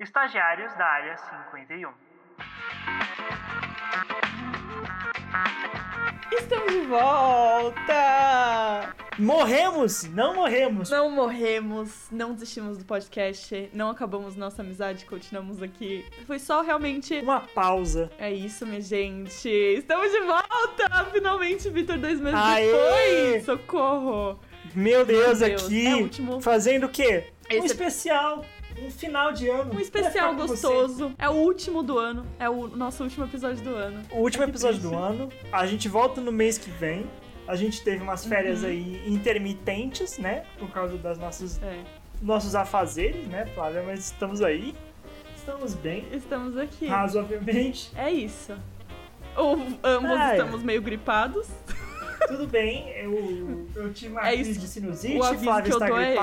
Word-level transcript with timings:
Estagiários 0.00 0.72
da 0.76 0.84
área 0.86 1.16
51. 1.18 1.90
Estamos 6.32 6.72
de 6.72 6.80
volta! 6.82 8.94
Morremos! 9.18 10.04
Não 10.04 10.34
morremos! 10.34 10.88
Não 10.90 11.10
morremos, 11.10 12.06
não 12.10 12.32
desistimos 12.32 12.78
do 12.78 12.84
podcast, 12.86 13.68
não 13.74 13.90
acabamos 13.90 14.36
nossa 14.36 14.62
amizade, 14.62 15.04
continuamos 15.04 15.62
aqui. 15.62 16.06
Foi 16.26 16.38
só 16.38 16.62
realmente. 16.62 17.18
Uma 17.20 17.40
pausa. 17.40 18.10
É 18.18 18.32
isso, 18.32 18.66
minha 18.66 18.80
gente. 18.80 19.48
Estamos 19.48 20.10
de 20.10 20.20
volta! 20.20 21.04
Finalmente, 21.12 21.68
Vitor, 21.68 21.98
dois 21.98 22.18
meses 22.20 22.38
Aê! 22.40 22.72
depois! 22.72 23.44
Socorro! 23.44 24.38
Meu 24.74 25.04
Deus, 25.04 25.40
Deus, 25.40 25.64
aqui 25.64 25.86
é 25.86 25.94
o 25.94 25.98
último- 26.02 26.40
fazendo 26.40 26.86
o 26.86 26.88
quê? 26.88 27.26
Um 27.52 27.56
Esse- 27.56 27.66
especial. 27.66 28.44
Um 28.82 28.90
final 28.90 29.32
de 29.32 29.48
ano. 29.48 29.74
Um 29.74 29.80
especial 29.80 30.34
gostoso. 30.34 31.12
É 31.18 31.28
o 31.28 31.32
último 31.32 31.82
do 31.82 31.98
ano. 31.98 32.24
É 32.38 32.48
o 32.48 32.66
nosso 32.68 33.02
último 33.04 33.24
episódio 33.24 33.62
do 33.62 33.74
ano. 33.74 34.02
O 34.10 34.18
último 34.20 34.44
que 34.44 34.50
episódio 34.50 34.78
triste. 34.80 34.94
do 34.96 34.98
ano. 35.02 35.28
A 35.52 35.66
gente 35.66 35.88
volta 35.88 36.20
no 36.20 36.32
mês 36.32 36.56
que 36.58 36.70
vem. 36.70 37.06
A 37.46 37.56
gente 37.56 37.82
teve 37.82 38.02
umas 38.02 38.24
férias 38.24 38.62
Uhum. 38.62 38.68
aí 38.68 39.02
intermitentes, 39.12 40.18
né? 40.18 40.44
Por 40.58 40.70
causa 40.70 40.96
das 40.96 41.18
nossas 41.18 41.60
É. 41.62 41.82
nossos 42.22 42.54
afazeres, 42.54 43.26
né, 43.28 43.46
Flávia? 43.54 43.82
Mas 43.84 44.00
estamos 44.06 44.40
aí. 44.40 44.74
Estamos 45.36 45.74
bem, 45.74 46.06
Estamos 46.12 46.56
aqui. 46.56 46.86
razoavelmente. 46.86 47.90
É 47.96 48.10
isso. 48.10 48.54
Ou 49.36 49.54
ambos 49.82 50.10
Ai. 50.10 50.36
estamos 50.36 50.62
meio 50.62 50.82
gripados. 50.82 51.48
Tudo 52.28 52.46
bem. 52.46 52.88
Eu, 52.90 53.66
eu 53.74 53.92
tive 53.92 54.12
uma 54.12 54.28
É 54.28 54.34
crise 54.34 54.50
isso. 54.52 54.60
de 54.60 54.68
sinusite, 54.68 55.16
O 55.18 55.38
Flávia 55.38 55.70
está 55.70 55.86
dou 55.88 55.98
é 55.98 56.14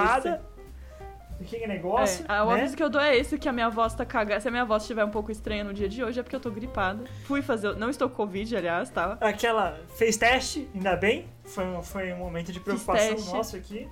gripada. 1.39 1.57
Que 1.57 1.67
negócio, 1.67 2.25
É, 2.27 2.41
o 2.41 2.47
né? 2.51 2.53
aviso 2.61 2.75
que 2.75 2.83
eu 2.83 2.89
dou 2.89 3.01
é 3.01 3.15
esse, 3.17 3.37
que 3.37 3.47
a 3.47 3.53
minha 3.53 3.69
voz 3.69 3.93
tá 3.93 4.05
cagada. 4.05 4.39
Se 4.41 4.47
a 4.47 4.51
minha 4.51 4.65
voz 4.65 4.83
estiver 4.83 5.03
um 5.05 5.09
pouco 5.09 5.31
estranha 5.31 5.63
no 5.63 5.73
dia 5.73 5.87
de 5.89 6.03
hoje, 6.03 6.19
é 6.19 6.23
porque 6.23 6.35
eu 6.35 6.39
tô 6.39 6.49
gripada. 6.51 7.03
Fui 7.25 7.41
fazer. 7.41 7.75
Não 7.75 7.89
estou 7.89 8.09
com 8.09 8.15
Covid, 8.15 8.55
aliás, 8.57 8.89
tá? 8.89 9.17
Aquela. 9.21 9.79
Fez 9.97 10.17
teste, 10.17 10.67
ainda 10.73 10.95
bem. 10.95 11.27
Foi, 11.45 11.65
um- 11.65 11.81
foi 11.83 12.11
um 12.13 12.17
momento 12.17 12.51
de 12.51 12.59
preocupação 12.59 13.15
nosso 13.35 13.55
aqui. 13.55 13.87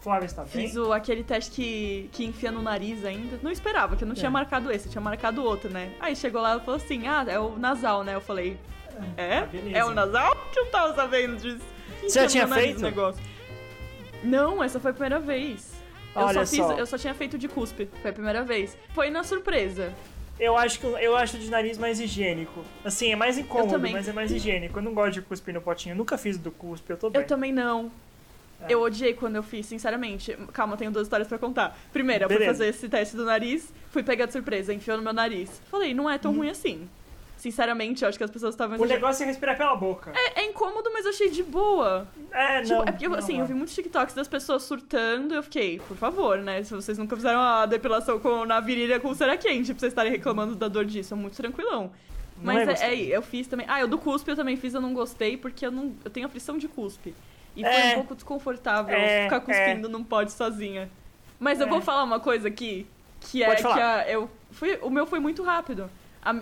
Flávia 0.00 0.24
está 0.26 0.42
bem. 0.42 0.50
Fiz 0.66 0.76
o, 0.76 0.92
aquele 0.94 1.22
teste 1.22 1.50
que, 1.50 2.08
que 2.12 2.24
enfia 2.24 2.50
no 2.50 2.62
nariz 2.62 3.04
ainda. 3.04 3.38
Não 3.42 3.50
esperava, 3.50 3.96
que 3.96 4.02
eu 4.04 4.08
não 4.08 4.14
tinha 4.14 4.28
É. 4.28 4.30
marcado 4.30 4.72
esse, 4.72 4.86
eu 4.86 4.90
tinha 4.92 5.00
marcado 5.02 5.44
outro, 5.44 5.68
né? 5.68 5.92
Aí 6.00 6.16
chegou 6.16 6.40
lá 6.40 6.56
e 6.56 6.60
falou 6.60 6.76
assim: 6.76 7.06
ah, 7.06 7.24
é 7.28 7.38
o 7.38 7.58
nasal, 7.58 8.02
né? 8.02 8.14
Eu 8.14 8.20
falei: 8.22 8.58
é? 9.16 9.38
Ah, 9.38 9.46
beleza. 9.46 9.76
É 9.76 9.84
o 9.84 9.90
nasal? 9.90 10.34
Que 10.52 10.58
eu 10.58 10.64
não 10.64 10.70
tava 10.70 10.94
sabendo 10.94 11.36
disso. 11.36 11.60
Você 12.00 12.20
já 12.20 12.26
tinha 12.26 12.48
feito? 12.48 12.80
negócio. 12.80 13.22
Não, 14.24 14.62
essa 14.64 14.80
foi 14.80 14.90
a 14.90 14.94
primeira 14.94 15.20
vez. 15.20 15.70
Eu 16.14 16.22
Olha 16.22 16.44
só, 16.44 16.56
fiz, 16.56 16.66
só. 16.66 16.72
eu 16.72 16.86
só 16.86 16.98
tinha 16.98 17.14
feito 17.14 17.38
de 17.38 17.48
cuspe. 17.48 17.88
Foi 18.02 18.10
a 18.10 18.14
primeira 18.14 18.42
vez. 18.42 18.76
Foi 18.94 19.10
na 19.10 19.22
surpresa. 19.22 19.92
Eu 20.38 20.56
acho 20.56 20.80
que 20.80 20.86
eu 20.86 21.14
acho 21.14 21.38
de 21.38 21.50
nariz 21.50 21.76
mais 21.76 22.00
higiênico. 22.00 22.64
Assim, 22.84 23.12
é 23.12 23.16
mais 23.16 23.36
incômodo, 23.36 23.78
mas 23.78 24.08
é 24.08 24.12
mais 24.12 24.32
higiênico. 24.32 24.78
Eu 24.78 24.82
não 24.82 24.94
gosto 24.94 25.14
de 25.14 25.22
cuspir 25.22 25.52
no 25.52 25.60
potinho. 25.60 25.92
Eu 25.92 25.96
nunca 25.96 26.16
fiz 26.16 26.38
do 26.38 26.50
cuspe, 26.50 26.90
eu 26.90 26.96
tô 26.96 27.10
bem. 27.10 27.20
Eu 27.20 27.26
também 27.26 27.52
não. 27.52 27.92
É. 28.62 28.72
Eu 28.72 28.80
odiei 28.80 29.14
quando 29.14 29.36
eu 29.36 29.42
fiz, 29.42 29.66
sinceramente. 29.66 30.36
Calma, 30.52 30.74
eu 30.74 30.78
tenho 30.78 30.90
duas 30.90 31.06
histórias 31.06 31.28
pra 31.28 31.38
contar. 31.38 31.78
Primeira, 31.92 32.24
eu 32.24 32.28
fui 32.28 32.44
fazer 32.44 32.66
esse 32.66 32.88
teste 32.88 33.16
do 33.16 33.24
nariz, 33.24 33.72
fui 33.90 34.02
pegar 34.02 34.26
de 34.26 34.32
surpresa, 34.32 34.72
enfiou 34.72 34.96
no 34.96 35.02
meu 35.02 35.12
nariz. 35.12 35.60
Falei, 35.70 35.92
não 35.92 36.08
é 36.08 36.18
tão 36.18 36.34
ruim 36.34 36.48
assim. 36.50 36.88
Sinceramente, 37.40 38.02
eu 38.02 38.08
acho 38.10 38.18
que 38.18 38.24
as 38.24 38.30
pessoas 38.30 38.52
estavam. 38.54 38.78
O 38.78 38.84
negócio 38.84 39.22
é 39.22 39.26
respirar 39.26 39.56
pela 39.56 39.74
boca. 39.74 40.12
É, 40.14 40.40
é 40.42 40.44
incômodo, 40.46 40.90
mas 40.92 41.06
eu 41.06 41.10
achei 41.10 41.30
de 41.30 41.42
boa. 41.42 42.06
É, 42.30 42.60
Tipo, 42.60 42.74
não. 42.74 42.82
é 42.82 42.92
porque, 42.92 43.08
não, 43.08 43.16
assim, 43.16 43.32
não. 43.32 43.40
eu 43.40 43.46
vi 43.46 43.54
muitos 43.54 43.74
TikToks 43.74 44.14
das 44.14 44.28
pessoas 44.28 44.62
surtando 44.62 45.32
e 45.32 45.36
eu 45.38 45.42
fiquei, 45.42 45.78
por 45.88 45.96
favor, 45.96 46.36
né? 46.36 46.62
Se 46.62 46.74
vocês 46.74 46.98
nunca 46.98 47.16
fizeram 47.16 47.40
a 47.40 47.64
depilação 47.64 48.20
com, 48.20 48.44
na 48.44 48.60
virilha 48.60 49.00
com 49.00 49.14
cera 49.14 49.38
quente, 49.38 49.72
pra 49.72 49.80
vocês 49.80 49.90
estarem 49.90 50.12
reclamando 50.12 50.54
da 50.54 50.68
dor 50.68 50.84
disso, 50.84 51.14
é 51.14 51.16
muito 51.16 51.34
tranquilão. 51.34 51.90
Mas 52.42 52.68
é 52.82 52.88
é, 52.88 52.94
é, 52.94 53.16
eu 53.16 53.22
fiz 53.22 53.46
também. 53.46 53.64
Ah, 53.70 53.80
eu 53.80 53.88
do 53.88 53.96
cuspe 53.96 54.30
eu 54.30 54.36
também 54.36 54.56
fiz, 54.58 54.74
eu 54.74 54.80
não 54.82 54.92
gostei, 54.92 55.38
porque 55.38 55.64
eu 55.64 55.70
não. 55.70 55.94
Eu 56.04 56.10
tenho 56.10 56.26
aflição 56.26 56.58
de 56.58 56.68
cuspe. 56.68 57.14
E 57.56 57.62
foi 57.64 57.72
É. 57.72 57.92
um 57.92 57.94
pouco 57.94 58.14
desconfortável 58.14 58.94
É, 58.94 59.24
ficar 59.24 59.40
cuspindo 59.40 59.88
num 59.88 60.04
pote 60.04 60.30
sozinha. 60.32 60.90
Mas 61.38 61.58
eu 61.58 61.66
É. 61.66 61.70
vou 61.70 61.80
falar 61.80 62.04
uma 62.04 62.20
coisa 62.20 62.48
aqui, 62.48 62.86
que 63.18 63.42
é 63.42 63.46
Pode 63.46 63.56
que 63.56 63.62
falar. 63.62 64.00
a, 64.00 64.10
eu. 64.10 64.30
Fui, 64.50 64.78
o 64.82 64.90
meu 64.90 65.06
foi 65.06 65.18
muito 65.20 65.42
rápido. 65.42 65.90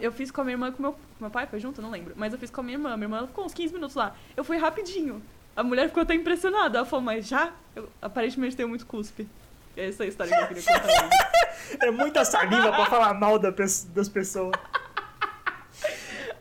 Eu 0.00 0.10
fiz 0.12 0.30
com 0.30 0.40
a 0.40 0.44
minha 0.44 0.54
irmã 0.54 0.72
com 0.72 0.82
meu, 0.82 0.92
com 0.92 0.98
meu 1.20 1.30
pai, 1.30 1.46
foi 1.46 1.60
junto? 1.60 1.80
Não 1.80 1.90
lembro. 1.90 2.14
Mas 2.16 2.32
eu 2.32 2.38
fiz 2.38 2.50
com 2.50 2.60
a 2.60 2.64
minha 2.64 2.76
irmã. 2.76 2.96
Minha 2.96 3.04
irmã 3.06 3.26
ficou 3.26 3.44
uns 3.44 3.54
15 3.54 3.72
minutos 3.74 3.94
lá. 3.96 4.14
Eu 4.36 4.42
fui 4.44 4.56
rapidinho. 4.58 5.22
A 5.54 5.62
mulher 5.62 5.88
ficou 5.88 6.02
até 6.02 6.14
impressionada. 6.14 6.78
Ela 6.78 6.86
falou, 6.86 7.04
mas 7.04 7.26
já? 7.26 7.52
Eu, 7.76 7.88
aparentemente 8.02 8.56
tenho 8.56 8.68
muito 8.68 8.86
cuspe. 8.86 9.28
Essa 9.76 10.02
é 10.02 10.06
a 10.06 10.08
história 10.08 10.36
que 10.36 10.42
eu 10.42 10.48
queria 10.48 10.62
contar. 10.64 11.10
É 11.82 11.90
muita 11.90 12.24
saliva 12.24 12.70
pra 12.72 12.86
falar 12.86 13.12
mal 13.12 13.38
da 13.38 13.50
das 13.50 14.08
pessoas. 14.08 14.52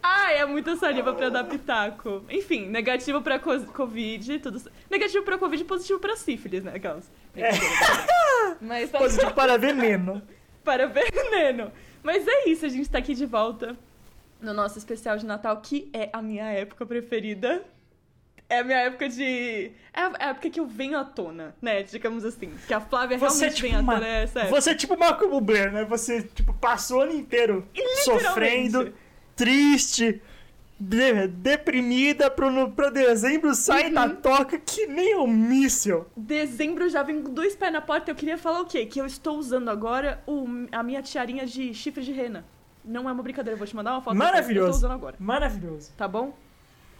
Ai, 0.01 0.37
é 0.37 0.45
muita 0.45 0.75
saliva 0.77 1.13
pra 1.13 1.29
dar 1.29 1.43
pitaco. 1.43 2.23
Enfim, 2.29 2.67
negativo 2.67 3.21
pra 3.21 3.37
co- 3.39 3.59
Covid, 3.73 4.39
tudo. 4.39 4.61
Negativo 4.89 5.25
pra 5.25 5.37
Covid 5.37 5.61
e 5.61 5.65
positivo 5.65 5.99
pra 5.99 6.15
sífilis, 6.15 6.63
né? 6.63 6.73
Aquelas. 6.75 7.09
Mas 8.61 8.89
tá 8.89 8.99
Positivo 8.99 9.33
para 9.33 9.57
veneno. 9.57 10.21
para 10.63 10.87
veneno. 10.87 11.71
Mas 12.07 12.25
é 12.25 12.47
isso, 12.47 12.65
a 12.65 12.69
gente 12.69 12.89
tá 12.89 12.99
aqui 12.99 13.13
de 13.13 13.25
volta 13.25 13.75
no 14.39 14.53
nosso 14.53 14.77
especial 14.77 15.17
de 15.17 15.25
Natal, 15.25 15.59
que 15.59 15.89
é 15.91 16.09
a 16.13 16.21
minha 16.21 16.45
época 16.45 16.85
preferida. 16.85 17.65
É 18.47 18.59
a 18.59 18.63
minha 18.63 18.77
época 18.77 19.09
de. 19.09 19.73
É 19.93 19.99
a 19.99 20.13
a 20.17 20.29
época 20.29 20.49
que 20.49 20.57
eu 20.57 20.65
venho 20.65 20.97
à 20.97 21.03
tona, 21.03 21.53
né? 21.61 21.83
Digamos 21.83 22.23
assim. 22.23 22.53
Que 22.65 22.73
a 22.73 22.79
Flávia 22.79 23.17
Você 23.17 23.47
é 23.47 23.49
realmente 23.49 23.55
tipo 23.57 23.67
vem 23.67 23.75
à 23.75 23.81
uma, 23.81 23.93
tona, 23.95 24.07
é 24.07 24.23
essa 24.23 24.39
época. 24.39 24.61
você 24.61 24.69
é 24.69 24.75
tipo 24.75 24.97
Malcolm 24.97 25.31
Bublé, 25.33 25.69
né? 25.69 25.83
Você 25.83 26.21
tipo 26.21 26.53
passou 26.53 26.99
o 26.99 27.01
ano 27.01 27.13
inteiro 27.13 27.67
sofrendo, 28.05 28.93
triste, 29.35 30.21
de- 30.79 31.27
deprimida 31.27 32.29
pro 32.29 32.71
pra 32.71 32.89
dezembro 32.89 33.53
sai 33.55 33.87
Uhum. 33.87 33.93
da 33.93 34.09
toca 34.09 34.57
que 34.59 34.85
nem 34.87 35.15
um 35.17 35.27
míssil. 35.27 36.05
Dezembro 36.15 36.87
já 36.89 37.03
vem 37.03 37.21
com 37.21 37.33
dois 37.33 37.55
pés 37.55 37.71
na 37.73 37.81
porta. 37.81 38.11
Eu 38.11 38.15
queria 38.15 38.37
falar 38.37 38.61
o 38.61 38.65
quê? 38.65 38.85
Que 38.85 38.99
eu 39.01 39.05
estou 39.05 39.37
usando 39.37 39.69
agora 39.69 40.21
o, 40.27 40.45
a 40.71 40.83
minha 40.83 41.01
tiarinha 41.01 41.45
de 41.45 41.73
chifre 41.73 42.03
de 42.03 42.11
rena. 42.11 42.45
Não 42.85 43.09
é 43.09 43.11
uma 43.11 43.21
brincadeira, 43.23 43.55
eu 43.55 43.57
vou 43.57 43.67
te 43.67 43.75
mandar 43.75 43.91
uma 43.93 44.01
foto. 44.01 44.13
depois. 44.13 44.29
Eu 44.29 44.33
Maravilhoso. 44.33 44.67
estou 44.69 44.77
usando 44.77 44.91
agora, 44.93 45.15
Maravilhoso. 45.19 45.91
tá 45.97 46.07
bom? 46.07 46.37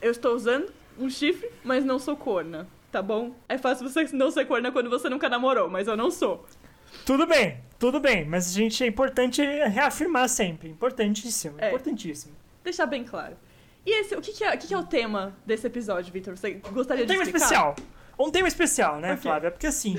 Eu 0.02 0.12
estou 0.12 0.36
usando 0.36 0.72
um 1.00 1.10
chifre, 1.10 1.50
mas 1.64 1.86
não 1.86 1.98
sou 1.98 2.16
corna, 2.18 2.68
tá 2.92 3.02
bom? 3.02 3.34
É 3.48 3.58
fácil 3.58 3.88
você 3.88 4.04
não 4.14 4.30
ser 4.32 4.46
corna 4.46 4.72
quando 4.72 4.90
você 4.90 5.08
nunca 5.10 5.30
namorou, 5.30 5.70
mas 5.70 5.88
eu 5.88 5.96
não 5.96 6.12
sou. 6.12 6.46
Tudo 7.06 7.26
bem, 7.26 7.60
tudo 7.80 8.00
bem, 8.00 8.26
mas 8.26 8.50
a 8.50 8.54
gente 8.54 8.84
é 8.84 8.88
importante 8.88 9.42
reafirmar 9.42 10.28
sempre. 10.28 10.70
Importantíssimo, 10.70 11.56
É. 11.58 11.70
importantíssimo. 11.70 12.34
Deixar 12.64 12.86
bem 12.86 13.04
claro. 13.06 13.38
E 13.88 14.02
esse, 14.02 14.14
o 14.14 14.20
que, 14.20 14.34
que, 14.34 14.44
é, 14.44 14.54
o 14.54 14.58
que, 14.58 14.68
que 14.68 14.74
é 14.74 14.78
o 14.78 14.84
tema 14.84 15.34
desse 15.46 15.66
episódio, 15.66 16.12
Vitor? 16.12 16.36
Você 16.38 16.56
gostaria 16.74 17.06
Um 17.06 17.08
de 17.08 17.14
tema 17.14 17.24
explicar? 17.24 17.46
especial. 17.46 17.76
Um 18.20 18.30
tema 18.30 18.48
especial, 18.50 19.00
né, 19.00 19.16
quê? 19.16 19.22
Flávia? 19.22 19.50
Porque 19.50 19.68
assim, 19.68 19.96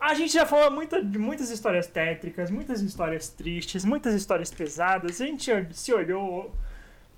a 0.00 0.12
gente 0.12 0.32
já 0.32 0.44
falou 0.44 0.72
muita, 0.72 1.00
de 1.00 1.20
muitas 1.20 1.48
histórias 1.48 1.86
tétricas, 1.86 2.50
muitas 2.50 2.80
histórias 2.80 3.28
tristes, 3.28 3.84
muitas 3.84 4.12
histórias 4.14 4.50
pesadas. 4.50 5.20
A 5.20 5.24
gente 5.24 5.52
se 5.72 5.94
olhou. 5.94 6.52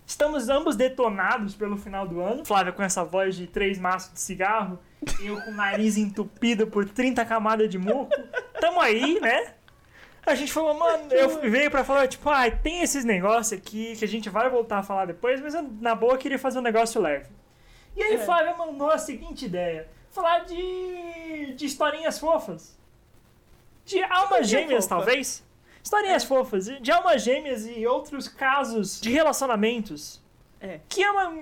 Estamos 0.06 0.50
ambos 0.50 0.76
detonados 0.76 1.54
pelo 1.54 1.78
final 1.78 2.06
do 2.06 2.20
ano. 2.20 2.44
Flávia 2.44 2.74
com 2.74 2.82
essa 2.82 3.02
voz 3.02 3.34
de 3.34 3.46
três 3.46 3.78
maços 3.78 4.12
de 4.12 4.20
cigarro, 4.20 4.78
eu 5.22 5.40
com 5.40 5.52
o 5.52 5.54
nariz 5.54 5.96
entupido 5.96 6.66
por 6.66 6.84
30 6.84 7.24
camadas 7.24 7.70
de 7.70 7.78
muco. 7.78 8.10
Tamo 8.60 8.78
aí, 8.78 9.18
né? 9.20 9.53
A 10.26 10.34
gente 10.34 10.52
falou, 10.52 10.74
mano, 10.74 11.12
eu 11.12 11.50
veio 11.50 11.70
pra 11.70 11.84
falar, 11.84 12.08
tipo, 12.08 12.28
ah, 12.30 12.50
tem 12.50 12.80
esses 12.82 13.04
negócios 13.04 13.58
aqui 13.58 13.94
que 13.96 14.04
a 14.04 14.08
gente 14.08 14.30
vai 14.30 14.48
voltar 14.48 14.78
a 14.78 14.82
falar 14.82 15.04
depois, 15.06 15.40
mas 15.40 15.54
eu, 15.54 15.62
na 15.80 15.94
boa, 15.94 16.16
queria 16.16 16.38
fazer 16.38 16.58
um 16.58 16.62
negócio 16.62 17.00
leve. 17.00 17.26
E 17.96 18.02
aí, 18.02 18.14
É. 18.14 18.18
Flávia 18.18 18.54
mandou 18.56 18.90
a 18.90 18.96
seguinte 18.98 19.44
ideia: 19.44 19.86
falar 20.10 20.40
de, 20.40 21.54
de 21.54 21.66
historinhas 21.66 22.18
fofas. 22.18 22.74
De 23.84 24.02
almas 24.02 24.48
gêmeas, 24.48 24.84
fofa. 24.86 24.96
talvez. 24.96 25.44
Historinhas 25.82 26.24
fofas, 26.24 26.64
de 26.80 26.90
almas 26.90 27.22
gêmeas 27.22 27.66
e 27.66 27.86
outros 27.86 28.26
casos 28.26 28.98
de 29.00 29.10
relacionamentos. 29.10 30.22
É. 30.58 30.80
Que 30.88 31.02
é 31.02 31.10
uma- 31.10 31.34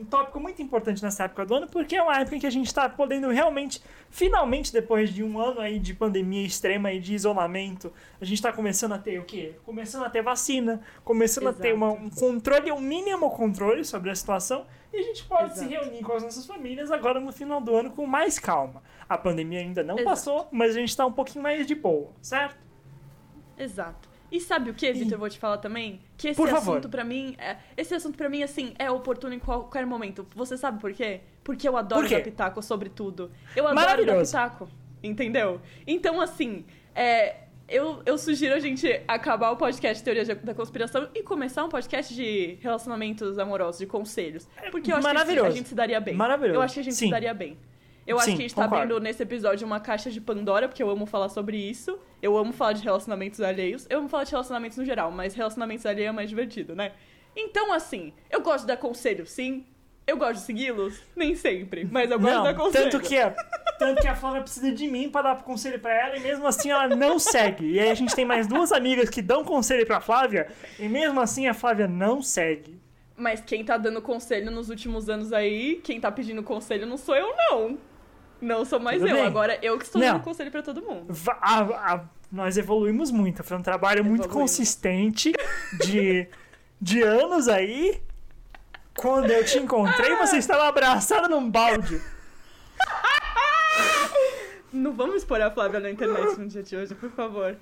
um, 0.00 0.04
tópico 0.04 0.38
muito 0.40 0.60
importante 0.62 1.02
nessa 1.02 1.24
época 1.24 1.44
do 1.46 1.54
ano, 1.54 1.66
porque 1.68 1.96
é 1.96 2.02
uma 2.02 2.18
época 2.20 2.36
em 2.36 2.40
que 2.40 2.46
a 2.46 2.50
gente 2.50 2.66
está 2.66 2.88
podendo 2.88 3.28
realmente, 3.30 3.82
finalmente, 4.10 4.72
depois 4.72 5.10
de 5.10 5.22
um 5.22 5.38
ano 5.38 5.60
aí 5.60 5.78
de 5.78 5.94
pandemia 5.94 6.46
extrema 6.46 6.92
e 6.92 6.98
de 7.00 7.14
isolamento, 7.14 7.92
a 8.20 8.24
gente 8.24 8.36
está 8.38 8.52
começando 8.52 8.92
a 8.92 8.98
ter 8.98 9.18
o 9.18 9.24
quê? 9.24 9.54
Começando 9.64 10.04
a 10.04 10.10
ter 10.10 10.22
vacina, 10.22 10.80
começando 11.04 11.48
a 11.48 11.52
ter 11.52 11.68
Exato. 11.68 11.76
uma- 11.76 11.92
um 11.92 12.10
controle, 12.10 12.72
um 12.72 12.80
mínimo 12.80 13.30
controle 13.30 13.84
sobre 13.84 14.10
a 14.10 14.14
situação, 14.14 14.66
e 14.92 14.98
a 14.98 15.02
gente 15.02 15.24
pode 15.24 15.58
se 15.58 15.64
Exato. 15.64 15.84
reunir 15.84 16.02
com 16.04 16.12
as 16.12 16.22
nossas 16.22 16.46
famílias 16.46 16.90
agora 16.90 17.18
no 17.20 17.32
final 17.32 17.60
do 17.60 17.74
ano 17.74 17.90
com 17.90 18.06
mais 18.06 18.38
calma. 18.38 18.82
A 19.08 19.18
pandemia 19.18 19.60
ainda 19.60 19.82
não 19.82 19.94
Exato. 19.96 20.08
passou, 20.10 20.48
mas 20.52 20.70
a 20.76 20.78
gente 20.78 20.90
está 20.90 21.04
um 21.04 21.12
pouquinho 21.12 21.42
mais 21.42 21.66
de 21.66 21.74
boa, 21.74 22.10
certo? 22.22 22.56
Exato. 23.58 24.08
E 24.34 24.40
sabe 24.40 24.70
o 24.70 24.74
que, 24.74 24.92
Vitor? 24.92 25.12
Eu 25.12 25.18
vou 25.20 25.30
te 25.30 25.38
falar 25.38 25.58
também? 25.58 26.00
Que 26.16 26.28
esse 26.30 26.36
Por 26.36 26.48
favor. 26.48 26.72
assunto 26.72 26.88
pra 26.88 27.04
mim, 27.04 27.36
é, 27.38 27.56
esse 27.76 27.94
assunto 27.94 28.16
para 28.16 28.28
mim 28.28 28.42
assim 28.42 28.74
é 28.78 28.90
oportuno 28.90 29.32
em 29.32 29.38
qualquer 29.38 29.86
momento. 29.86 30.26
Você 30.34 30.56
sabe 30.56 30.80
por 30.80 30.92
quê? 30.92 31.20
Porque 31.44 31.68
eu 31.68 31.76
adoro 31.76 32.08
dar 32.10 32.20
pitaco 32.20 32.60
sobre 32.60 32.88
tudo. 32.88 33.30
Eu 33.54 33.68
adoro 33.68 34.04
dar 34.04 34.18
pitaco, 34.20 34.68
entendeu? 35.02 35.60
Então 35.86 36.20
assim, 36.20 36.64
é, 36.94 37.36
Eu, 37.66 38.02
eu 38.04 38.18
sugiro 38.18 38.54
a 38.54 38.58
gente 38.58 38.86
acabar 39.08 39.50
o 39.50 39.56
podcast 39.56 40.02
Teoria 40.04 40.24
da 40.34 40.52
Conspiração 40.52 41.08
e 41.14 41.22
começar 41.22 41.64
um 41.64 41.68
podcast 41.70 42.12
de 42.14 42.58
relacionamentos 42.60 43.38
amorosos, 43.38 43.78
de 43.78 43.86
conselhos. 43.86 44.46
Porque 44.70 44.92
eu 44.92 44.96
acho 44.96 45.02
que 45.02 45.08
a 45.08 45.10
gente- 45.10 45.18
Maravilhoso. 45.18 45.46
a 45.46 45.50
gente 45.50 45.68
se 45.70 45.74
daria 45.74 45.98
bem. 46.00 46.14
Maravilhoso. 46.14 46.58
Eu 46.58 46.62
acho 46.62 46.74
que 46.74 46.80
a 46.80 46.82
gente 46.82 46.94
Sim. 46.96 47.06
se 47.06 47.10
daria 47.10 47.32
bem. 47.32 47.56
Eu 48.06 48.16
acho 48.18 48.26
Sim, 48.26 48.32
que 48.36 48.42
a 48.42 48.42
gente 48.42 48.54
tá 48.54 48.64
concordo. 48.64 48.82
abrindo 48.94 49.00
nesse 49.00 49.22
episódio 49.22 49.66
uma 49.66 49.80
caixa 49.80 50.10
de 50.10 50.20
Pandora, 50.20 50.68
porque 50.68 50.82
eu 50.82 50.90
amo 50.90 51.06
falar 51.06 51.28
sobre 51.30 51.56
isso. 51.56 51.98
Eu 52.20 52.36
amo 52.36 52.52
falar 52.52 52.72
de 52.74 52.82
relacionamentos 52.82 53.40
alheios. 53.40 53.86
Eu 53.88 53.98
amo 54.00 54.08
falar 54.08 54.24
de 54.24 54.30
relacionamentos 54.30 54.76
no 54.76 54.84
geral, 54.84 55.10
mas 55.10 55.34
relacionamentos 55.34 55.86
alheios 55.86 56.10
é 56.10 56.12
mais 56.12 56.28
divertido, 56.28 56.74
né? 56.76 56.92
Então, 57.36 57.72
assim, 57.72 58.12
eu 58.30 58.40
gosto 58.42 58.60
de 58.62 58.66
dar 58.68 58.76
conselho, 58.76 59.26
sim. 59.26 59.64
Eu 60.06 60.18
gosto 60.18 60.34
de 60.34 60.40
segui-los, 60.40 61.00
nem 61.16 61.34
sempre, 61.34 61.88
mas 61.90 62.10
eu 62.10 62.18
gosto 62.20 62.36
de 62.36 62.42
dar 62.44 62.52
Não, 62.52 62.64
conselho. 62.66 62.90
tanto 62.90 63.02
que, 63.08 63.16
a, 63.18 63.30
tanto 63.78 64.02
que 64.02 64.06
a 64.06 64.14
Flávia 64.14 64.42
precisa 64.42 64.70
de 64.70 64.86
mim 64.86 65.08
pra 65.08 65.22
dar 65.22 65.42
conselho 65.42 65.80
pra 65.80 65.94
ela 65.94 66.16
e 66.18 66.20
mesmo 66.20 66.46
assim 66.46 66.70
ela 66.70 66.88
não 66.88 67.18
segue. 67.18 67.72
E 67.72 67.80
aí 67.80 67.88
a 67.90 67.94
gente 67.94 68.14
tem 68.14 68.24
mais 68.26 68.46
duas 68.46 68.70
amigas 68.70 69.08
que 69.08 69.22
dão 69.22 69.42
conselho 69.44 69.86
pra 69.86 70.02
Flávia 70.02 70.48
e 70.78 70.86
mesmo 70.90 71.18
assim 71.22 71.48
a 71.48 71.54
Flávia 71.54 71.88
não 71.88 72.20
segue. 72.20 72.78
Mas 73.16 73.40
quem 73.40 73.64
tá 73.64 73.78
dando 73.78 74.02
conselho 74.02 74.50
nos 74.50 74.68
últimos 74.68 75.08
anos 75.08 75.32
aí, 75.32 75.80
quem 75.82 75.98
tá 75.98 76.12
pedindo 76.12 76.42
conselho 76.42 76.86
não 76.86 76.98
sou 76.98 77.16
eu, 77.16 77.34
não. 77.50 77.78
Não 78.40 78.64
sou 78.64 78.78
mais 78.80 78.98
Tudo 78.98 79.08
eu. 79.10 79.14
bem. 79.16 79.26
Agora 79.26 79.58
eu 79.62 79.78
que 79.78 79.84
estou 79.84 80.00
Não. 80.00 80.12
dando 80.14 80.22
conselho 80.22 80.50
pra 80.50 80.62
todo 80.62 80.82
mundo. 80.82 81.14
A- 81.40 81.94
a- 81.94 82.04
nós 82.30 82.56
evoluímos 82.58 83.10
muito, 83.10 83.42
foi 83.44 83.56
um 83.56 83.62
trabalho 83.62 84.04
muito 84.04 84.24
Evoluímos. 84.24 84.50
consistente 84.52 85.32
de, 85.84 86.26
de 86.80 87.02
anos 87.02 87.46
aí. 87.48 88.02
Quando 88.96 89.30
eu 89.30 89.44
te 89.44 89.58
encontrei, 89.58 90.14
você 90.16 90.36
estava 90.38 90.68
abraçada 90.68 91.28
num 91.28 91.48
balde. 91.50 92.00
Não 94.72 94.92
vamos 94.92 95.16
expor 95.16 95.40
a 95.40 95.50
Flávia 95.50 95.78
na 95.80 95.90
internet 95.90 96.38
no 96.38 96.46
dia 96.48 96.62
de 96.62 96.76
hoje, 96.76 96.94
por 96.94 97.10
favor. 97.10 97.56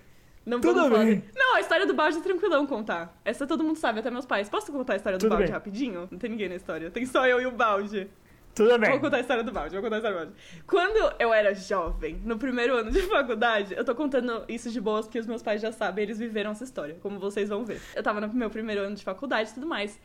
Não 0.44 0.60
Tudo 0.60 0.74
vamos 0.74 0.90
falar. 0.92 1.04
bem. 1.04 1.24
Não, 1.36 1.54
a 1.56 1.60
história 1.60 1.86
do 1.86 1.94
balde 1.94 2.18
é 2.18 2.20
tranquilão 2.20 2.66
contar. 2.66 3.14
Essa 3.24 3.46
todo 3.46 3.62
mundo 3.62 3.78
sabe, 3.78 4.00
até 4.00 4.10
meus 4.10 4.26
pais. 4.26 4.48
Posso 4.48 4.72
contar 4.72 4.94
a 4.94 4.96
história 4.96 5.18
do 5.18 5.20
Tudo 5.20 5.30
balde 5.30 5.44
bem. 5.44 5.52
rapidinho? 5.52 6.08
Não 6.10 6.18
tem 6.18 6.30
ninguém 6.30 6.48
na 6.48 6.56
história. 6.56 6.90
Tem 6.90 7.04
só 7.06 7.26
eu 7.26 7.40
e 7.40 7.46
o 7.46 7.50
balde. 7.52 8.08
Tudo 8.54 8.78
bem. 8.78 8.90
Vou 8.90 9.00
contar 9.00 9.16
a 9.16 9.20
história 9.20 9.42
do 9.42 9.50
balde, 9.50 9.74
vou 9.74 9.82
contar 9.82 9.96
a 9.96 9.98
história 9.98 10.18
do 10.18 10.26
balde. 10.26 10.62
Quando 10.66 11.14
eu 11.18 11.32
era 11.32 11.54
jovem, 11.54 12.20
no 12.24 12.38
primeiro 12.38 12.76
ano 12.76 12.90
de 12.90 13.00
faculdade, 13.08 13.74
eu 13.74 13.84
tô 13.84 13.94
contando 13.94 14.44
isso 14.48 14.70
de 14.70 14.80
boas 14.80 15.06
porque 15.06 15.18
os 15.18 15.26
meus 15.26 15.42
pais 15.42 15.60
já 15.60 15.72
sabem, 15.72 16.04
eles 16.04 16.18
viveram 16.18 16.50
essa 16.50 16.64
história, 16.64 16.96
como 17.00 17.18
vocês 17.18 17.48
vão 17.48 17.64
ver. 17.64 17.80
Eu 17.94 18.02
tava 18.02 18.20
no 18.20 18.32
meu 18.32 18.50
primeiro 18.50 18.82
ano 18.82 18.94
de 18.94 19.02
faculdade 19.02 19.50
e 19.50 19.54
tudo 19.54 19.66
mais. 19.66 19.98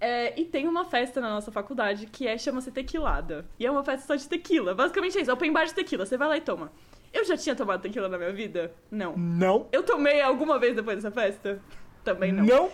É, 0.00 0.38
e 0.38 0.44
tem 0.44 0.68
uma 0.68 0.84
festa 0.84 1.20
na 1.20 1.30
nossa 1.30 1.50
faculdade 1.50 2.06
que 2.06 2.26
é 2.26 2.36
chama-se 2.36 2.70
Tequilada. 2.70 3.46
E 3.58 3.64
é 3.64 3.70
uma 3.70 3.82
festa 3.82 4.06
só 4.06 4.14
de 4.14 4.28
tequila. 4.28 4.74
Basicamente 4.74 5.16
é 5.16 5.22
isso, 5.22 5.32
open 5.32 5.52
bar 5.52 5.64
de 5.64 5.72
tequila. 5.72 6.04
Você 6.04 6.18
vai 6.18 6.28
lá 6.28 6.36
e 6.36 6.40
toma. 6.40 6.70
Eu 7.12 7.24
já 7.24 7.36
tinha 7.36 7.54
tomado 7.54 7.80
tequila 7.80 8.08
na 8.08 8.18
minha 8.18 8.32
vida? 8.32 8.74
Não. 8.90 9.16
Não. 9.16 9.68
Eu 9.72 9.82
tomei 9.82 10.20
alguma 10.20 10.58
vez 10.58 10.74
depois 10.74 10.96
dessa 10.96 11.10
festa? 11.10 11.62
Também 12.02 12.32
não. 12.32 12.44
Não. 12.44 12.70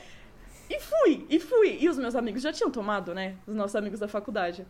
E 0.69 0.81
fui, 0.81 1.27
e 1.29 1.39
fui. 1.39 1.79
E 1.81 1.89
os 1.89 1.99
meus 1.99 2.17
amigos 2.17 2.43
já 2.43 2.53
tinham 2.53 2.71
tomado, 2.71 3.15
né? 3.15 3.37
Os 3.47 3.55
nossos 3.55 3.77
amigos 3.77 4.01
da 4.01 4.09
faculdade. 4.09 4.67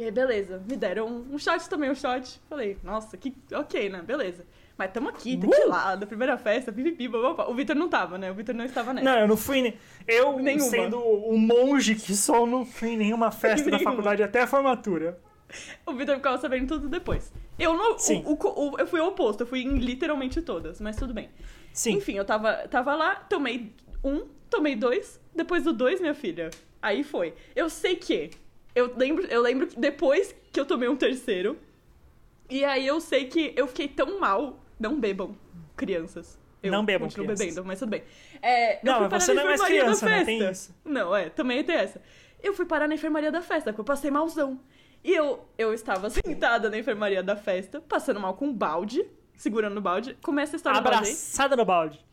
E 0.00 0.04
aí, 0.04 0.10
beleza. 0.10 0.62
Me 0.66 0.76
deram 0.76 1.06
um, 1.06 1.34
um 1.34 1.38
shot 1.38 1.68
também, 1.68 1.90
um 1.90 1.94
shot. 1.94 2.40
Falei, 2.48 2.78
nossa, 2.82 3.16
que 3.18 3.34
ok, 3.52 3.90
né? 3.90 4.00
Beleza. 4.00 4.46
Mas 4.78 4.90
tamo 4.92 5.10
aqui, 5.10 5.34
Uh! 5.36 5.40
tequilada, 5.40 6.06
primeira 6.06 6.38
festa, 6.38 6.72
pipipi, 6.72 7.06
bababá. 7.06 7.44
O 7.50 7.54
Vitor 7.54 7.76
não 7.76 7.86
tava, 7.86 8.16
né? 8.16 8.30
O 8.30 8.34
Vitor 8.34 8.54
não 8.54 8.64
estava 8.64 8.94
nessa. 8.94 9.04
Não, 9.04 9.18
eu 9.18 9.28
não 9.28 9.36
fui. 9.36 9.74
Eu, 10.08 10.38
Nenhuma. 10.38 10.70
sendo 10.70 10.98
o 10.98 11.36
monge 11.36 11.94
que 11.94 12.14
sou, 12.16 12.46
não 12.46 12.64
fui 12.64 12.90
em 12.92 12.96
nenhuma 12.96 13.30
festa 13.30 13.66
da 13.70 13.76
Nenhuma. 13.76 13.90
faculdade 13.90 14.22
até 14.22 14.40
a 14.40 14.46
formatura. 14.46 15.18
O 15.84 15.92
Vitor 15.92 16.16
ficava 16.16 16.38
sabendo 16.38 16.66
tudo 16.68 16.88
depois. 16.88 17.30
Eu 17.58 17.76
não. 17.76 17.98
Sim. 17.98 18.22
O, 18.24 18.32
o- 18.32 18.70
o- 18.70 18.78
eu 18.78 18.86
fui 18.86 19.00
o 19.00 19.06
oposto, 19.08 19.42
eu 19.42 19.46
fui 19.46 19.60
em 19.60 19.76
literalmente 19.76 20.40
todas, 20.40 20.80
mas 20.80 20.96
tudo 20.96 21.12
bem. 21.12 21.28
Sim. 21.74 21.96
Enfim, 21.96 22.14
eu 22.14 22.24
tava, 22.24 22.54
tava 22.68 22.94
lá, 22.94 23.16
tomei 23.16 23.74
um, 24.02 24.26
tomei 24.48 24.74
dois, 24.76 25.20
depois 25.36 25.62
do 25.64 25.74
dois, 25.74 26.00
minha 26.00 26.14
filha. 26.14 26.48
Aí 26.80 27.04
foi. 27.04 27.34
Eu 27.54 27.68
sei 27.68 27.96
que. 27.96 28.30
Eu 28.74 28.94
lembro, 28.96 29.26
eu 29.26 29.40
lembro 29.42 29.66
que 29.66 29.78
depois 29.78 30.34
que 30.52 30.58
eu 30.60 30.64
tomei 30.66 30.88
um 30.88 30.96
terceiro. 30.96 31.58
E 32.48 32.64
aí 32.64 32.86
eu 32.86 33.00
sei 33.00 33.26
que 33.26 33.52
eu 33.56 33.66
fiquei 33.66 33.88
tão 33.88 34.18
mal. 34.18 34.58
Não 34.78 34.98
bebam, 34.98 35.36
crianças. 35.76 36.38
Eu 36.62 36.70
Não 36.72 36.84
bebam, 36.84 37.06
continuo 37.08 37.26
crianças. 37.26 37.46
bebendo, 37.46 37.64
mas 37.66 37.78
tudo 37.78 37.88
bem. 37.90 38.02
É, 38.42 38.80
Não, 38.84 39.08
você 39.08 39.32
não 39.32 39.42
é 39.42 39.46
mais 39.46 39.62
criança, 39.62 40.06
né? 40.06 40.24
Tem 40.24 40.50
isso. 40.50 40.74
Não, 40.84 41.14
é, 41.16 41.30
também 41.30 41.64
tem 41.64 41.76
essa. 41.76 42.02
Eu 42.42 42.52
fui 42.54 42.66
parar 42.66 42.86
na 42.86 42.94
enfermaria 42.94 43.30
da 43.32 43.40
festa, 43.40 43.70
porque 43.70 43.80
eu 43.80 43.84
passei 43.84 44.10
malzão. 44.10 44.60
E 45.02 45.12
eu, 45.14 45.46
eu 45.56 45.72
estava 45.72 46.10
sentada 46.10 46.68
na 46.68 46.78
enfermaria 46.78 47.22
da 47.22 47.34
festa, 47.34 47.80
passando 47.80 48.20
mal 48.20 48.34
com 48.34 48.46
um 48.46 48.52
balde, 48.52 49.06
segurando 49.36 49.78
o 49.78 49.80
balde. 49.80 50.16
Começa 50.22 50.56
a 50.56 50.58
história 50.58 50.78
Abraçada 50.78 51.56
no 51.56 51.64
balde. 51.64 52.04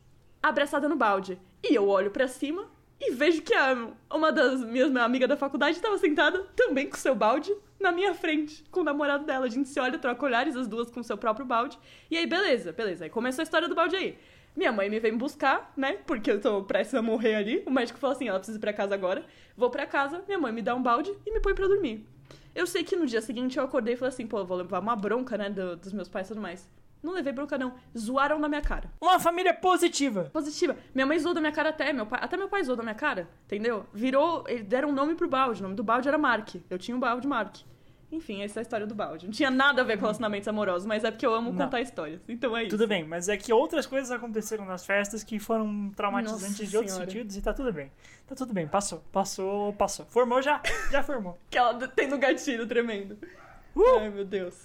abraçada 0.42 0.88
no 0.88 0.95
balde. 0.95 1.39
E 1.63 1.75
eu 1.75 1.88
olho 1.89 2.12
pra 2.12 2.27
cima 2.27 2.69
e 3.00 3.12
vejo 3.14 3.42
que 3.42 3.54
a, 3.54 3.88
uma 4.14 4.32
das 4.32 4.64
minhas 4.64 4.96
amigas 4.96 5.30
da 5.30 5.38
faculdade 5.38 5.78
estava 5.78 5.98
sentada 5.98 6.44
também 6.56 6.90
com 6.90 6.98
seu 6.98 7.14
balde 7.14 7.54
na 7.80 7.92
minha 7.92 8.14
frente, 8.14 8.64
com 8.72 8.80
o 8.80 8.84
namorado 8.84 9.24
dela. 9.26 9.46
A 9.46 9.50
gente 9.50 9.70
se 9.70 9.80
olha, 9.80 10.00
troca 10.00 10.26
olhares, 10.26 10.56
as 10.56 10.68
duas 10.68 10.90
com 10.90 11.04
seu 11.04 11.18
próprio 11.18 11.46
balde. 11.46 11.78
E 12.10 12.18
aí, 12.18 12.26
beleza, 12.26 12.72
beleza. 12.72 13.04
Aí 13.06 13.10
começou 13.10 13.42
a 13.42 13.44
história 13.44 13.68
do 13.70 13.76
balde 13.76 13.96
aí. 13.96 14.18
Minha 14.56 14.72
mãe 14.72 14.90
me 14.90 15.00
vem 15.00 15.16
buscar, 15.16 15.72
né? 15.78 16.00
Porque 16.08 16.32
eu 16.32 16.42
tô 16.42 16.64
prestes 16.64 16.96
a 16.96 17.02
morrer 17.02 17.36
ali. 17.36 17.64
O 17.68 17.70
médico 17.70 18.00
falou 18.00 18.16
assim: 18.16 18.28
ela 18.28 18.40
precisa 18.40 18.58
ir 18.58 18.62
pra 18.62 18.74
casa 18.74 18.96
agora. 18.96 19.24
Vou 19.56 19.70
pra 19.70 19.86
casa, 19.86 20.24
minha 20.26 20.40
mãe 20.40 20.52
me 20.52 20.64
dá 20.64 20.74
um 20.74 20.82
balde 20.82 21.14
e 21.26 21.32
me 21.32 21.40
põe 21.40 21.54
pra 21.54 21.68
dormir. 21.68 22.04
Eu 22.56 22.66
sei 22.66 22.84
que 22.84 22.96
no 22.96 23.06
dia 23.06 23.22
seguinte 23.22 23.58
eu 23.60 23.64
acordei 23.64 23.94
e 23.94 23.98
falei 23.98 24.10
assim: 24.10 24.26
pô, 24.26 24.44
vou 24.44 24.58
levar 24.58 24.80
uma 24.80 24.96
bronca, 24.96 25.38
né? 25.38 25.52
do- 25.52 25.76
dos 25.76 25.94
meus 25.94 26.10
pais 26.10 26.26
e 26.26 26.30
tudo 26.30 26.42
mais. 26.42 26.68
Não 27.04 27.14
levei 27.14 27.32
bronca, 27.32 27.58
não. 27.58 27.74
Zoaram 27.98 28.40
na 28.40 28.50
minha 28.50 28.62
cara 28.62 28.90
Uma 29.00 29.20
família 29.20 29.54
positiva. 29.54 30.30
positiva. 30.34 30.76
Minha 30.94 31.06
mãe 31.06 31.18
zoou 31.20 31.34
da 31.34 31.40
minha 31.40 31.54
cara 31.54 31.70
até, 31.70 31.94
meu 31.94 32.06
pai, 32.06 32.20
até 32.22 32.36
meu 32.36 32.50
pai 32.50 32.64
zoou 32.64 32.76
da 32.76 32.84
minha 32.84 32.96
cara, 32.96 33.30
entendeu? 33.46 33.86
Virou, 33.94 34.44
deram 34.66 34.90
um 34.90 34.94
nome 34.94 35.16
pro 35.16 35.28
balde, 35.28 35.60
o 35.62 35.64
nome 35.64 35.76
do 35.76 35.84
balde 35.84 36.08
era 36.08 36.18
Mark. 36.18 36.56
Eu 36.70 36.78
tinha 36.78 36.96
um 36.96 37.00
balde 37.00 37.28
Mark. 37.28 37.58
Enfim, 38.10 38.42
essa 38.42 38.60
é 38.60 38.62
a 38.62 38.64
história 38.64 38.88
do 38.88 38.96
balde. 38.96 39.26
Não 39.26 39.34
tinha 39.34 39.52
nada 39.52 39.82
a 39.82 39.84
ver 39.86 39.96
com 39.98 40.04
relacionamentos 40.04 40.48
amorosos, 40.48 40.86
mas 40.86 41.04
é 41.04 41.12
porque 41.12 41.26
eu 41.26 41.34
amo 41.34 41.52
Não. 41.52 41.58
contar 41.66 41.82
histórias. 41.82 42.22
Então 42.30 42.56
é 42.56 42.62
isso. 42.64 42.70
Tudo 42.70 42.88
bem, 42.88 43.04
mas 43.04 43.28
é 43.28 43.36
que 43.36 43.52
outras 43.52 43.86
coisas 43.86 44.10
aconteceram 44.12 44.64
nas 44.66 44.86
festas 44.86 45.26
que 45.26 45.38
foram 45.40 45.92
traumatizantes 45.94 46.52
Nossa 46.60 46.66
de 46.66 46.78
outros 46.78 46.94
Senhora. 46.94 47.12
sentidos 47.12 47.36
e 47.36 47.42
tá 47.42 47.54
tudo 47.54 47.74
bem. 47.74 47.92
Tá 48.26 48.34
tudo 48.34 48.54
bem, 48.54 48.66
passou, 48.66 49.04
passou, 49.12 49.74
passou. 49.74 50.06
Formou 50.06 50.42
já? 50.42 50.62
Já 50.90 51.04
formou. 51.04 51.38
Que 51.50 51.58
ela 51.58 51.86
tem 51.90 52.08
no 52.08 52.18
gatilho 52.18 52.66
tremendo. 52.66 53.18
Uh! 53.76 54.00
Ai, 54.00 54.10
meu 54.10 54.24
Deus. 54.24 54.56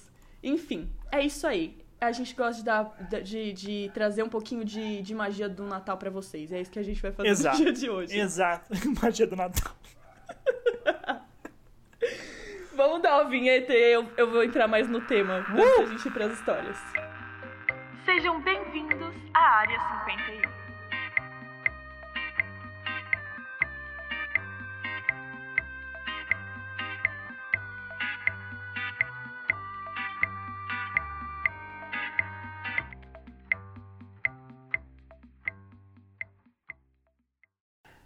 Enfim, 0.40 0.88
é 1.10 1.20
isso 1.26 1.44
aí. 1.44 1.81
A 2.02 2.10
gente 2.10 2.34
gosta 2.34 2.56
de, 2.56 2.64
dar, 2.64 2.92
de, 3.22 3.52
de 3.52 3.90
trazer 3.94 4.24
um 4.24 4.28
pouquinho 4.28 4.64
de, 4.64 5.02
de 5.02 5.14
magia 5.14 5.48
do 5.48 5.64
Natal 5.64 5.96
pra 5.96 6.10
vocês. 6.10 6.50
É 6.50 6.60
isso 6.60 6.68
que 6.68 6.80
a 6.80 6.82
gente 6.82 7.00
vai 7.00 7.12
fazer 7.12 7.28
Exato. 7.28 7.58
no 7.58 7.64
dia 7.64 7.72
de 7.72 7.88
hoje. 7.88 8.18
Exato. 8.18 8.72
Magia 9.00 9.24
do 9.24 9.36
Natal. 9.36 9.72
Vamos 12.74 13.02
dar 13.02 13.20
uma 13.20 13.30
vinheta 13.30 13.72
e 13.72 13.92
eu, 13.94 14.10
eu 14.16 14.28
vou 14.28 14.42
entrar 14.42 14.66
mais 14.66 14.88
no 14.88 15.00
tema 15.02 15.46
antes 15.48 15.78
da 15.78 15.86
gente 15.86 16.08
ir 16.08 16.10
pras 16.10 16.32
histórias. 16.32 16.76
Sejam 18.04 18.42
bem-vindos 18.42 19.14
à 19.32 19.58
Área 19.58 19.78
51. 20.04 20.51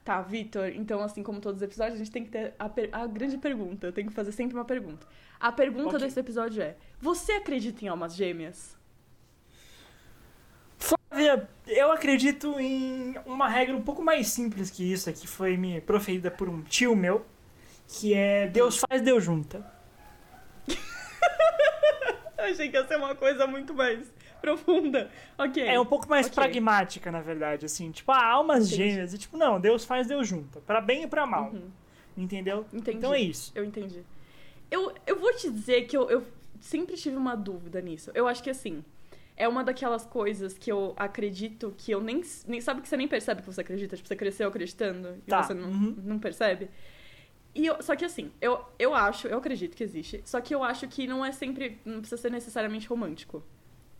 Tá, 0.06 0.22
Vitor, 0.22 0.68
então 0.68 1.02
assim 1.02 1.20
como 1.20 1.40
todos 1.40 1.56
os 1.60 1.62
episódios, 1.64 1.96
a 1.96 1.98
gente 1.98 2.12
tem 2.12 2.22
que 2.22 2.30
ter 2.30 2.54
a, 2.60 2.70
a 2.92 3.06
grande 3.08 3.36
pergunta. 3.38 3.88
Eu 3.88 3.92
tenho 3.92 4.06
que 4.06 4.14
fazer 4.14 4.30
sempre 4.30 4.54
uma 4.54 4.64
pergunta. 4.64 5.04
A 5.40 5.50
pergunta 5.50 5.96
Ok. 5.96 5.98
desse 5.98 6.20
episódio 6.20 6.62
é: 6.62 6.76
Você 7.00 7.32
acredita 7.32 7.84
em 7.84 7.88
almas 7.88 8.14
gêmeas? 8.14 8.78
Flávia, 10.78 11.48
eu 11.66 11.90
acredito 11.90 12.54
em 12.60 13.16
uma 13.26 13.48
regra 13.48 13.74
um 13.74 13.82
pouco 13.82 14.00
mais 14.00 14.28
simples 14.28 14.70
que 14.70 14.92
isso, 14.92 15.12
que 15.12 15.26
foi 15.26 15.56
me 15.56 15.80
proferida 15.80 16.30
por 16.30 16.48
um 16.48 16.62
tio 16.62 16.94
meu, 16.94 17.26
que 17.88 18.14
é 18.14 18.46
Deus 18.46 18.78
faz, 18.78 19.02
Deus 19.02 19.24
junta. 19.24 19.68
Achei 22.38 22.68
que 22.68 22.76
ia 22.76 22.86
ser 22.86 22.96
uma 22.96 23.16
coisa 23.16 23.44
muito 23.48 23.74
mais 23.74 24.06
profunda. 24.40 25.10
Ok. 25.38 25.62
É 25.62 25.78
um 25.80 25.84
pouco 25.86 26.08
mais 26.08 26.26
Ok. 26.26 26.34
pragmática, 26.34 27.10
na 27.10 27.20
verdade, 27.20 27.66
assim, 27.66 27.90
tipo, 27.90 28.10
ah, 28.12 28.24
almas 28.24 28.66
Entendi. 28.66 28.90
gêmeas, 28.90 29.14
e 29.14 29.18
tipo, 29.18 29.36
não, 29.36 29.60
Deus 29.60 29.84
faz, 29.84 30.06
Deus 30.06 30.26
junta, 30.28 30.60
pra 30.60 30.80
bem 30.80 31.02
e 31.04 31.06
pra 31.06 31.26
mal, 31.26 31.50
Uhum, 31.50 31.70
entendeu? 32.16 32.64
entendi. 32.72 32.98
Então 32.98 33.12
é 33.14 33.20
isso. 33.20 33.52
Eu 33.54 33.64
entendi. 33.64 34.02
Eu, 34.70 34.92
eu 35.06 35.18
vou 35.18 35.32
te 35.34 35.50
dizer 35.50 35.82
que 35.86 35.96
eu, 35.96 36.08
eu 36.10 36.24
sempre 36.60 36.96
tive 36.96 37.16
uma 37.16 37.36
dúvida 37.36 37.80
nisso. 37.80 38.10
Eu 38.14 38.26
acho 38.26 38.42
que 38.42 38.50
assim. 38.50 38.84
É 39.38 39.46
uma 39.46 39.62
daquelas 39.62 40.06
coisas 40.06 40.56
que 40.56 40.72
eu 40.72 40.94
acredito 40.96 41.74
que 41.76 41.92
eu 41.92 42.00
nem. 42.00 42.22
nem 42.48 42.58
sabe 42.58 42.80
que 42.80 42.88
você 42.88 42.96
nem 42.96 43.06
percebe 43.06 43.42
que 43.42 43.46
você 43.46 43.60
acredita? 43.60 43.94
Tipo, 43.94 44.08
você 44.08 44.16
cresceu 44.16 44.48
acreditando 44.48 45.10
e 45.26 45.30
Tá, 45.30 45.42
você 45.42 45.52
não, 45.52 45.68
uhum. 45.68 45.94
não 46.02 46.18
percebe? 46.18 46.70
E 47.54 47.66
eu- 47.66 47.82
só 47.82 47.94
que 47.94 48.04
assim, 48.06 48.32
eu, 48.40 48.58
eu 48.78 48.94
acho, 48.94 49.28
eu 49.28 49.36
acredito 49.36 49.76
que 49.76 49.84
existe. 49.84 50.22
Só 50.24 50.40
que 50.40 50.54
eu 50.54 50.64
acho 50.64 50.88
que 50.88 51.06
não 51.06 51.22
é 51.22 51.32
sempre. 51.32 51.78
Não 51.84 52.00
precisa 52.00 52.20
ser 52.22 52.30
necessariamente 52.30 52.88
romântico. 52.88 53.42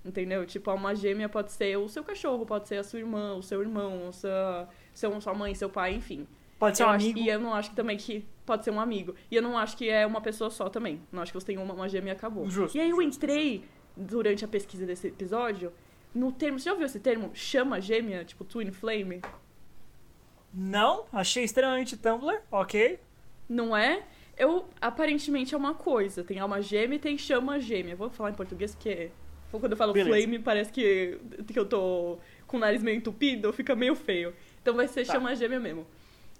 Entendeu? 0.06 0.46
Tipo, 0.46 0.70
a 0.70 0.74
alma 0.74 0.94
gêmea 0.94 1.28
pode 1.28 1.50
ser 1.50 1.76
o 1.76 1.88
seu 1.88 2.04
cachorro, 2.04 2.46
pode 2.46 2.68
ser 2.68 2.76
a 2.76 2.84
sua 2.84 3.00
irmã, 3.00 3.34
o 3.34 3.42
seu 3.42 3.60
irmão, 3.60 4.08
o 4.08 4.12
seu, 4.12 4.30
seu, 4.94 5.20
sua 5.20 5.34
mãe, 5.34 5.52
seu 5.54 5.68
pai, 5.68 5.94
enfim. 5.94 6.26
Pode 6.58 6.76
ser 6.76 6.84
eu 6.84 6.86
um 6.86 6.90
acho- 6.90 7.04
amigo. 7.06 7.18
e 7.18 7.28
eu 7.28 7.40
não 7.40 7.52
acho 7.54 7.70
que 7.70 7.76
também 7.76 7.96
que 7.96 8.24
pode 8.46 8.64
ser 8.64 8.70
um 8.70 8.78
amigo. 8.80 9.14
E 9.30 9.34
eu 9.36 9.42
não 9.42 9.58
acho 9.58 9.76
que 9.76 9.88
é 9.90 10.06
uma 10.06 10.20
pessoa 10.20 10.48
só 10.48 10.68
também. 10.70 11.02
Não 11.10 11.22
acho 11.22 11.32
que 11.32 11.38
você 11.40 11.46
tem 11.46 11.58
uma, 11.58 11.74
uma 11.74 11.88
gêmea 11.88 12.12
e 12.12 12.16
acabou. 12.16 12.48
Justo, 12.48 12.76
e 12.76 12.80
aí 12.80 12.88
eu 12.90 13.02
entrei, 13.02 13.64
durante 13.96 14.44
a 14.44 14.48
pesquisa 14.48 14.86
desse 14.86 15.08
episódio, 15.08 15.72
no 16.14 16.30
termo. 16.30 16.58
Você 16.58 16.66
já 16.66 16.72
ouviu 16.72 16.86
esse 16.86 17.00
termo? 17.00 17.30
Chama 17.34 17.80
gêmea? 17.80 18.24
Tipo, 18.24 18.44
twin 18.44 18.70
flame? 18.70 19.20
Não, 20.52 21.04
achei 21.12 21.44
extremamente 21.44 21.96
Tumblr, 21.96 22.40
ok. 22.50 22.98
Não 23.48 23.76
é? 23.76 24.02
Eu, 24.38 24.66
aparentemente 24.80 25.54
é 25.54 25.58
uma 25.58 25.74
coisa. 25.74 26.24
Tem 26.24 26.38
alma 26.38 26.62
gêmea 26.62 26.96
e 26.96 26.98
tem 26.98 27.18
chama 27.18 27.58
gêmea. 27.60 27.94
Vou 27.96 28.08
falar 28.10 28.30
em 28.30 28.34
português 28.34 28.74
porque 28.74 29.10
quando 29.50 29.72
eu 29.72 29.76
falo 29.76 29.92
Beleza. 29.92 30.16
flame 30.16 30.38
parece 30.38 30.72
que, 30.72 31.18
que 31.52 31.58
eu 31.58 31.64
tô 31.66 32.18
com 32.46 32.56
o 32.56 32.60
nariz 32.60 32.82
meio 32.82 32.96
entupido, 32.96 33.52
fica 33.52 33.74
meio 33.74 33.94
feio. 33.94 34.34
Então 34.62 34.74
vai 34.74 34.86
ser 34.88 35.06
Tá. 35.06 35.12
chama 35.14 35.34
gêmea 35.34 35.58
mesmo. 35.60 35.86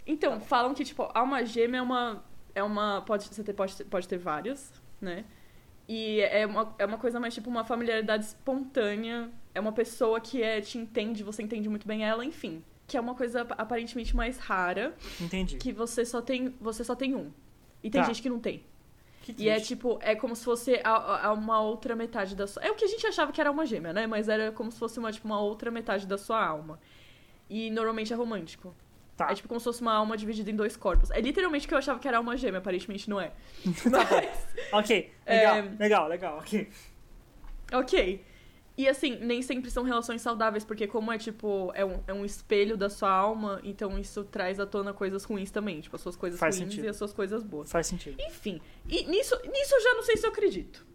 Então, 0.07 0.41
falam 0.41 0.73
que, 0.75 0.85
tipo, 0.85 1.09
alma 1.15 1.45
gêmea 1.45 1.79
é 1.79 1.83
uma. 1.83 2.25
É 2.55 2.63
uma. 2.63 3.03
Pode, 3.03 3.25
você 3.25 3.43
ter- 3.43 3.53
pode, 3.53 3.85
pode 3.85 4.07
ter 4.09 4.19
várias, 4.19 4.73
né? 5.01 5.25
E 5.89 6.21
é 6.21 6.47
uma, 6.47 6.75
é 6.79 6.85
uma 6.87 6.99
coisa 6.99 7.19
mais 7.21 7.33
tipo 7.35 7.49
uma 7.51 7.65
familiaridade 7.65 8.25
espontânea. 8.25 9.31
É 9.55 9.61
uma 9.61 9.73
pessoa 9.73 10.21
que 10.21 10.43
é, 10.43 10.61
te 10.61 10.79
entende, 10.79 11.23
você 11.23 11.43
entende 11.43 11.69
muito 11.69 11.87
bem 11.87 12.05
ela, 12.05 12.25
enfim. 12.25 12.63
Que 12.87 12.97
é 12.97 13.01
uma 13.01 13.15
coisa 13.15 13.43
aparentemente 13.51 14.15
mais 14.15 14.39
rara 14.39 14.95
Entendi. 15.21 15.57
que 15.57 15.73
você 15.73 16.05
só 16.05 16.21
tem, 16.23 16.55
você 16.61 16.85
só 16.85 16.95
tem 16.95 17.15
um. 17.15 17.31
E 17.83 17.91
tem 17.91 18.01
Tá. 18.01 18.07
gente 18.07 18.21
que 18.23 18.29
não 18.29 18.39
tem. 18.39 18.63
E 19.39 19.49
é 19.49 19.59
tipo, 19.61 19.99
é 20.03 20.15
como 20.15 20.35
se 20.37 20.45
fosse 20.45 20.81
a, 20.85 21.27
a- 21.29 21.33
uma 21.33 21.61
outra 21.61 21.95
metade 21.97 22.35
da 22.37 22.47
sua. 22.47 22.63
É 22.63 22.71
o 22.71 22.75
que 22.75 22.85
a 22.85 22.89
gente 22.89 23.07
achava 23.07 23.33
que 23.33 23.41
era 23.41 23.51
uma 23.51 23.65
gêmea, 23.67 23.93
né? 23.93 24.07
Mas 24.07 24.29
era 24.29 24.53
como 24.53 24.71
se 24.71 24.79
fosse 24.79 24.99
uma, 24.99 25.11
tipo, 25.13 25.27
uma 25.27 25.41
outra 25.41 25.71
metade 25.71 26.07
da 26.07 26.17
sua 26.19 26.45
alma. 26.45 26.79
E 27.49 27.71
normalmente 27.71 28.13
é 28.13 28.17
romântico. 28.17 28.75
Tá. 29.17 29.31
É 29.31 29.35
tipo 29.35 29.49
como 29.49 29.59
se 29.59 29.65
fosse 29.65 29.81
uma 29.81 29.95
alma 29.95 30.17
dividida 30.17 30.51
em 30.51 30.55
dois 30.57 30.77
corpos. 30.77 31.11
É 31.11 31.21
literalmente 31.21 31.65
o 31.65 31.69
que 31.69 31.75
eu 31.75 31.79
achava 31.79 31.99
que 31.99 32.07
era 32.07 32.19
alma 32.19 32.37
gêmea, 32.37 32.59
aparentemente 32.59 33.09
não 33.09 33.21
é. 33.21 33.33
Tá. 33.91 33.99
Mas, 34.11 34.47
Ok, 34.73 35.11
legal, 35.27 35.57
É, 35.57 35.63
legal, 35.79 36.09
legal, 36.09 36.39
ok. 36.39 36.69
ok. 37.73 38.25
E 38.79 38.87
assim, 38.89 39.17
nem 39.21 39.41
sempre 39.41 39.71
são 39.71 39.83
relações 39.85 40.21
saudáveis, 40.21 40.63
porque 40.65 40.87
como 40.87 41.11
é 41.11 41.17
tipo, 41.17 41.71
é 41.75 41.85
um, 41.85 42.01
é 42.07 42.13
um 42.13 42.25
espelho 42.27 42.77
da 42.77 42.91
sua 42.91 43.11
alma, 43.11 43.59
então 43.65 43.99
isso 43.99 44.23
traz 44.25 44.61
à 44.61 44.67
tona 44.67 44.93
coisas 44.93 45.25
ruins 45.25 45.51
também. 45.51 45.81
Tipo, 45.81 45.97
as 45.97 46.03
suas 46.03 46.15
coisas 46.15 46.39
Faz 46.39 46.59
ruins 46.59 46.71
sentido. 46.71 46.85
e 46.85 46.89
as 46.89 46.97
suas 46.97 47.13
coisas 47.13 47.43
boas. 47.43 47.71
Faz 47.73 47.87
sentido. 47.87 48.21
Enfim, 48.21 48.61
e 48.89 49.05
nisso, 49.07 49.35
nisso 49.51 49.75
eu 49.75 49.81
já 49.83 49.95
não 49.95 50.03
sei 50.03 50.17
se 50.19 50.27
eu 50.27 50.31
acredito. 50.31 50.87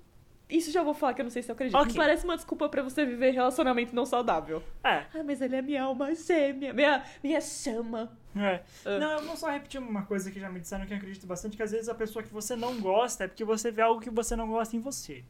Isso 0.47 0.69
já 0.69 0.83
vou 0.83 0.93
falar 0.93 1.13
que 1.13 1.21
eu 1.21 1.23
não 1.23 1.29
sei 1.31 1.41
se 1.41 1.49
eu 1.49 1.53
acredito. 1.53 1.77
Ok. 1.77 1.93
Me 1.93 1.97
parece 1.97 2.25
uma 2.25 2.35
desculpa 2.35 2.67
pra 2.67 2.83
você 2.83 3.05
viver 3.05 3.31
relacionamento 3.31 3.95
não 3.95 4.05
saudável. 4.05 4.61
É, 4.83 5.05
Ah, 5.13 5.23
mas 5.25 5.39
ele 5.41 5.55
é 5.55 5.61
minha 5.61 5.81
alma 5.83 6.13
gêmea, 6.13 6.73
minha, 6.73 7.03
minha 7.23 7.39
chama. 7.41 8.11
é. 8.35 8.61
Ah. 8.85 8.99
Não, 8.99 9.11
eu 9.13 9.21
vou 9.23 9.37
só 9.37 9.49
repetir 9.49 9.79
uma 9.81 10.03
coisa 10.05 10.29
que 10.29 10.39
já 10.41 10.49
me 10.51 10.59
disseram 10.59 10.85
que 10.85 10.93
eu 10.93 10.97
acredito 10.97 11.25
bastante, 11.25 11.55
que 11.57 11.63
às 11.63 11.71
vezes 11.71 11.87
a 11.89 11.95
pessoa 11.95 12.21
que 12.21 12.31
você 12.33 12.55
não 12.55 12.79
gosta 12.81 13.23
é 13.23 13.27
porque 13.29 13.45
você 13.45 13.71
vê 13.71 13.81
algo 13.81 14.01
que 14.01 14.09
você 14.09 14.35
não 14.35 14.49
gosta 14.49 14.75
em 14.75 14.79
você. 14.81 15.23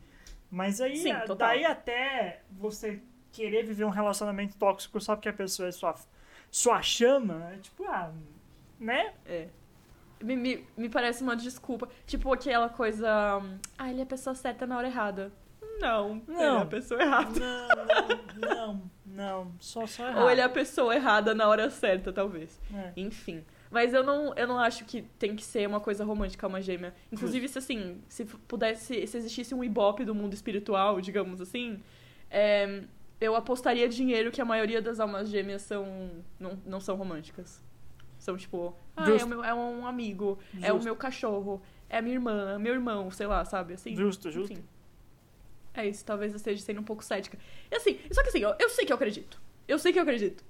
Mas 0.51 0.81
aí, 0.81 0.97
Sim, 0.97 1.11
a- 1.13 1.21
total. 1.21 1.47
daí 1.47 1.63
até 1.65 2.41
você 2.51 3.01
querer 3.31 3.63
viver 3.63 3.85
um 3.85 3.89
relacionamento 3.89 4.57
tóxico 4.57 4.99
só 4.99 5.15
porque 5.15 5.29
a 5.29 5.33
pessoa 5.33 5.69
é 5.69 5.71
sua, 5.71 5.95
sua 6.51 6.81
chama, 6.81 7.51
é 7.53 7.57
tipo, 7.57 7.85
ah, 7.85 8.11
né? 8.79 9.13
É. 9.25 9.47
Me, 10.21 10.35
me, 10.35 10.67
me 10.77 10.89
parece 10.89 11.23
uma 11.23 11.35
desculpa. 11.35 11.87
Tipo 12.05 12.31
aquela 12.33 12.69
coisa. 12.69 13.09
Ah, 13.77 13.89
ele 13.89 14.01
é 14.01 14.03
a 14.03 14.05
pessoa 14.05 14.35
certa 14.35 14.67
na 14.67 14.77
hora 14.77 14.87
errada. 14.87 15.31
Não, 15.79 16.21
ele 16.27 16.37
é 16.37 16.45
Não. 16.45 16.61
a 16.61 16.65
pessoa 16.65 17.01
errada. 17.01 17.39
Não, 17.39 17.67
não, 18.35 18.51
não, 18.75 18.91
não, 19.05 19.51
só, 19.59 19.87
só 19.87 20.07
errado. 20.07 20.21
Ou 20.23 20.29
ele 20.29 20.41
é 20.41 20.43
a 20.43 20.49
pessoa 20.49 20.93
errada 20.95 21.33
na 21.33 21.47
hora 21.47 21.69
certa, 21.71 22.13
talvez. 22.13 22.59
É. 22.71 22.91
Enfim. 22.97 23.43
Mas 23.71 23.93
eu 23.93 24.03
não, 24.03 24.33
eu 24.35 24.45
não 24.45 24.59
acho 24.59 24.83
que 24.83 25.01
tem 25.17 25.33
que 25.33 25.43
ser 25.43 25.65
uma 25.65 25.79
coisa 25.79 26.03
romântica, 26.03 26.45
uma 26.45 26.61
gêmea. 26.61 26.93
Inclusive, 27.09 27.47
se 27.47 27.57
assim, 27.57 28.01
se 28.09 28.25
pudesse, 28.25 29.07
se 29.07 29.17
existisse 29.17 29.55
um 29.55 29.63
ibope 29.63 30.03
do 30.03 30.13
mundo 30.13 30.33
espiritual, 30.33 30.99
digamos 30.99 31.39
assim, 31.39 31.81
é, 32.29 32.83
eu 33.19 33.33
apostaria 33.33 33.87
dinheiro 33.87 34.29
que 34.29 34.41
a 34.41 34.45
maioria 34.45 34.81
das 34.81 34.99
almas 34.99 35.29
gêmeas 35.29 35.61
são, 35.61 36.11
não, 36.37 36.59
não 36.65 36.81
são 36.81 36.97
românticas. 36.97 37.63
São 38.19 38.35
tipo, 38.35 38.75
ah, 38.95 39.03
é, 39.03 39.13
Justo. 39.13 39.27
meu, 39.27 39.43
é 39.43 39.53
um 39.53 39.87
amigo, 39.87 40.37
é 40.61 40.71
o 40.71 40.75
Justo. 40.75 40.83
meu 40.83 40.95
cachorro, 40.95 41.61
é 41.89 41.97
a 41.97 42.01
minha 42.01 42.15
irmã, 42.15 42.59
meu 42.59 42.73
irmão, 42.73 43.09
sei 43.09 43.25
lá, 43.25 43.43
sabe? 43.45 43.73
Assim. 43.73 43.95
Justo, 43.95 44.29
justo. 44.29 44.51
Enfim. 44.51 44.63
É 45.73 45.87
isso, 45.87 46.03
talvez 46.03 46.33
eu 46.33 46.37
esteja 46.37 46.61
sendo 46.61 46.81
um 46.81 46.83
pouco 46.83 47.03
cética. 47.03 47.37
E 47.71 47.75
assim, 47.75 47.97
só 48.11 48.21
que 48.21 48.29
assim, 48.29 48.39
eu, 48.39 48.53
eu 48.59 48.69
sei 48.69 48.85
que 48.85 48.91
eu 48.91 48.95
acredito. 48.95 49.41
Eu 49.65 49.79
sei 49.79 49.93
que 49.93 49.97
eu 49.99 50.03
acredito. 50.03 50.43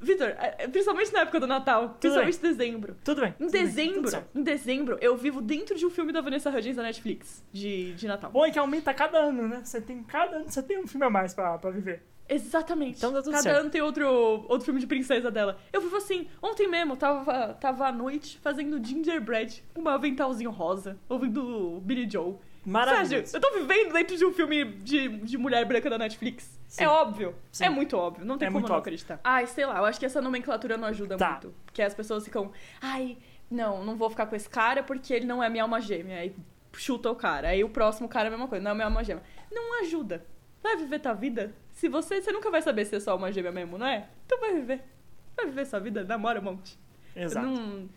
Vitor, 0.00 0.28
é, 0.38 0.68
principalmente 0.68 1.12
na 1.12 1.20
época 1.20 1.40
do 1.40 1.46
Natal, 1.46 1.96
principalmente 2.00 2.38
em 2.38 2.40
dezembro. 2.40 2.96
Tudo 3.04 3.20
bem. 3.20 3.30
Em 3.30 3.46
tudo 3.46 3.50
bem, 3.50 3.60
tudo 3.64 3.66
dezembro, 3.66 4.10
certo. 4.10 4.38
em 4.38 4.42
dezembro, 4.42 4.98
eu 5.00 5.16
vivo 5.16 5.40
dentro 5.40 5.76
de 5.76 5.84
um 5.84 5.90
filme 5.90 6.12
da 6.12 6.20
Vanessa 6.20 6.50
Hudgens 6.50 6.76
da 6.76 6.82
Netflix, 6.82 7.44
de, 7.52 7.94
de 7.94 8.06
Natal. 8.06 8.30
Bom 8.30 8.44
é 8.44 8.50
que 8.50 8.58
aumenta 8.58 8.94
cada 8.94 9.18
ano, 9.18 9.48
né? 9.48 9.60
Você 9.64 9.80
tem 9.80 10.02
cada 10.02 10.36
ano, 10.36 10.48
você 10.48 10.62
tem 10.62 10.78
um 10.78 10.86
filme 10.86 11.04
a 11.06 11.10
mais 11.10 11.34
pra, 11.34 11.58
pra 11.58 11.70
viver. 11.70 12.02
Exatamente. 12.28 12.98
Então 12.98 13.12
dá 13.12 13.22
tudo 13.22 13.32
Cada 13.32 13.42
certo. 13.42 13.60
ano 13.60 13.70
tem 13.70 13.80
outro, 13.80 14.06
outro 14.06 14.64
filme 14.64 14.80
de 14.80 14.86
princesa 14.86 15.30
dela. 15.30 15.58
Eu 15.72 15.80
vivo 15.80 15.96
assim, 15.96 16.28
ontem 16.42 16.68
mesmo, 16.68 16.96
tava, 16.96 17.54
tava 17.54 17.88
à 17.88 17.92
noite 17.92 18.38
fazendo 18.42 18.84
gingerbread, 18.84 19.64
com 19.72 19.80
um 19.80 19.88
aventalzinho 19.88 20.50
rosa, 20.50 20.98
ouvindo 21.08 21.80
Billy 21.80 22.08
Joe. 22.08 22.36
Maravilhoso. 22.68 23.08
Sérgio, 23.30 23.36
eu 23.36 23.40
tô 23.40 23.58
vivendo 23.58 23.92
dentro 23.92 24.16
de 24.16 24.24
um 24.24 24.32
filme 24.32 24.64
de, 24.64 25.08
de 25.08 25.38
mulher 25.38 25.64
branca 25.64 25.88
da 25.88 25.96
Netflix. 25.98 26.58
Sim. 26.68 26.84
É 26.84 26.88
óbvio. 26.88 27.34
Sim. 27.50 27.64
É 27.64 27.70
muito 27.70 27.96
óbvio. 27.96 28.24
Não 28.24 28.36
tem 28.36 28.46
É 28.48 28.50
como 28.50 28.60
não 28.60 28.66
óbvio. 28.66 28.80
acreditar. 28.80 29.20
Ai, 29.24 29.46
sei 29.46 29.64
lá, 29.66 29.78
eu 29.78 29.84
acho 29.86 29.98
que 29.98 30.04
essa 30.06 30.20
nomenclatura 30.20 30.76
não 30.76 30.86
ajuda 30.88 31.16
Tá. 31.16 31.30
muito. 31.32 31.54
Porque 31.64 31.80
as 31.82 31.94
pessoas 31.94 32.24
ficam, 32.24 32.52
ai, 32.80 33.16
não, 33.50 33.84
não 33.84 33.96
vou 33.96 34.10
ficar 34.10 34.26
com 34.26 34.36
esse 34.36 34.48
cara 34.48 34.82
porque 34.82 35.14
ele 35.14 35.24
não 35.26 35.42
é 35.42 35.48
minha 35.48 35.62
alma 35.62 35.80
gêmea. 35.80 36.18
Aí 36.20 36.34
chuta 36.74 37.10
o 37.10 37.16
cara. 37.16 37.48
Aí 37.48 37.64
o 37.64 37.70
próximo 37.70 38.08
cara 38.08 38.26
é 38.26 38.28
a 38.28 38.30
mesma 38.32 38.46
coisa, 38.48 38.62
não 38.62 38.70
é 38.72 38.74
minha 38.74 38.86
alma 38.86 39.02
gêmea. 39.02 39.22
Não 39.50 39.80
ajuda. 39.80 40.24
Vai 40.62 40.76
viver 40.76 40.98
tua 40.98 41.14
vida. 41.14 41.54
Se 41.72 41.88
você, 41.88 42.20
você 42.20 42.32
nunca 42.32 42.50
vai 42.50 42.60
saber 42.60 42.84
se 42.84 42.96
é 42.96 43.00
só 43.00 43.12
alma 43.12 43.32
gêmea 43.32 43.52
mesmo, 43.52 43.78
não 43.78 43.86
é? 43.86 44.08
Então 44.26 44.38
vai 44.40 44.52
viver. 44.52 44.82
Vai 45.36 45.46
viver 45.46 45.64
sua 45.66 45.78
vida, 45.78 46.04
namora 46.04 46.40
um 46.40 46.42
monte. 46.44 46.78
Exato. 47.16 47.46
Não, 47.46 47.88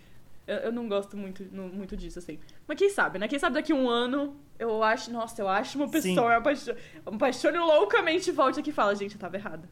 eu, 0.53 0.57
eu 0.65 0.71
não 0.71 0.87
gosto 0.87 1.15
muito, 1.17 1.43
não- 1.51 1.69
muito 1.69 1.95
disso, 1.97 2.19
assim. 2.19 2.39
Mas 2.67 2.77
quem 2.77 2.89
sabe, 2.89 3.17
né? 3.19 3.27
Quem 3.27 3.39
sabe 3.39 3.55
daqui 3.55 3.71
a 3.71 3.75
um 3.75 3.89
ano 3.89 4.35
eu 4.59 4.83
acho, 4.83 5.11
nossa, 5.11 5.41
eu 5.41 5.47
acho 5.47 5.77
uma 5.77 5.89
pessoa, 5.89 6.33
eu 6.33 6.37
apaixo- 6.39 6.69
eu 6.71 7.11
me 7.11 7.15
apaixone 7.17 7.57
loucamente 7.57 8.29
e 8.29 8.33
volte 8.33 8.59
aqui 8.59 8.69
e 8.69 8.73
fala, 8.73 8.93
gente, 8.95 9.15
eu 9.15 9.19
tava 9.19 9.35
errada. 9.37 9.67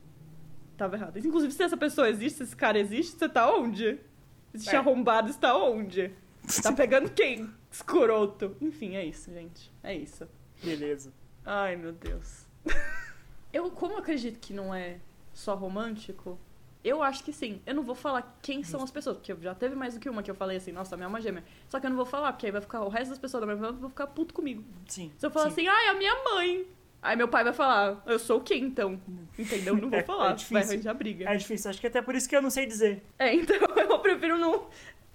Tava 0.77 0.95
errada. 0.95 1.19
Inclusive, 1.19 1.51
se 1.53 1.61
essa 1.63 1.77
pessoa 1.77 2.09
existe, 2.09 2.37
se 2.37 2.43
esse 2.43 2.55
cara 2.55 2.79
existe, 2.79 3.17
você 3.17 3.27
tá 3.29 3.53
onde? 3.53 3.99
Esse 4.53 4.73
É. 4.73 4.77
arrombado 4.77 5.29
está 5.29 5.55
onde? 5.55 6.11
Tá 6.63 6.71
pegando 6.73 7.09
quem? 7.11 7.47
Escroto. 7.69 8.55
Enfim, 8.61 8.95
é 8.95 9.05
isso, 9.05 9.31
gente. 9.31 9.71
É 9.83 9.93
isso. 9.93 10.27
Beleza. 10.63 11.13
Ai, 11.45 11.75
meu 11.75 11.91
Deus. 11.91 12.45
eu, 13.53 13.69
como 13.71 13.93
eu 13.93 13.97
acredito 13.99 14.39
que 14.39 14.53
não 14.53 14.73
é 14.73 14.99
só 15.33 15.53
romântico, 15.55 16.39
eu 16.83 17.03
acho 17.03 17.23
que 17.23 17.33
sim. 17.33 17.61
Eu 17.65 17.75
não 17.75 17.83
vou 17.83 17.95
falar 17.95 18.37
quem 18.41 18.63
são 18.63 18.81
as 18.83 18.89
pessoas, 18.91 19.17
porque 19.17 19.35
já 19.41 19.53
teve 19.53 19.75
mais 19.75 19.93
do 19.93 19.99
que 19.99 20.09
uma 20.09 20.23
que 20.23 20.31
eu 20.31 20.35
falei 20.35 20.57
assim, 20.57 20.71
nossa, 20.71 20.95
a 20.95 20.97
minha 20.97 21.07
alma 21.07 21.19
gêmea. 21.21 21.43
Só 21.67 21.79
que 21.79 21.85
eu 21.85 21.89
não 21.89 21.97
vou 21.97 22.05
falar, 22.05 22.31
porque 22.33 22.45
aí 22.45 22.51
vai 22.51 22.61
ficar 22.61 22.81
o 22.81 22.89
resto 22.89 23.09
das 23.09 23.19
pessoas 23.19 23.41
da 23.41 23.47
minha 23.47 23.57
família 23.57 23.79
vão 23.79 23.89
ficar 23.89 24.07
puto 24.07 24.33
comigo. 24.33 24.63
Sim. 24.87 25.11
Se 25.17 25.25
eu 25.25 25.31
falar 25.31 25.47
sim. 25.51 25.61
assim, 25.61 25.67
ai, 25.67 25.87
a 25.87 25.93
minha 25.93 26.23
mãe. 26.23 26.65
Aí 27.01 27.15
meu 27.15 27.29
pai 27.29 27.45
vai 27.45 27.53
falar, 27.53 28.03
eu 28.05 28.19
sou 28.19 28.39
o 28.39 28.41
quê 28.41 28.55
então? 28.55 28.99
Entendeu? 29.37 29.75
Não 29.77 29.89
vou 29.89 29.99
É- 29.99 30.03
falar, 30.03 30.31
é 30.31 30.33
difícil. 30.33 30.53
vai 30.53 30.63
arranjar 30.75 30.93
briga. 30.93 31.29
É 31.29 31.35
difícil, 31.37 31.69
acho 31.69 31.79
que 31.79 31.87
até 31.87 32.01
por 32.01 32.13
isso 32.13 32.27
que 32.27 32.35
eu 32.35 32.41
não 32.41 32.49
sei 32.49 32.65
dizer. 32.65 33.01
É, 33.17 33.33
então 33.33 33.55
eu 33.77 33.99
prefiro 33.99 34.37
não. 34.37 34.67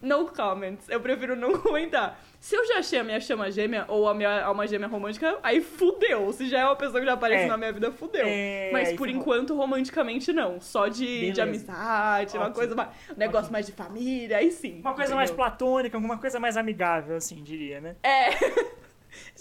No 0.05 0.27
comments. 0.27 0.89
Eu 0.89 1.01
prefiro 1.01 1.35
não 1.35 1.57
comentar. 1.59 2.21
Se 2.39 2.55
eu 2.55 2.67
já 2.67 2.79
achei 2.79 2.99
a 2.99 3.05
minha 3.05 3.19
chama 3.21 3.51
gêmea 3.51 3.87
ou 3.89 4.07
a 4.07 4.13
minha 4.15 4.45
alma 4.45 4.67
gêmea 4.67 4.87
romântica, 4.87 5.39
aí 5.43 5.63
fudeu. 5.63 6.31
Se 6.33 6.47
já 6.49 6.61
é 6.61 6.65
uma 6.67 6.77
pessoa 6.77 7.01
que 7.01 7.07
já 7.07 7.15
aparece 7.15 7.45
É. 7.45 7.47
na 7.47 7.57
minha 7.57 7.73
vida, 7.73 7.91
fudeu. 7.91 8.25
É, 8.27 8.69
Mas 8.71 8.91
por 8.93 9.07
ferrou. 9.09 9.21
enquanto, 9.23 9.57
romanticamente, 9.57 10.31
não. 10.33 10.61
Só 10.61 10.89
de, 10.89 11.33
de 11.33 11.41
amizade, 11.41 12.37
uma 12.37 12.49
Ok. 12.49 12.55
coisa 12.57 12.75
mais. 12.75 12.89
Um 13.11 13.17
negócio 13.17 13.45
Ok. 13.47 13.53
mais 13.53 13.67
de 13.67 13.73
família, 13.73 14.37
aí 14.37 14.51
sim. 14.51 14.81
Uma 14.81 14.93
coisa 14.95 15.15
mais 15.15 15.31
entendeu? 15.31 15.47
platônica, 15.47 15.97
alguma 15.97 16.19
coisa 16.19 16.39
mais 16.39 16.57
amigável, 16.59 17.17
assim, 17.17 17.43
diria, 17.43 17.81
né? 17.81 17.97
É. 18.03 18.29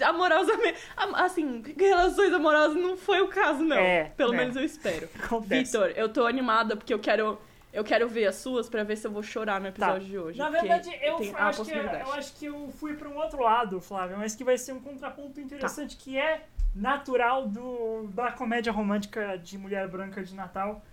Amorosamente. 0.01 0.77
Assim, 1.15 1.63
relações 1.77 2.31
amorosas 2.33 2.75
não 2.75 2.95
foi 2.95 3.21
o 3.21 3.27
caso, 3.27 3.63
não. 3.63 3.75
É, 3.77 4.11
Pelo 4.15 4.33
é. 4.33 4.37
menos 4.37 4.55
eu 4.55 4.63
espero. 4.63 5.09
Vitor, 5.43 5.91
eu 5.95 6.09
tô 6.09 6.25
animada 6.25 6.75
porque 6.75 6.93
eu 6.93 6.99
quero. 6.99 7.37
Eu 7.73 7.83
quero 7.83 8.07
ver 8.07 8.27
as 8.27 8.35
suas 8.35 8.69
pra 8.69 8.83
ver 8.83 8.95
se 8.95 9.07
eu 9.07 9.11
vou 9.11 9.23
chorar 9.23 9.59
no 9.59 9.67
episódio 9.67 10.01
Tá. 10.01 10.07
de 10.07 10.17
hoje. 10.19 10.37
Na 10.37 10.49
verdade, 10.49 10.89
eu, 11.01 11.15
tem 11.17 11.29
eu 11.29 11.37
a 11.37 11.47
acho 11.47 11.63
que, 11.63 11.71
possibilidade. 11.71 12.07
eu 12.07 12.13
acho 12.13 12.35
que 12.35 12.45
eu 12.45 12.69
fui 12.79 12.93
para 12.95 13.09
um 13.09 13.17
outro 13.17 13.41
lado, 13.41 13.81
Flávio, 13.81 14.15
mas 14.17 14.35
que 14.35 14.43
vai 14.43 14.57
ser 14.59 14.73
um 14.73 14.79
contraponto 14.79 15.41
interessante 15.41 15.97
que 15.97 16.15
é 16.17 16.43
natural 16.75 17.47
do, 17.47 18.07
da 18.13 18.31
comédia 18.31 18.71
romântica 18.71 19.37
de 19.37 19.57
Mulher 19.57 19.87
Branca 19.87 20.23
de 20.23 20.35
Natal, 20.35 20.83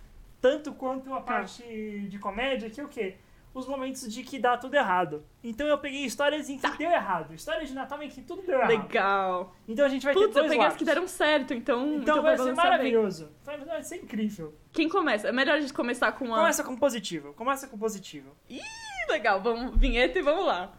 tanto 0.41 0.73
quanto 0.73 1.13
a 1.13 1.21
parte 1.21 1.63
de 2.09 2.17
comédia, 2.17 2.67
que 2.69 2.81
é 2.81 2.83
o 2.83 2.87
quê? 2.87 3.15
Os 3.53 3.67
momentos 3.67 4.11
de 4.13 4.23
que 4.23 4.39
dá 4.39 4.57
tudo 4.57 4.75
errado. 4.75 5.25
Então 5.43 5.67
eu 5.67 5.77
peguei 5.77 6.05
histórias 6.05 6.49
em 6.49 6.55
que 6.55 6.61
Tá. 6.61 6.75
deu 6.77 6.89
errado. 6.89 7.33
Histórias 7.33 7.67
de 7.69 7.75
Natal 7.75 8.01
em 8.01 8.09
que 8.09 8.21
tudo 8.21 8.41
deu 8.43 8.57
errado. 8.57 8.69
Legal. 8.69 9.55
Então 9.67 9.85
a 9.85 9.89
gente 9.89 10.03
vai 10.03 10.13
Putz, 10.13 10.27
ter 10.27 10.29
eu 10.29 10.33
dois 10.43 10.49
peguei 10.51 10.59
as 10.59 10.63
lados. 10.71 10.77
que 10.77 10.85
deram 10.85 11.07
certo, 11.07 11.53
então. 11.53 11.95
Então, 11.95 12.21
vai 12.21 12.37
ser 12.37 12.43
balançar 12.43 12.63
bem. 12.63 12.71
maravilhoso. 12.71 13.29
Vai, 13.43 13.57
vai 13.59 13.83
ser 13.83 13.97
incrível. 13.97 14.55
Quem 14.71 14.87
começa? 14.87 15.27
É 15.27 15.31
melhor 15.31 15.57
a 15.57 15.61
gente 15.61 15.73
começar 15.73 16.11
com 16.13 16.25
uma. 16.25 16.37
Começa 16.37 16.63
com 16.63 16.75
positivo. 16.77 17.33
Começa 17.33 17.67
com 17.67 17.77
positivo. 17.77 18.35
Ih, 18.49 18.61
legal, 19.09 19.41
vamos, 19.41 19.77
vinheta 19.77 20.17
e 20.17 20.21
vamos 20.21 20.45
lá. 20.45 20.71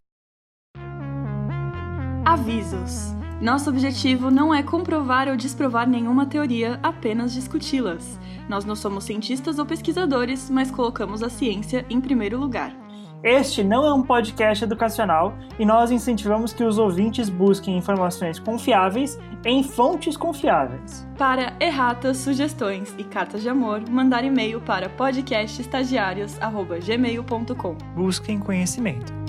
Avisos. 2.24 3.12
Nosso 3.42 3.68
objetivo 3.68 4.30
não 4.30 4.54
é 4.54 4.62
comprovar 4.62 5.26
ou 5.26 5.36
desprovar 5.36 5.88
nenhuma 5.88 6.24
teoria, 6.24 6.78
apenas 6.80 7.32
discuti-las. 7.32 8.20
Nós 8.48 8.64
não 8.64 8.76
somos 8.76 9.02
cientistas 9.02 9.58
ou 9.58 9.66
pesquisadores, 9.66 10.48
mas 10.48 10.70
colocamos 10.70 11.24
a 11.24 11.28
ciência 11.28 11.84
em 11.90 12.00
primeiro 12.00 12.38
lugar. 12.38 12.72
Este 13.20 13.64
não 13.64 13.84
é 13.84 13.92
um 13.92 14.04
podcast 14.04 14.62
educacional 14.62 15.36
e 15.58 15.64
nós 15.64 15.90
incentivamos 15.90 16.52
que 16.52 16.62
os 16.62 16.78
ouvintes 16.78 17.28
busquem 17.28 17.76
informações 17.76 18.38
confiáveis 18.38 19.18
em 19.44 19.64
fontes 19.64 20.16
confiáveis. 20.16 21.04
Para 21.18 21.52
erratas, 21.58 22.18
sugestões 22.18 22.94
e 22.96 23.02
cartas 23.02 23.42
de 23.42 23.48
amor, 23.48 23.82
mandar 23.90 24.24
e-mail 24.24 24.60
para 24.60 24.88
podcastestagiários@gmail.com. 24.88 27.76
Busquem 27.96 28.38
conhecimento. 28.38 29.21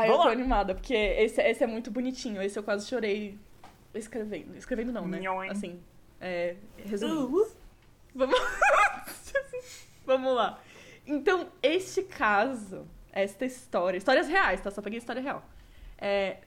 Ah, 0.00 0.06
eu 0.06 0.16
tô 0.16 0.28
animada, 0.28 0.74
porque 0.74 0.94
esse, 0.94 1.40
esse 1.42 1.64
é 1.64 1.66
muito 1.66 1.90
bonitinho. 1.90 2.40
Esse 2.42 2.58
eu 2.58 2.62
quase 2.62 2.88
chorei 2.88 3.38
escrevendo. 3.94 4.56
Escrevendo 4.56 4.92
não, 4.92 5.06
né? 5.06 5.20
Assim, 5.50 5.80
é, 6.20 6.56
resumindo. 6.84 7.48
Vamos... 8.14 8.38
Vamos 10.04 10.34
lá. 10.34 10.58
Então, 11.06 11.48
este 11.62 12.02
caso, 12.02 12.86
esta 13.12 13.44
história, 13.44 13.96
histórias 13.96 14.28
reais, 14.28 14.60
tá? 14.60 14.70
Só 14.70 14.82
peguei 14.82 14.98
história 14.98 15.22
real. 15.22 15.44
É, 15.98 16.38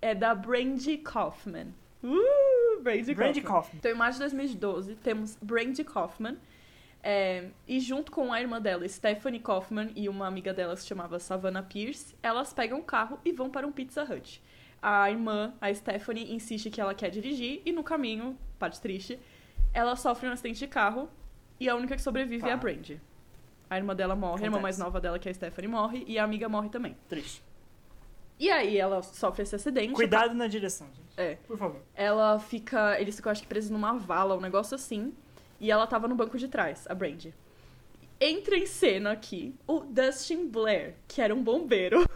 é 0.00 0.14
da 0.14 0.34
Brandy 0.34 0.98
Kaufman. 0.98 1.68
Uh, 2.02 2.80
Brandy, 2.82 3.14
Brandy 3.14 3.40
Kaufman. 3.40 3.62
Kaufman. 3.62 3.78
Então, 3.78 3.90
em 3.90 3.94
março 3.94 4.18
de 4.18 4.24
2012, 4.24 4.94
temos 4.96 5.36
Brandy 5.42 5.84
Kaufman. 5.84 6.38
É, 7.02 7.48
e 7.66 7.80
junto 7.80 8.10
com 8.12 8.32
a 8.32 8.40
irmã 8.40 8.60
dela, 8.60 8.86
Stephanie 8.88 9.40
Kaufman, 9.40 9.90
e 9.96 10.08
uma 10.08 10.26
amiga 10.26 10.52
dela 10.52 10.74
que 10.74 10.80
se 10.82 10.86
chamava 10.86 11.18
Savannah 11.18 11.62
Pierce, 11.62 12.14
elas 12.22 12.52
pegam 12.52 12.78
um 12.78 12.82
carro 12.82 13.18
e 13.24 13.32
vão 13.32 13.50
para 13.50 13.66
um 13.66 13.72
Pizza 13.72 14.02
Hut. 14.02 14.42
A 14.82 15.10
irmã, 15.10 15.52
a 15.60 15.72
Stephanie, 15.72 16.34
insiste 16.34 16.70
que 16.70 16.80
ela 16.80 16.94
quer 16.94 17.10
dirigir, 17.10 17.60
e 17.64 17.72
no 17.72 17.82
caminho, 17.82 18.36
parte 18.58 18.80
triste, 18.80 19.18
ela 19.72 19.94
sofre 19.96 20.28
um 20.28 20.32
acidente 20.32 20.58
de 20.58 20.66
carro, 20.66 21.08
e 21.58 21.68
a 21.68 21.74
única 21.76 21.94
que 21.96 22.02
sobrevive 22.02 22.44
é 22.48 22.52
a 22.52 22.56
Tá. 22.56 22.62
Brandy. 22.62 23.00
A 23.68 23.76
irmã 23.76 23.94
dela 23.94 24.16
morre, 24.16 24.42
a 24.42 24.46
irmã 24.46 24.58
mais 24.58 24.76
Acontece. 24.76 24.80
nova 24.80 25.00
dela, 25.00 25.18
que 25.18 25.28
é 25.28 25.30
a 25.30 25.34
Stephanie, 25.34 25.68
morre, 25.70 26.04
e 26.06 26.18
a 26.18 26.24
amiga 26.24 26.48
morre 26.48 26.68
também. 26.70 26.96
Triste. 27.08 27.42
E 28.38 28.50
aí 28.50 28.78
ela 28.78 29.02
sofre 29.02 29.42
esse 29.42 29.54
acidente. 29.54 29.92
Cuidado 29.92 30.34
na 30.34 30.46
direção, 30.46 30.86
gente. 30.94 31.12
É. 31.18 31.34
Por 31.46 31.58
favor. 31.58 31.80
Ela 31.94 32.38
fica. 32.38 32.98
Eles 32.98 33.14
ficam, 33.16 33.30
acho 33.30 33.42
que, 33.42 33.46
presos 33.46 33.70
numa 33.70 33.92
vala, 33.92 34.34
um 34.34 34.40
negócio 34.40 34.74
assim. 34.74 35.12
E 35.60 35.70
ela 35.70 35.86
tava 35.86 36.08
no 36.08 36.14
banco 36.14 36.38
de 36.38 36.48
trás, 36.48 36.86
a 36.88 36.94
Brandy. 36.94 37.34
Entra 38.20 38.56
em 38.56 38.66
cena 38.66 39.12
aqui 39.12 39.54
o 39.66 39.80
Dustin 39.80 40.46
Blair, 40.46 40.94
que 41.06 41.20
era 41.20 41.34
um 41.34 41.42
bombeiro. 41.42 42.08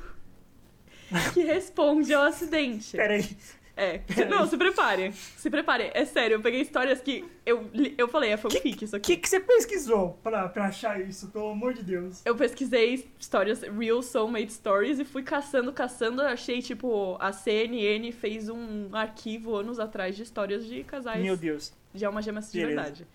que 1.32 1.42
responde 1.42 2.12
ao 2.12 2.24
acidente. 2.24 2.96
Peraí. 2.96 3.36
É. 3.76 4.00
Não, 4.30 4.46
se 4.46 4.56
prepare. 4.56 5.12
Se 5.12 5.50
prepare. 5.50 5.90
É 5.94 6.04
sério, 6.04 6.36
eu 6.36 6.40
peguei 6.40 6.60
histórias 6.60 7.00
que. 7.00 7.24
Eu, 7.44 7.68
eu 7.98 8.06
falei, 8.06 8.30
é 8.30 8.36
fanfic 8.36 8.84
isso 8.84 8.94
O 8.94 8.98
aqui. 8.98 9.16
que, 9.16 9.22
que 9.22 9.28
você 9.28 9.40
pesquisou 9.40 10.18
pra, 10.22 10.48
pra 10.48 10.66
achar 10.66 11.00
isso, 11.00 11.28
pelo 11.28 11.50
amor 11.50 11.74
de 11.74 11.82
Deus? 11.82 12.22
Eu 12.24 12.36
pesquisei 12.36 13.08
histórias, 13.18 13.62
real 13.62 14.00
soulmate 14.00 14.52
stories, 14.52 15.00
e 15.00 15.04
fui 15.04 15.22
caçando, 15.24 15.72
caçando. 15.72 16.22
Achei, 16.22 16.62
tipo, 16.62 17.16
a 17.18 17.32
CNN 17.32 18.12
fez 18.12 18.48
um 18.48 18.88
arquivo 18.92 19.56
anos 19.56 19.80
atrás 19.80 20.14
de 20.14 20.22
histórias 20.22 20.64
de 20.64 20.84
casais 20.84 21.22
Meu 21.22 21.36
Deus. 21.36 21.72
de 21.92 22.04
alma 22.04 22.22
gêmeas 22.22 22.52
de 22.52 22.64
verdade. 22.64 23.06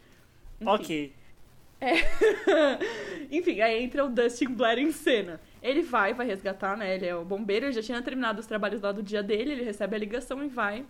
Enfim. 0.60 0.70
Ok. 0.70 1.14
Enfim, 3.32 3.62
aí 3.62 3.84
entra 3.84 4.04
o 4.04 4.10
Dustin 4.10 4.50
Blair 4.50 4.80
em 4.80 4.92
cena. 4.92 5.40
Ele 5.62 5.82
vai, 5.82 6.14
vai 6.14 6.26
resgatar, 6.26 6.76
né? 6.76 6.96
Ele 6.96 7.06
é 7.06 7.16
o 7.16 7.24
bombeiro, 7.24 7.66
ele 7.66 7.74
já 7.74 7.82
tinha 7.82 8.02
terminado 8.02 8.40
os 8.40 8.46
trabalhos 8.46 8.82
lá 8.82 8.92
do 8.92 9.02
dia 9.02 9.24
dele, 9.24 9.52
ele 9.52 9.64
recebe 9.64 9.96
a 9.96 10.00
ligação 10.00 10.44
e 10.44 10.48
vai 10.48 10.86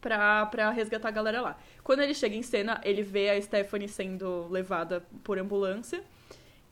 pra, 0.00 0.46
pra 0.46 0.70
resgatar 0.70 1.08
a 1.08 1.12
galera 1.12 1.40
lá. 1.40 1.58
Quando 1.84 2.00
ele 2.00 2.14
chega 2.14 2.34
em 2.34 2.42
cena, 2.42 2.80
ele 2.84 3.02
vê 3.02 3.30
a 3.30 3.40
Stephanie 3.40 3.88
sendo 3.88 4.48
levada 4.48 5.04
por 5.22 5.38
ambulância 5.38 6.02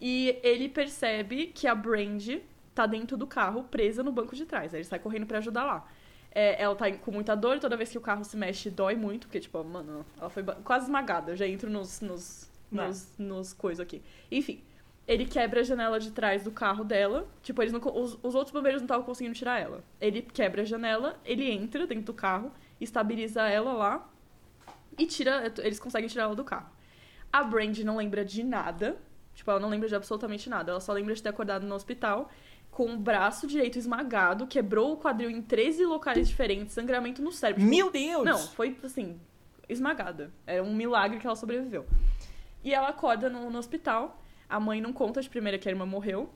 e 0.01 0.39
ele 0.43 0.69
percebe 0.69 1.47
que 1.47 1.67
a 1.67 1.75
Brandy 1.75 2.43
tá 2.75 2.87
dentro 2.87 3.17
do 3.17 3.27
carro, 3.27 3.65
presa 3.65 4.03
no 4.03 4.13
banco 4.13 4.35
de 4.35 4.47
trás. 4.47 4.73
Aí 4.73 4.81
ele 4.81 4.85
sai 4.85 4.99
correndo 4.99 5.27
pra 5.27 5.39
ajudar 5.39 5.65
lá. 5.65 5.87
É, 6.31 6.63
ela 6.63 6.75
tá 6.77 6.91
com 6.93 7.11
muita 7.11 7.35
dor, 7.35 7.59
toda 7.59 7.77
vez 7.77 7.91
que 7.91 7.99
o 7.99 8.01
carro 8.01 8.25
se 8.25 8.37
mexe 8.37 8.71
dói 8.71 8.95
muito, 8.95 9.27
porque, 9.27 9.41
tipo, 9.41 9.63
mano, 9.65 10.05
ela 10.19 10.31
foi 10.31 10.43
quase 10.65 10.85
esmagada. 10.85 11.33
Eu 11.33 11.37
já 11.37 11.47
entro 11.47 11.71
nos, 11.71 12.01
nos, 12.01 12.51
Não. 12.71 12.87
nos, 12.87 13.19
nos 13.19 13.53
coisas 13.53 13.81
aqui. 13.81 14.03
Enfim, 14.31 14.63
ele 15.09 15.25
quebra 15.25 15.61
a 15.61 15.63
janela 15.63 15.99
de 15.99 16.11
trás 16.11 16.45
do 16.45 16.53
carro 16.53 16.85
dela. 16.85 17.27
Tipo, 17.43 17.63
eles 17.63 17.73
não, 17.73 17.81
os, 17.81 18.19
os 18.23 18.35
outros 18.35 18.53
bombeiros 18.53 18.83
não 18.83 18.85
estavam 18.85 19.05
conseguindo 19.07 19.35
tirar 19.35 19.59
ela. 19.59 19.83
Ele 19.99 20.21
quebra 20.21 20.61
a 20.63 20.65
janela, 20.67 21.19
ele 21.25 21.51
entra 21.51 21.87
dentro 21.87 22.05
do 22.05 22.15
carro, 22.15 22.53
estabiliza 22.79 23.49
ela 23.49 23.73
lá 23.73 24.09
e 24.99 25.07
tira. 25.07 25.51
Eles 25.61 25.81
conseguem 25.81 26.09
tirar 26.11 26.25
ela 26.25 26.37
do 26.37 26.45
carro. 26.45 26.71
A 27.33 27.43
Brandy 27.43 27.85
não 27.85 27.97
lembra 27.97 28.23
de 28.23 28.45
nada. 28.45 28.99
Tipo, 29.35 29.51
ela 29.51 29.61
não 29.61 29.71
lembra 29.71 29.89
de 29.89 29.95
absolutamente 29.95 30.51
nada. 30.51 30.73
Ela 30.73 30.81
só 30.81 30.93
lembra 30.93 31.15
de 31.15 31.23
ter 31.23 31.31
acordado 31.31 31.67
no 31.67 31.75
hospital 31.75 32.31
com 32.79 32.95
o 32.95 32.97
braço 32.97 33.45
direito 33.45 33.77
esmagado, 33.77 34.47
quebrou 34.47 34.93
o 34.93 34.97
quadril 34.97 35.29
em 35.29 35.43
13 35.43 35.85
locais 35.85 36.29
diferentes, 36.29 36.75
sangramento 36.75 37.21
no 37.21 37.33
cérebro. 37.33 37.61
Tipo, 37.61 37.75
Meu 37.75 37.91
Deus! 37.91 38.25
não, 38.25 38.39
foi 38.39 38.79
assim, 38.85 39.21
esmagada. 39.69 40.31
Era 40.47 40.63
um 40.63 40.73
milagre 40.73 41.19
que 41.19 41.27
ela 41.27 41.35
sobreviveu. 41.35 41.85
E 42.63 42.73
ela 42.73 42.91
acorda 42.91 43.29
no, 43.29 43.51
no 43.51 43.59
hospital. 43.59 44.23
A 44.49 44.61
mãe 44.61 44.81
não 44.81 44.93
conta 44.93 45.21
de 45.21 45.29
primeira 45.29 45.59
que 45.59 45.69
a 45.69 45.73
irmã 45.73 45.85
morreu. 45.85 46.31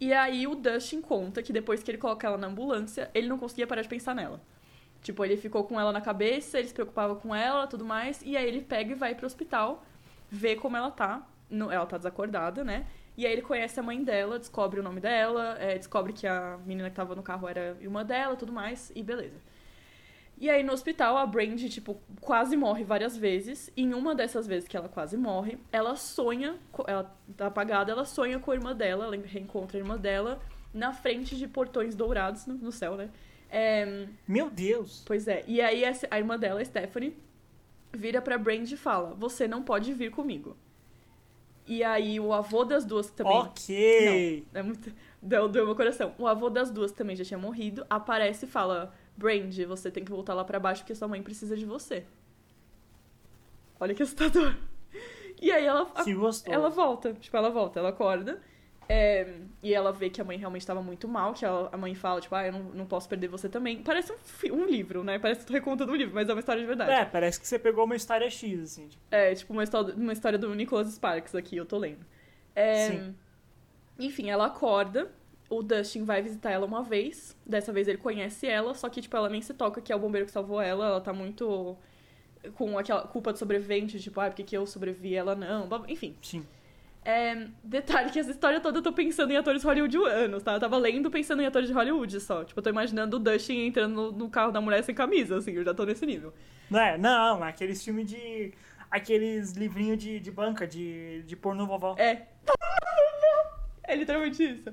E 0.00 0.10
aí 0.10 0.46
o 0.46 0.54
Dustin 0.54 1.02
conta 1.02 1.42
que 1.42 1.52
depois 1.52 1.82
que 1.82 1.90
ele 1.90 1.98
coloca 1.98 2.26
ela 2.26 2.38
na 2.38 2.46
ambulância, 2.46 3.10
ele 3.12 3.28
não 3.28 3.36
conseguia 3.36 3.66
parar 3.66 3.82
de 3.82 3.88
pensar 3.88 4.14
nela. 4.14 4.40
Tipo, 5.02 5.22
ele 5.22 5.36
ficou 5.36 5.64
com 5.64 5.78
ela 5.78 5.92
na 5.92 6.00
cabeça, 6.00 6.58
ele 6.58 6.68
se 6.68 6.72
preocupava 6.72 7.14
com 7.14 7.34
ela, 7.34 7.66
tudo 7.66 7.84
mais, 7.84 8.22
e 8.22 8.38
aí 8.38 8.48
ele 8.48 8.62
pega 8.62 8.92
e 8.92 8.94
vai 8.94 9.14
pro 9.14 9.26
hospital, 9.26 9.84
vê 10.30 10.56
como 10.56 10.78
ela 10.78 10.90
tá. 10.90 11.28
Ela 11.50 11.84
tá 11.84 11.98
desacordada, 11.98 12.64
né? 12.64 12.86
E 13.16 13.26
aí 13.26 13.32
ele 13.32 13.42
conhece 13.42 13.80
a 13.80 13.82
mãe 13.82 14.02
dela, 14.04 14.38
descobre 14.38 14.78
o 14.78 14.82
nome 14.82 15.00
dela, 15.00 15.56
é, 15.58 15.78
descobre 15.78 16.12
que 16.12 16.26
a 16.26 16.58
menina 16.66 16.90
que 16.90 16.96
tava 16.96 17.14
no 17.14 17.22
carro 17.22 17.48
era 17.48 17.76
irmã 17.80 18.04
dela, 18.04 18.36
tudo 18.36 18.52
mais, 18.52 18.92
e 18.94 19.02
beleza. 19.02 19.40
E 20.38 20.50
aí 20.50 20.62
no 20.62 20.72
hospital 20.72 21.16
a 21.16 21.24
Brandy, 21.24 21.70
tipo, 21.70 21.98
quase 22.20 22.56
morre 22.56 22.84
várias 22.84 23.16
vezes. 23.16 23.72
E 23.74 23.82
em 23.82 23.94
uma 23.94 24.14
dessas 24.14 24.46
vezes 24.46 24.68
que 24.68 24.76
ela 24.76 24.88
quase 24.88 25.16
morre, 25.16 25.58
ela 25.72 25.96
sonha, 25.96 26.56
ela 26.86 27.10
tá 27.36 27.46
apagada, 27.46 27.90
ela 27.90 28.04
sonha 28.04 28.38
com 28.38 28.50
a 28.50 28.54
irmã 28.54 28.76
dela, 28.76 29.06
ela 29.06 29.16
reencontra 29.16 29.78
a 29.78 29.80
irmã 29.80 29.96
dela 29.96 30.40
na 30.74 30.92
frente 30.92 31.36
de 31.36 31.48
portões 31.48 31.94
dourados 31.94 32.46
no, 32.46 32.54
no 32.54 32.70
céu, 32.70 32.96
né? 32.96 33.08
É, 33.48 34.06
Meu 34.28 34.50
Deus! 34.50 35.02
Pois 35.06 35.26
é. 35.26 35.42
E 35.46 35.62
aí 35.62 35.84
a 35.84 36.18
irmã 36.18 36.38
dela, 36.38 36.60
a 36.60 36.64
Stephanie, 36.64 37.16
vira 37.94 38.20
pra 38.20 38.36
Brandy 38.36 38.74
e 38.74 38.76
fala: 38.76 39.14
Você 39.14 39.48
não 39.48 39.62
pode 39.62 39.94
vir 39.94 40.10
comigo. 40.10 40.54
E 41.66 41.82
aí 41.82 42.20
o 42.20 42.32
avô 42.32 42.64
das 42.64 42.84
duas 42.84 43.10
também. 43.10 43.32
Ok! 43.32 44.46
É 44.54 44.62
muito. 44.62 44.92
Deu, 45.20 45.48
deu 45.48 45.66
meu 45.66 45.74
coração. 45.74 46.14
O 46.18 46.26
avô 46.26 46.48
das 46.48 46.70
duas 46.70 46.92
também 46.92 47.16
já 47.16 47.24
tinha 47.24 47.38
morrido. 47.38 47.84
Aparece 47.90 48.44
e 48.44 48.48
fala: 48.48 48.94
Brandy, 49.16 49.64
você 49.64 49.90
tem 49.90 50.04
que 50.04 50.10
voltar 50.10 50.34
lá 50.34 50.44
pra 50.44 50.60
baixo 50.60 50.82
porque 50.82 50.94
sua 50.94 51.08
mãe 51.08 51.22
precisa 51.22 51.56
de 51.56 51.64
você. 51.64 52.04
Olha 53.80 53.94
que 53.94 54.02
assustador. 54.02 54.54
E 55.40 55.50
aí 55.52 55.66
ela, 55.66 55.84
Que 56.04 56.14
gostoso. 56.14 56.50
ela 56.54 56.70
volta. 56.70 57.12
Tipo, 57.14 57.36
ela 57.36 57.50
volta, 57.50 57.78
ela 57.80 57.90
acorda. 57.90 58.40
É, 58.88 59.40
e 59.62 59.74
ela 59.74 59.92
vê 59.92 60.08
que 60.10 60.20
a 60.20 60.24
mãe 60.24 60.38
realmente 60.38 60.62
estava 60.62 60.82
muito 60.82 61.08
mal, 61.08 61.32
que 61.34 61.44
ela- 61.44 61.68
a 61.72 61.76
mãe 61.76 61.94
fala, 61.94 62.20
tipo, 62.20 62.34
ah, 62.34 62.46
eu 62.46 62.52
não, 62.52 62.62
não 62.64 62.86
posso 62.86 63.08
perder 63.08 63.28
você 63.28 63.48
também. 63.48 63.82
Parece 63.82 64.12
um, 64.12 64.16
um 64.54 64.64
livro, 64.66 65.02
né? 65.02 65.18
Parece 65.18 65.40
que 65.40 65.46
tu 65.46 65.52
recontando 65.52 65.92
um 65.92 65.96
livro, 65.96 66.14
mas 66.14 66.28
é 66.28 66.32
uma 66.32 66.40
história 66.40 66.60
de 66.60 66.66
verdade. 66.66 66.90
É, 66.92 67.04
parece 67.04 67.40
que 67.40 67.46
você 67.46 67.58
pegou 67.58 67.84
uma 67.84 67.96
história 67.96 68.28
X, 68.30 68.60
assim. 68.60 68.88
Tipo, 68.88 69.02
É, 69.10 69.34
tipo 69.34 69.52
uma 69.52 69.64
história, 69.64 69.94
uma 69.94 70.12
história 70.12 70.38
do 70.38 70.54
Nicholas 70.54 70.88
Sparks 70.94 71.34
aqui, 71.34 71.56
eu 71.56 71.66
tô 71.66 71.78
lendo. 71.78 72.04
É, 72.54 72.88
Sim. 72.88 73.14
Enfim, 73.98 74.30
ela 74.30 74.46
acorda, 74.46 75.10
o 75.48 75.62
Dustin 75.62 76.04
vai 76.04 76.22
visitar 76.22 76.50
ela 76.50 76.66
uma 76.66 76.82
vez. 76.82 77.36
Dessa 77.44 77.72
vez 77.72 77.88
ele 77.88 77.98
conhece 77.98 78.46
ela, 78.46 78.74
só 78.74 78.88
que, 78.88 79.00
tipo, 79.00 79.16
ela 79.16 79.28
nem 79.28 79.40
se 79.42 79.54
toca 79.54 79.80
que 79.80 79.92
é 79.92 79.96
o 79.96 79.98
bombeiro 79.98 80.26
que 80.26 80.32
salvou 80.32 80.60
ela. 80.60 80.86
Ela 80.86 81.00
tá 81.00 81.12
muito 81.12 81.76
com 82.54 82.78
aquela 82.78 83.02
culpa 83.02 83.32
de 83.32 83.38
sobrevivente, 83.38 83.98
tipo, 83.98 84.20
ah, 84.20 84.30
por 84.30 84.44
que, 84.44 84.56
eu 84.56 84.66
sobrevivi 84.66 85.14
ela 85.14 85.34
não? 85.34 85.68
Enfim. 85.88 86.16
sim. 86.22 86.46
É, 87.08 87.46
detalhe 87.62 88.10
que 88.10 88.18
essa 88.18 88.32
história 88.32 88.60
toda 88.60 88.78
eu 88.78 88.82
tô 88.82 88.92
pensando 88.92 89.32
em 89.32 89.36
atores 89.36 89.62
hollywoodianos, 89.62 90.42
tá? 90.42 90.54
Eu 90.54 90.58
tava 90.58 90.76
lendo 90.76 91.08
pensando 91.08 91.40
em 91.40 91.46
atores 91.46 91.68
de 91.68 91.72
Hollywood 91.72 92.18
só. 92.18 92.42
Tipo, 92.42 92.58
eu 92.58 92.64
tô 92.64 92.68
imaginando 92.68 93.16
o 93.16 93.20
Dustin 93.20 93.66
entrando 93.66 93.94
no, 93.94 94.10
no 94.10 94.28
carro 94.28 94.50
da 94.50 94.60
mulher 94.60 94.82
sem 94.82 94.92
camisa, 94.92 95.36
assim, 95.36 95.52
eu 95.52 95.64
já 95.64 95.72
tô 95.72 95.84
nesse 95.84 96.04
nível. 96.04 96.34
Não 96.68 96.80
é? 96.80 96.98
Não, 96.98 97.44
aqueles 97.44 97.84
filmes 97.84 98.10
de. 98.10 98.52
aqueles 98.90 99.52
livrinhos 99.52 99.98
de, 99.98 100.18
de 100.18 100.30
banca, 100.32 100.66
de, 100.66 101.22
de 101.22 101.36
pornô 101.36 101.64
vovó. 101.64 101.94
É. 101.96 102.22
É 103.88 103.94
literalmente 103.94 104.42
isso. 104.42 104.64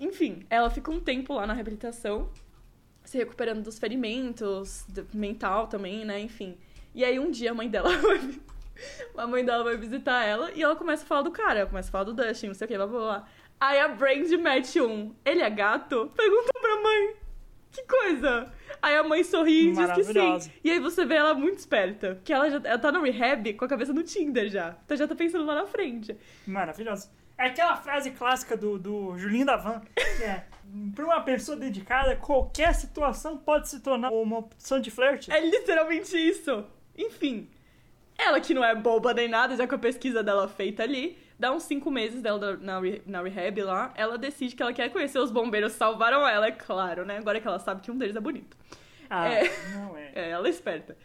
Enfim, 0.00 0.44
ela 0.50 0.68
fica 0.68 0.90
um 0.90 0.98
tempo 0.98 1.34
lá 1.34 1.46
na 1.46 1.52
reabilitação, 1.52 2.28
se 3.04 3.16
recuperando 3.16 3.62
dos 3.62 3.78
ferimentos, 3.78 4.84
mental 5.12 5.68
também, 5.68 6.04
né? 6.04 6.18
Enfim. 6.18 6.58
E 6.92 7.04
aí 7.04 7.16
um 7.20 7.30
dia 7.30 7.52
a 7.52 7.54
mãe 7.54 7.68
dela 7.68 7.90
A 9.16 9.26
mãe 9.26 9.44
dela 9.44 9.64
vai 9.64 9.76
visitar 9.76 10.24
ela 10.24 10.50
e 10.52 10.62
ela 10.62 10.76
começa 10.76 11.04
a 11.04 11.06
falar 11.06 11.22
do 11.22 11.30
cara, 11.30 11.60
ela 11.60 11.68
começa 11.68 11.88
a 11.88 11.92
falar 11.92 12.04
do 12.04 12.12
Dustin, 12.14 12.48
não 12.48 12.54
sei 12.54 12.64
o 12.64 12.68
que, 12.68 12.76
blá 12.76 12.86
blá 12.86 12.98
blá. 13.00 13.28
Aí 13.60 13.78
a 13.78 13.88
Brand 13.88 14.28
mete 14.32 14.80
um. 14.80 15.14
Ele 15.24 15.40
é 15.40 15.50
gato? 15.50 16.10
Pergunta 16.16 16.52
pra 16.60 16.82
mãe. 16.82 17.14
Que 17.70 17.82
coisa! 17.84 18.52
Aí 18.80 18.96
a 18.96 19.02
mãe 19.02 19.24
sorri 19.24 19.68
e 19.68 19.72
diz 19.72 19.78
que 19.78 20.04
sim. 20.04 20.12
Maravilhosa. 20.12 20.50
E 20.62 20.70
aí 20.70 20.78
você 20.78 21.04
vê 21.04 21.14
ela 21.14 21.34
muito 21.34 21.58
esperta. 21.58 22.20
Que 22.24 22.32
ela 22.32 22.50
já 22.50 22.60
ela 22.62 22.78
tá 22.78 22.92
no 22.92 23.02
rehab 23.02 23.54
com 23.54 23.64
a 23.64 23.68
cabeça 23.68 23.92
no 23.92 24.02
Tinder 24.02 24.48
já. 24.48 24.76
Então 24.84 24.96
já 24.96 25.08
tá 25.08 25.14
pensando 25.14 25.46
lá 25.46 25.54
na 25.54 25.66
frente. 25.66 26.16
Maravilhoso. 26.46 27.10
É 27.36 27.46
aquela 27.46 27.76
frase 27.76 28.12
clássica 28.12 28.56
do, 28.56 28.78
do 28.78 29.18
Julinho 29.18 29.46
da 29.46 29.56
Van, 29.56 29.80
que 30.16 30.22
é 30.22 30.46
pra 30.94 31.04
uma 31.04 31.20
pessoa 31.22 31.56
dedicada, 31.56 32.16
qualquer 32.16 32.74
situação 32.74 33.36
pode 33.36 33.68
se 33.68 33.80
tornar 33.80 34.10
uma 34.10 34.38
opção 34.38 34.80
de 34.80 34.90
flerte. 34.90 35.32
É 35.32 35.40
literalmente 35.40 36.16
isso. 36.16 36.64
Enfim. 36.96 37.48
Ela 38.18 38.40
que 38.40 38.54
não 38.54 38.64
é 38.64 38.74
boba 38.74 39.12
nem 39.12 39.28
nada, 39.28 39.56
já 39.56 39.66
com 39.66 39.74
a 39.74 39.78
pesquisa 39.78 40.22
dela 40.22 40.46
feita 40.48 40.82
ali, 40.82 41.18
dá 41.38 41.52
uns 41.52 41.64
cinco 41.64 41.90
meses 41.90 42.22
dela 42.22 42.56
na, 42.58 42.78
re- 42.80 43.02
na 43.06 43.22
rehab 43.22 43.60
lá, 43.62 43.92
ela 43.96 44.16
decide 44.16 44.54
que 44.54 44.62
ela 44.62 44.72
quer 44.72 44.88
conhecer 44.90 45.18
os 45.18 45.30
bombeiros, 45.32 45.72
salvaram 45.72 46.26
ela, 46.26 46.46
é 46.46 46.52
claro, 46.52 47.04
né? 47.04 47.18
Agora 47.18 47.40
que 47.40 47.46
ela 47.48 47.58
sabe 47.58 47.80
que 47.80 47.90
um 47.90 47.98
deles 47.98 48.14
é 48.16 48.20
bonito. 48.20 48.56
Ah, 49.10 49.28
É. 49.28 49.42
não 49.74 49.96
é. 49.96 50.04
É, 50.14 50.30
ela 50.30 50.46
é 50.46 50.50
esperta. 50.50 50.96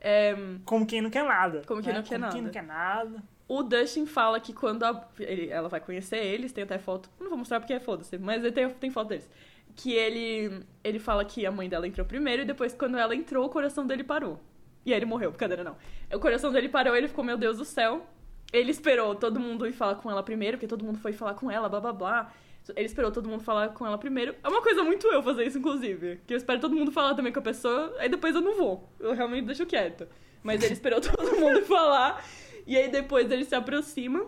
É, 0.00 0.34
Como 0.64 0.84
quem 0.86 1.00
não 1.00 1.08
quer 1.08 1.24
nada. 1.24 1.62
Como 1.66 1.80
quem 1.80 1.92
né? 1.92 1.98
não 2.00 2.04
quer 2.04 2.18
Como 2.18 2.32
quem 2.32 2.42
nada. 2.42 2.42
não 2.42 2.50
quer 2.50 2.62
nada. 2.64 3.22
o 3.48 3.62
Dustin 3.62 4.04
fala 4.06 4.40
que 4.40 4.52
quando 4.52 4.82
a- 4.84 5.08
ele- 5.20 5.48
ela 5.48 5.68
vai 5.68 5.78
conhecer 5.80 6.16
eles, 6.18 6.52
tem 6.52 6.64
até 6.64 6.78
foto, 6.78 7.08
não 7.20 7.28
vou 7.28 7.38
mostrar 7.38 7.60
porque 7.60 7.72
é 7.72 7.78
foda-se, 7.80 8.18
mas 8.18 8.42
tem, 8.52 8.68
tem 8.70 8.90
foto 8.90 9.08
deles. 9.10 9.30
Que 9.76 9.92
ele, 9.92 10.64
ele 10.82 10.98
fala 10.98 11.24
que 11.24 11.46
a 11.46 11.52
mãe 11.52 11.68
dela 11.68 11.86
entrou 11.86 12.04
primeiro 12.06 12.42
e 12.42 12.44
depois 12.44 12.74
quando 12.74 12.98
ela 12.98 13.14
entrou, 13.14 13.46
o 13.46 13.48
coração 13.48 13.86
dele 13.86 14.02
parou. 14.02 14.40
E 14.86 14.92
aí 14.92 14.98
ele 15.00 15.04
morreu, 15.04 15.30
brincadeira 15.30 15.64
não. 15.64 15.76
O 16.14 16.20
coração 16.20 16.52
dele 16.52 16.68
parou, 16.68 16.94
ele 16.94 17.08
ficou, 17.08 17.24
meu 17.24 17.36
Deus 17.36 17.58
do 17.58 17.64
céu. 17.64 18.06
Ele 18.52 18.70
esperou 18.70 19.16
todo 19.16 19.40
mundo 19.40 19.66
ir 19.66 19.72
falar 19.72 19.96
com 19.96 20.08
ela 20.08 20.22
primeiro, 20.22 20.56
porque 20.56 20.68
todo 20.68 20.84
mundo 20.84 20.98
foi 21.00 21.12
falar 21.12 21.34
com 21.34 21.50
ela, 21.50 21.68
blá 21.68 21.80
blá 21.80 21.92
blá. 21.92 22.32
Ele 22.74 22.86
esperou 22.86 23.10
todo 23.10 23.28
mundo 23.28 23.42
falar 23.42 23.70
com 23.70 23.84
ela 23.84 23.98
primeiro. 23.98 24.34
É 24.42 24.48
uma 24.48 24.62
coisa 24.62 24.84
muito 24.84 25.06
eu 25.08 25.22
fazer 25.22 25.44
isso, 25.44 25.58
inclusive. 25.58 26.20
Que 26.24 26.34
eu 26.34 26.36
espero 26.36 26.60
todo 26.60 26.74
mundo 26.74 26.92
falar 26.92 27.14
também 27.14 27.32
com 27.32 27.40
a 27.40 27.42
pessoa, 27.42 27.94
aí 27.98 28.08
depois 28.08 28.34
eu 28.34 28.40
não 28.40 28.56
vou. 28.56 28.88
Eu 29.00 29.12
realmente 29.12 29.46
deixo 29.46 29.66
quieto. 29.66 30.06
Mas 30.42 30.62
ele 30.62 30.72
esperou 30.72 31.00
todo 31.02 31.36
mundo 31.36 31.62
falar. 31.62 32.24
E 32.64 32.76
aí 32.76 32.88
depois 32.88 33.28
ele 33.30 33.44
se 33.44 33.54
aproxima 33.56 34.24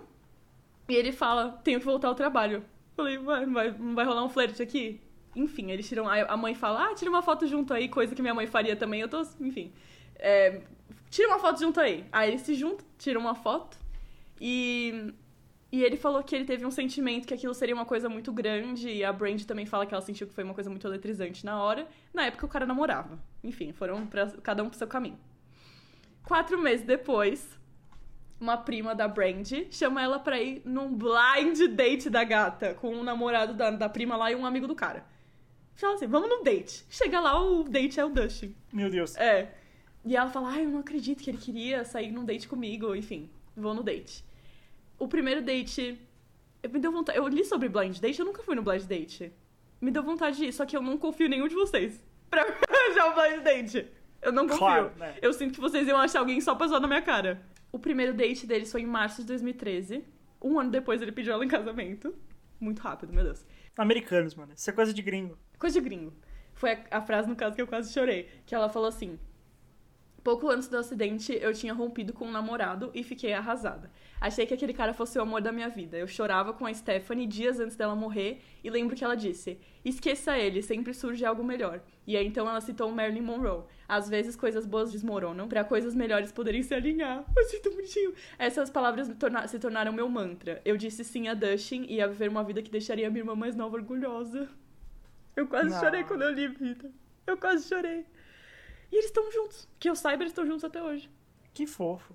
e 0.88 0.94
ele 0.94 1.12
fala: 1.12 1.61
Tenho 1.62 1.79
que 1.79 1.87
voltar 1.87 2.09
ao 2.09 2.14
trabalho. 2.16 2.64
Falei: 2.97 3.16
Vai, 3.18 3.47
vai, 3.47 3.71
não 3.79 3.94
vai 3.94 4.05
rolar 4.05 4.25
um 4.25 4.29
flerte 4.29 4.61
aqui? 4.61 5.01
Enfim, 5.37 5.71
eles 5.71 5.88
tiram. 5.88 6.09
A 6.09 6.37
mãe 6.37 6.55
fala: 6.55 6.88
Ah, 6.88 6.94
tira 6.94 7.11
uma 7.11 7.23
foto 7.23 7.47
junto 7.47 7.73
aí, 7.73 7.88
coisa 7.88 8.14
que 8.14 8.23
minha 8.23 8.35
mãe 8.35 8.47
faria 8.47 8.75
também. 8.75 9.01
Eu 9.01 9.09
tô. 9.09 9.21
Enfim. 9.40 9.73
É, 10.19 10.61
tira 11.11 11.29
uma 11.29 11.39
foto 11.39 11.61
junto 11.61 11.81
aí. 11.81 12.05
Aí 12.13 12.31
eles 12.31 12.43
se 12.43 12.55
juntam, 12.55 12.87
tiram 12.99 13.21
uma 13.21 13.35
foto. 13.35 13.79
E. 14.41 15.13
E 15.71 15.85
ele 15.85 15.99
falou 15.99 16.23
que 16.23 16.35
ele 16.35 16.47
teve 16.47 16.65
um 16.65 16.71
sentimento 16.71 17.29
que 17.29 17.35
aquilo 17.35 17.53
seria 17.53 17.75
uma 17.75 17.85
coisa 17.85 18.09
muito 18.09 18.33
grande. 18.33 18.89
E 18.89 19.05
a 19.05 19.13
Brand 19.13 19.43
também 19.45 19.67
fala 19.67 19.85
que 19.85 19.93
ela 19.93 20.01
sentiu 20.01 20.27
que 20.27 20.33
foi 20.33 20.43
uma 20.43 20.55
coisa 20.55 20.71
muito 20.71 20.87
eletrizante 20.87 21.45
na 21.45 21.63
hora. 21.63 21.87
Na 22.13 22.25
época 22.25 22.47
o 22.47 22.49
cara 22.49 22.65
namorava. 22.65 23.19
Enfim, 23.45 23.71
foram 23.73 24.07
pra, 24.07 24.29
cada 24.43 24.63
um 24.63 24.71
pro 24.71 24.79
seu 24.79 24.87
caminho. 24.87 25.19
Quatro 26.25 26.59
meses 26.59 26.87
depois, 26.87 27.59
uma 28.41 28.57
prima 28.57 28.95
da 28.95 29.07
Brandy 29.07 29.69
chama 29.71 30.03
ela 30.03 30.19
pra 30.19 30.41
ir 30.41 30.63
num 30.65 30.95
blind 30.95 31.75
date 31.75 32.09
da 32.09 32.25
gata, 32.25 32.75
com 32.75 32.95
o 32.95 33.05
namorado 33.05 33.53
da, 33.53 33.71
da 33.71 33.89
prima 33.89 34.17
lá 34.17 34.31
e 34.33 34.35
um 34.35 34.47
amigo 34.47 34.67
do 34.67 34.75
cara. 34.75 35.05
Fala 35.75 35.95
assim, 35.95 36.07
vamos 36.07 36.29
no 36.29 36.43
date. 36.43 36.85
Chega 36.89 37.21
lá, 37.21 37.41
o 37.41 37.63
date 37.65 38.01
é 38.01 38.05
o 38.05 38.09
Dustin. 38.09 38.55
Meu 38.73 38.91
Deus. 38.91 39.17
É. 39.17 39.55
E 40.09 40.16
ela 40.16 40.31
fala, 40.31 40.53
ai, 40.53 40.64
eu 40.64 40.71
não 40.71 40.79
acredito 40.79 41.23
que 41.23 41.29
ele 41.29 41.37
queria 41.37 41.85
sair 41.85 42.11
num 42.11 42.25
date 42.25 42.49
comigo. 42.49 42.94
Enfim, 42.94 43.29
vou 43.55 43.75
no 43.75 43.83
date. 43.83 44.25
O 44.99 45.07
primeiro 45.07 45.42
date. 45.42 46.01
Eu 46.62 46.71
me 46.71 46.79
deu 46.79 46.90
vontade. 46.90 47.18
Eu 47.18 47.29
li 47.29 47.44
sobre 47.44 47.68
blind 47.68 47.99
date, 47.99 48.18
eu 48.18 48.25
nunca 48.25 48.42
fui 48.42 48.55
no 48.55 48.62
blind 48.62 48.85
date. 48.85 49.31
Me 49.79 49.90
deu 49.90 50.03
vontade 50.03 50.38
de 50.38 50.47
ir, 50.47 50.53
só 50.55 50.64
que 50.64 50.75
eu 50.75 50.81
não 50.81 50.97
confio 50.97 51.27
em 51.27 51.29
nenhum 51.29 51.47
de 51.47 51.55
vocês. 51.55 52.03
Pra 52.31 52.40
arranjar 52.42 53.11
um 53.11 53.14
blind 53.14 53.44
date. 53.44 53.87
Eu 54.23 54.33
não 54.33 54.44
confio. 54.44 54.59
Claro, 54.61 54.92
né? 54.97 55.14
Eu 55.21 55.31
sinto 55.35 55.53
que 55.53 55.61
vocês 55.61 55.87
iam 55.87 55.99
achar 55.99 56.21
alguém 56.21 56.40
só 56.40 56.55
pra 56.55 56.68
zoar 56.68 56.81
na 56.81 56.88
minha 56.88 57.03
cara. 57.03 57.42
O 57.71 57.79
primeiro 57.79 58.14
date 58.14 58.47
deles 58.47 58.73
foi 58.73 58.81
em 58.81 58.87
março 58.87 59.21
de 59.21 59.27
2013. 59.29 60.05
Um 60.42 60.59
ano 60.59 60.71
depois 60.71 61.03
ele 61.03 61.12
pediu 61.12 61.35
ela 61.35 61.44
em 61.44 61.49
casamento. 61.49 62.14
Muito 62.59 62.81
rápido, 62.81 63.12
meu 63.12 63.25
Deus. 63.25 63.44
Americanos, 63.77 64.35
mano. 64.35 64.55
Isso 64.57 64.71
é 64.71 64.73
coisa 64.73 64.94
de 64.94 65.03
gringo. 65.03 65.38
Coisa 65.59 65.79
de 65.79 65.87
gringo. 65.87 66.14
Foi 66.55 66.73
a, 66.73 66.79
a 66.92 67.03
frase, 67.03 67.29
no 67.29 67.37
caso, 67.37 67.55
que 67.55 67.61
eu 67.61 67.66
quase 67.66 67.92
chorei. 67.92 68.29
Que 68.47 68.55
ela 68.55 68.71
falou 68.71 68.88
assim: 68.88 69.18
Pouco 70.29 70.51
antes 70.51 70.69
do 70.69 70.77
acidente, 70.77 71.33
eu 71.41 71.55
tinha 71.55 71.73
rompido 71.73 72.12
com 72.12 72.27
um 72.27 72.31
namorado 72.31 72.91
e 72.93 73.03
fiquei 73.03 73.33
arrasada. 73.33 73.91
Achei 74.21 74.45
que 74.45 74.53
aquele 74.53 74.75
cara 74.75 74.93
fosse 74.93 75.19
o 75.19 75.23
amor 75.23 75.41
da 75.41 75.51
minha 75.51 75.71
vida. 75.71 75.97
Eu 75.97 76.07
chorava 76.07 76.53
com 76.53 76.67
a 76.67 76.75
Stephanie 76.75 77.27
dias 77.27 77.59
antes 77.59 77.77
dela 77.77 77.97
morrer 77.97 78.43
e 78.62 78.69
lembro 78.69 78.95
que 78.95 79.03
ela 79.03 79.14
disse: 79.14 79.59
Esqueça 79.83 80.37
ele, 80.37 80.61
sempre 80.61 80.93
surge 80.93 81.25
algo 81.25 81.43
melhor. 81.43 81.81
E 82.07 82.14
aí 82.14 82.27
então 82.27 82.47
ela 82.47 82.61
citou 82.61 82.93
Marilyn 82.93 83.23
Monroe. 83.23 83.62
Às 83.88 84.07
vezes 84.11 84.37
coisas 84.37 84.67
boas 84.67 84.93
desmoronam 84.93 85.49
pra 85.49 85.64
coisas 85.64 85.95
melhores 85.95 86.31
poderem 86.31 86.62
se 86.62 86.75
alinhar. 86.75 87.25
Eu 87.35 87.62
tão 87.62 87.73
bonitinho. 87.73 88.12
Essas 88.38 88.69
palavras 88.69 89.09
torna- 89.19 89.49
se 89.49 89.59
tornaram 89.59 89.95
meu 89.95 90.11
mantra. 90.11 90.61
Eu 90.62 90.77
disse 90.77 91.03
sim 91.05 91.27
a 91.29 91.33
Dustin 91.33 91.87
e 91.88 91.95
ia 91.95 92.07
viver 92.07 92.29
uma 92.29 92.45
vida 92.45 92.61
que 92.61 92.71
deixaria 92.71 93.09
minha 93.09 93.23
irmã 93.23 93.35
mais 93.35 93.57
nova 93.57 93.77
orgulhosa. 93.77 94.47
Eu 95.35 95.47
quase 95.47 95.71
Não. 95.71 95.81
chorei 95.81 96.05
quando 96.05 96.21
eu 96.21 96.33
li, 96.35 96.49
Rita. 96.49 96.91
Eu 97.27 97.38
quase 97.38 97.67
chorei. 97.67 98.05
E 98.90 98.96
eles 98.96 99.07
estão 99.07 99.31
juntos. 99.31 99.68
Que 99.79 99.88
eu 99.90 99.96
saiba, 99.96 100.22
eles 100.22 100.33
estão 100.33 100.46
juntos 100.46 100.64
até 100.64 100.83
hoje. 100.83 101.11
Que 101.53 101.66
fofo. 101.66 102.14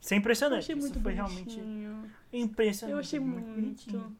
Isso 0.00 0.12
é 0.12 0.16
Eu 0.16 0.20
impressionante. 0.20 0.58
achei 0.60 0.74
Isso 0.74 0.80
muito 0.82 1.00
foi 1.00 1.14
bonitinho. 1.14 1.92
realmente 1.92 2.12
impressionante. 2.32 2.92
Eu 2.94 2.98
achei 2.98 3.20
muito. 3.20 3.46
bonitinho. 3.54 4.16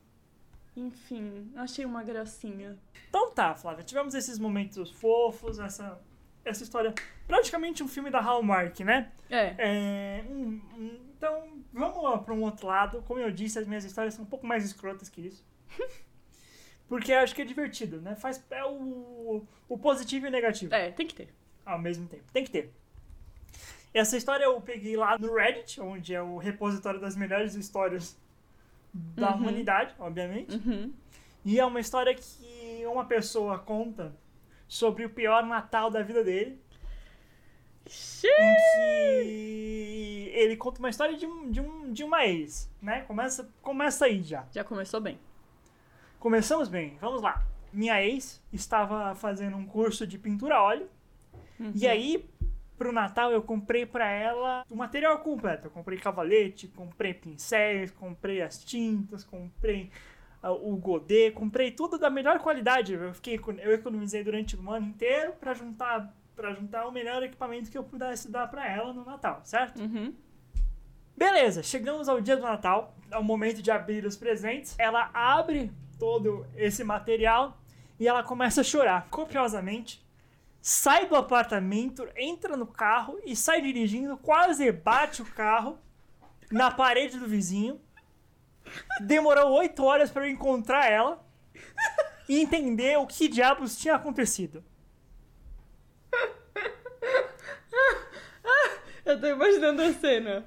Enfim, 0.77 1.51
achei 1.57 1.85
uma 1.85 2.03
gracinha. 2.03 2.79
Então 3.09 3.31
tá, 3.33 3.55
Flávia. 3.55 3.85
Tivemos 3.85 4.15
esses 4.15 4.39
momentos 4.39 4.91
fofos, 4.91 5.59
essa, 5.59 6.01
essa 6.45 6.63
história. 6.63 6.95
Praticamente 7.27 7.83
um 7.83 7.89
filme 7.89 8.11
da 8.11 8.21
Hallmark, 8.21 8.81
né? 8.81 9.13
É. 9.29 9.55
É, 9.59 10.25
um- 10.31 10.61
um- 10.79 11.01
então, 11.17 11.63
vamos 11.73 12.03
lá 12.03 12.17
para 12.19 12.33
um 12.33 12.43
outro 12.43 12.67
lado. 12.67 13.03
Como 13.07 13.21
eu 13.21 13.31
disse, 13.31 13.59
as 13.59 13.67
minhas 13.67 13.85
histórias 13.85 14.15
são 14.15 14.25
um 14.25 14.29
pouco 14.29 14.47
mais 14.47 14.65
escrotas 14.65 15.09
que 15.09 15.21
isso. 15.27 15.45
Porque 16.89 17.13
eu 17.13 17.19
acho 17.19 17.35
que 17.35 17.43
é 17.43 17.45
divertido, 17.45 18.01
né? 18.01 18.15
Faz 18.15 18.43
é 18.51 18.65
o, 18.65 19.45
o 19.69 19.79
positivo 19.79 20.27
e 20.27 20.29
o 20.29 20.33
negativo 20.33 20.75
É, 20.75 20.91
tem 20.91 21.07
que 21.07 21.15
ter. 21.15 21.29
Ao 21.65 21.79
mesmo 21.79 22.07
tempo. 22.07 22.25
Tem 22.33 22.45
que 22.45 22.51
ter. 22.51 22.73
Essa 23.95 24.17
história 24.17 24.45
eu 24.45 24.61
peguei 24.61 24.97
lá 24.97 25.19
no 25.19 25.35
Reddit, 25.35 25.81
onde 25.81 26.15
é 26.15 26.23
o 26.23 26.39
repositório 26.39 26.99
das 27.01 27.15
melhores 27.15 27.55
histórias 27.55 28.17
da 28.93 29.31
Uhum. 29.33 29.37
humanidade, 29.43 29.95
obviamente. 29.99 30.57
Uhum. 30.57 30.93
E 31.45 31.59
é 31.61 31.65
uma 31.65 31.81
história 31.81 32.15
que 32.15 32.83
uma 32.87 33.05
pessoa 33.05 33.59
conta 33.59 34.15
sobre 34.69 35.05
o 35.05 35.11
pior 35.11 35.45
Natal 35.45 35.91
da 35.91 36.03
vida 36.03 36.25
dele. 36.25 36.59
Xiii. 37.87 38.31
em 38.39 38.55
que 38.73 40.31
ele 40.35 40.57
conta 40.57 40.79
uma 40.79 40.89
história 40.89 41.17
de, 41.17 41.27
um, 41.27 41.51
de, 41.51 41.61
um, 41.61 41.93
de 41.93 42.05
uma 42.05 42.25
ex, 42.25 42.71
né? 42.81 43.03
Começa, 43.03 43.51
começa 43.61 44.05
aí 44.07 44.23
já. 44.23 44.47
Já 44.53 44.65
começou 44.65 45.01
bem. 45.01 45.19
Começamos 46.19 46.69
bem, 46.69 46.97
vamos 47.01 47.21
lá. 47.21 47.45
Minha 47.73 48.01
ex 48.03 48.41
estava 48.53 49.15
fazendo 49.15 49.57
um 49.57 49.67
curso 49.67 50.07
de 50.07 50.17
pintura 50.19 50.57
a 50.57 50.63
óleo, 50.63 50.89
e 51.75 51.87
aí, 51.87 52.29
pro 52.77 52.93
Natal, 52.93 53.31
eu 53.31 53.43
comprei 53.43 53.87
pra 53.87 54.11
ela 54.11 54.65
o 54.69 54.77
material 54.77 55.19
completo. 55.19 55.67
Eu 55.67 55.71
comprei 55.71 55.99
cavalete, 55.99 56.69
comprei 56.69 57.15
pincéis, 57.15 57.91
comprei 57.91 58.43
as 58.43 58.65
tintas, 58.65 59.25
comprei 59.25 59.91
ah, 60.43 60.53
o 60.53 60.77
godê, 60.77 61.31
comprei 61.31 61.71
tudo 61.71 61.99
da 61.99 62.11
melhor 62.11 62.41
qualidade. 62.41 62.95
Eu, 62.95 63.15
fiquei, 63.15 63.41
eu 63.59 63.73
economizei 63.73 64.25
durante 64.25 64.57
o 64.57 64.71
ano 64.71 64.89
inteiro 64.89 65.33
pra 65.39 65.55
juntar, 65.55 66.13
pra 66.35 66.53
juntar 66.53 66.87
o 66.87 66.93
melhor 66.93 67.23
equipamento 67.23 67.71
que 67.71 67.79
eu 67.79 67.85
pudesse 67.85 68.31
dar 68.31 68.49
pra 68.49 68.69
ela 68.69 68.93
no 68.93 69.05
Natal, 69.05 69.41
certo? 69.45 69.81
Uhum. 69.81 70.13
Beleza, 71.17 71.63
chegamos 71.63 72.09
ao 72.09 72.21
dia 72.21 72.37
do 72.37 72.43
Natal, 72.43 72.97
ao 73.11 73.23
momento 73.23 73.63
de 73.63 73.71
abrir 73.71 74.05
os 74.05 74.17
presentes. 74.17 74.75
Ela 74.79 75.11
abre 75.15 75.71
todo 75.99 76.45
esse 76.57 76.83
material 76.83 77.57
e 78.01 78.09
ela 78.09 78.25
começa 78.25 78.63
a 78.63 78.65
chorar 78.65 79.07
copiosamente. 79.09 80.05
Sai 80.65 81.07
do 81.07 81.17
apartamento, 81.17 82.09
entra 82.15 82.57
no 82.57 82.69
carro 82.69 83.19
e 83.25 83.35
sai 83.35 83.61
dirigindo, 83.61 84.17
quase 84.17 84.71
bate 84.71 85.21
o 85.21 85.27
carro 85.27 85.77
na 86.53 86.71
parede 86.71 87.19
do 87.19 87.27
vizinho. 87.27 87.81
Demorou 89.01 89.51
oito 89.55 89.83
horas 89.83 90.09
para 90.09 90.25
eu 90.25 90.31
encontrar 90.31 90.89
ela 90.89 91.27
e 92.29 92.41
entender 92.41 92.97
o 92.97 93.09
que 93.09 93.27
diabos 93.27 93.77
tinha 93.77 93.97
acontecido. 93.97 94.65
Eu 99.05 99.21
tô 99.21 99.27
imaginando 99.27 99.83
a 99.83 99.93
cena. 99.93 100.45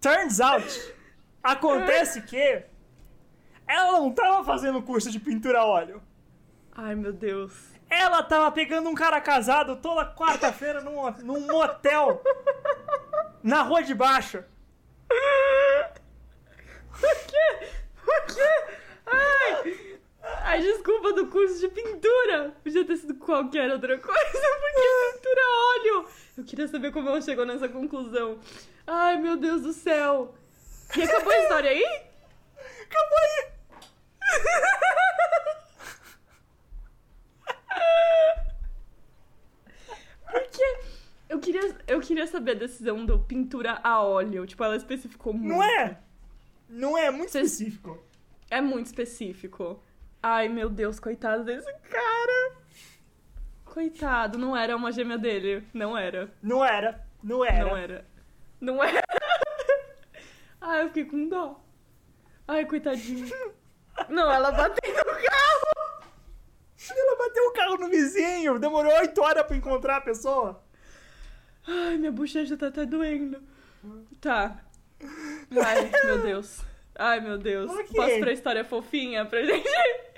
Turns 0.00 0.40
out, 0.40 0.94
acontece 1.40 2.22
que 2.22 2.64
ela 3.68 4.00
não 4.00 4.12
tava 4.12 4.42
fazendo 4.44 4.82
curso 4.82 5.12
de 5.12 5.20
pintura 5.20 5.60
a 5.60 5.64
óleo. 5.64 6.02
Ai, 6.72 6.96
meu 6.96 7.12
Deus. 7.12 7.73
Ela 7.96 8.22
tava 8.24 8.50
pegando 8.50 8.88
um 8.88 8.94
cara 8.94 9.20
casado 9.20 9.76
toda 9.76 10.14
quarta-feira 10.14 10.80
num, 10.80 11.10
num 11.22 11.40
motel 11.46 12.20
na 13.42 13.62
rua 13.62 13.82
de 13.82 13.94
baixo. 13.94 14.42
Por 17.00 17.16
quê? 17.26 17.68
Por 18.04 18.34
quê? 18.34 18.50
Ai! 19.06 19.98
A 20.42 20.56
desculpa 20.56 21.12
do 21.12 21.28
curso 21.28 21.60
de 21.60 21.68
pintura 21.68 22.54
podia 22.62 22.84
ter 22.84 22.96
sido 22.96 23.14
qualquer 23.14 23.70
outra 23.70 23.98
coisa, 23.98 24.48
porque 24.60 25.12
pintura 25.12 25.40
a 25.40 25.78
óleo. 25.78 26.08
Eu 26.36 26.44
queria 26.44 26.66
saber 26.66 26.92
como 26.92 27.08
ela 27.08 27.20
chegou 27.20 27.46
nessa 27.46 27.68
conclusão. 27.68 28.40
Ai, 28.86 29.18
meu 29.18 29.36
Deus 29.36 29.62
do 29.62 29.72
céu. 29.72 30.34
E 30.96 31.02
acabou 31.02 31.32
a 31.32 31.38
história 31.38 31.70
aí? 31.70 31.84
Acabou 32.82 33.18
aí. 33.18 33.54
Porque 40.30 40.78
eu 41.28 41.33
queria, 41.44 41.76
eu 41.86 42.00
queria 42.00 42.26
saber 42.26 42.52
a 42.52 42.54
decisão 42.54 43.04
do 43.04 43.18
pintura 43.18 43.78
a 43.82 44.02
óleo. 44.02 44.46
Tipo, 44.46 44.64
ela 44.64 44.76
especificou 44.76 45.32
muito. 45.32 45.48
Não 45.48 45.62
é? 45.62 45.98
Não 46.68 46.98
é 46.98 47.10
muito 47.10 47.30
Cês- 47.30 47.52
específico. 47.52 48.02
É 48.50 48.60
muito 48.60 48.86
específico. 48.86 49.82
Ai, 50.22 50.48
meu 50.48 50.68
Deus, 50.70 50.98
coitado 50.98 51.44
desse 51.44 51.72
cara. 51.90 52.56
Coitado, 53.64 54.38
não 54.38 54.56
era 54.56 54.76
uma 54.76 54.92
gêmea 54.92 55.18
dele. 55.18 55.66
Não 55.72 55.96
era. 55.96 56.32
Não 56.42 56.64
era. 56.64 57.04
Não 57.22 57.44
era. 57.44 57.64
Não 57.64 57.76
era. 57.76 58.04
Não 58.60 58.84
era. 58.84 59.02
Ai, 60.60 60.82
eu 60.82 60.86
fiquei 60.88 61.04
com 61.04 61.28
dó. 61.28 61.60
Ai, 62.48 62.64
coitadinho. 62.66 63.28
Não, 64.08 64.30
ela 64.30 64.50
bateu 64.50 64.92
no 64.94 65.04
carro. 65.04 66.04
Ela 66.90 67.16
bateu 67.16 67.44
o 67.46 67.52
carro 67.52 67.76
no 67.78 67.88
vizinho. 67.88 68.58
Demorou 68.58 68.92
oito 68.98 69.20
horas 69.22 69.46
pra 69.46 69.56
encontrar 69.56 69.96
a 69.96 70.00
pessoa. 70.00 70.63
Ai, 71.66 71.96
minha 71.96 72.12
bochecha 72.12 72.56
tá 72.56 72.68
até 72.68 72.84
doendo. 72.84 73.42
Tá. 74.20 74.58
Ai, 75.62 75.90
meu 76.04 76.22
Deus. 76.22 76.60
Ai, 76.96 77.20
meu 77.20 77.36
Deus. 77.36 77.70
Ok. 77.70 77.88
Posso 77.94 78.18
pra 78.20 78.32
história 78.32 78.64
fofinha 78.64 79.24
pra 79.24 79.42
gente? 79.44 79.68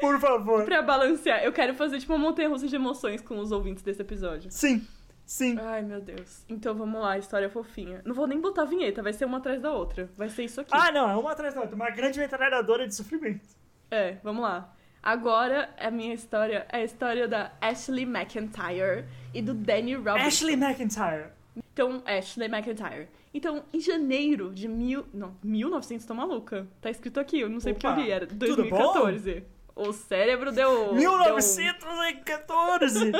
Por 0.01 0.21
favor. 0.21 0.65
pra 0.65 0.83
balancear. 0.83 1.43
Eu 1.43 1.53
quero 1.53 1.75
fazer 1.75 1.99
tipo 1.99 2.13
uma 2.13 2.19
montanha 2.19 2.49
russa 2.49 2.69
de 2.69 2.77
emoções 2.77 3.23
com 3.23 3.39
os 3.39 3.51
ouvintes 3.51 3.83
desse 3.83 4.03
episódio. 4.03 4.51
Sim. 4.51 4.87
Sim. 5.25 5.59
Ai, 5.59 5.83
meu 5.83 6.01
Deus. 6.01 6.45
Então 6.49 6.75
vamos 6.75 7.01
lá, 7.01 7.19
história 7.19 7.51
fofinha. 7.51 8.01
Não 8.05 8.15
vou 8.15 8.27
nem 8.29 8.41
botar 8.41 8.65
vinheta, 8.65 9.03
vai 9.03 9.13
ser 9.13 9.25
uma 9.25 9.39
atrás 9.39 9.61
da 9.61 9.73
outra. 9.73 10.09
Vai 10.17 10.29
ser 10.29 10.45
isso 10.45 10.61
aqui. 10.61 10.71
Ah, 10.73 10.93
não. 10.93 11.11
É 11.11 11.17
uma 11.17 11.33
atrás 11.33 11.55
da 11.55 11.63
outra. 11.63 11.75
Uma 11.75 11.91
grande 11.91 12.21
metralhadora 12.21 12.87
de 12.87 12.95
sofrimento. 12.95 13.49
É, 13.91 14.19
vamos 14.23 14.43
lá. 14.43 14.73
Agora, 15.03 15.71
a 15.79 15.91
minha 15.91 16.15
história 16.15 16.67
é 16.69 16.79
a 16.79 16.85
história 16.85 17.27
da 17.27 17.53
Ashley 17.61 18.05
McIntyre 18.05 19.05
e 19.33 19.41
do 19.41 19.55
Danny 19.55 19.95
Robinson. 19.95 20.27
Ashley 20.27 20.55
McIntyre. 20.55 21.36
Então, 21.57 22.03
Ashley 22.07 22.49
McIntyre. 22.49 23.09
Então, 23.33 23.65
em 23.73 23.81
janeiro 23.81 24.53
de 24.53 24.69
mil... 24.69 25.07
Não, 25.13 25.37
1900, 25.43 26.05
tô 26.07 26.15
maluca. 26.15 26.67
Tá 26.81 26.91
escrito 26.91 27.19
aqui, 27.21 27.41
eu 27.41 27.49
não 27.49 27.61
sei 27.61 27.73
porque 27.75 27.87
eu 27.87 27.91
Opa, 27.93 28.01
li. 28.01 28.11
Era 28.11 28.27
tudo 28.27 28.39
bom? 28.39 28.47
2014. 28.95 29.45
O 29.75 29.93
cérebro 29.93 30.53
deu... 30.53 30.95
1914. 30.95 33.13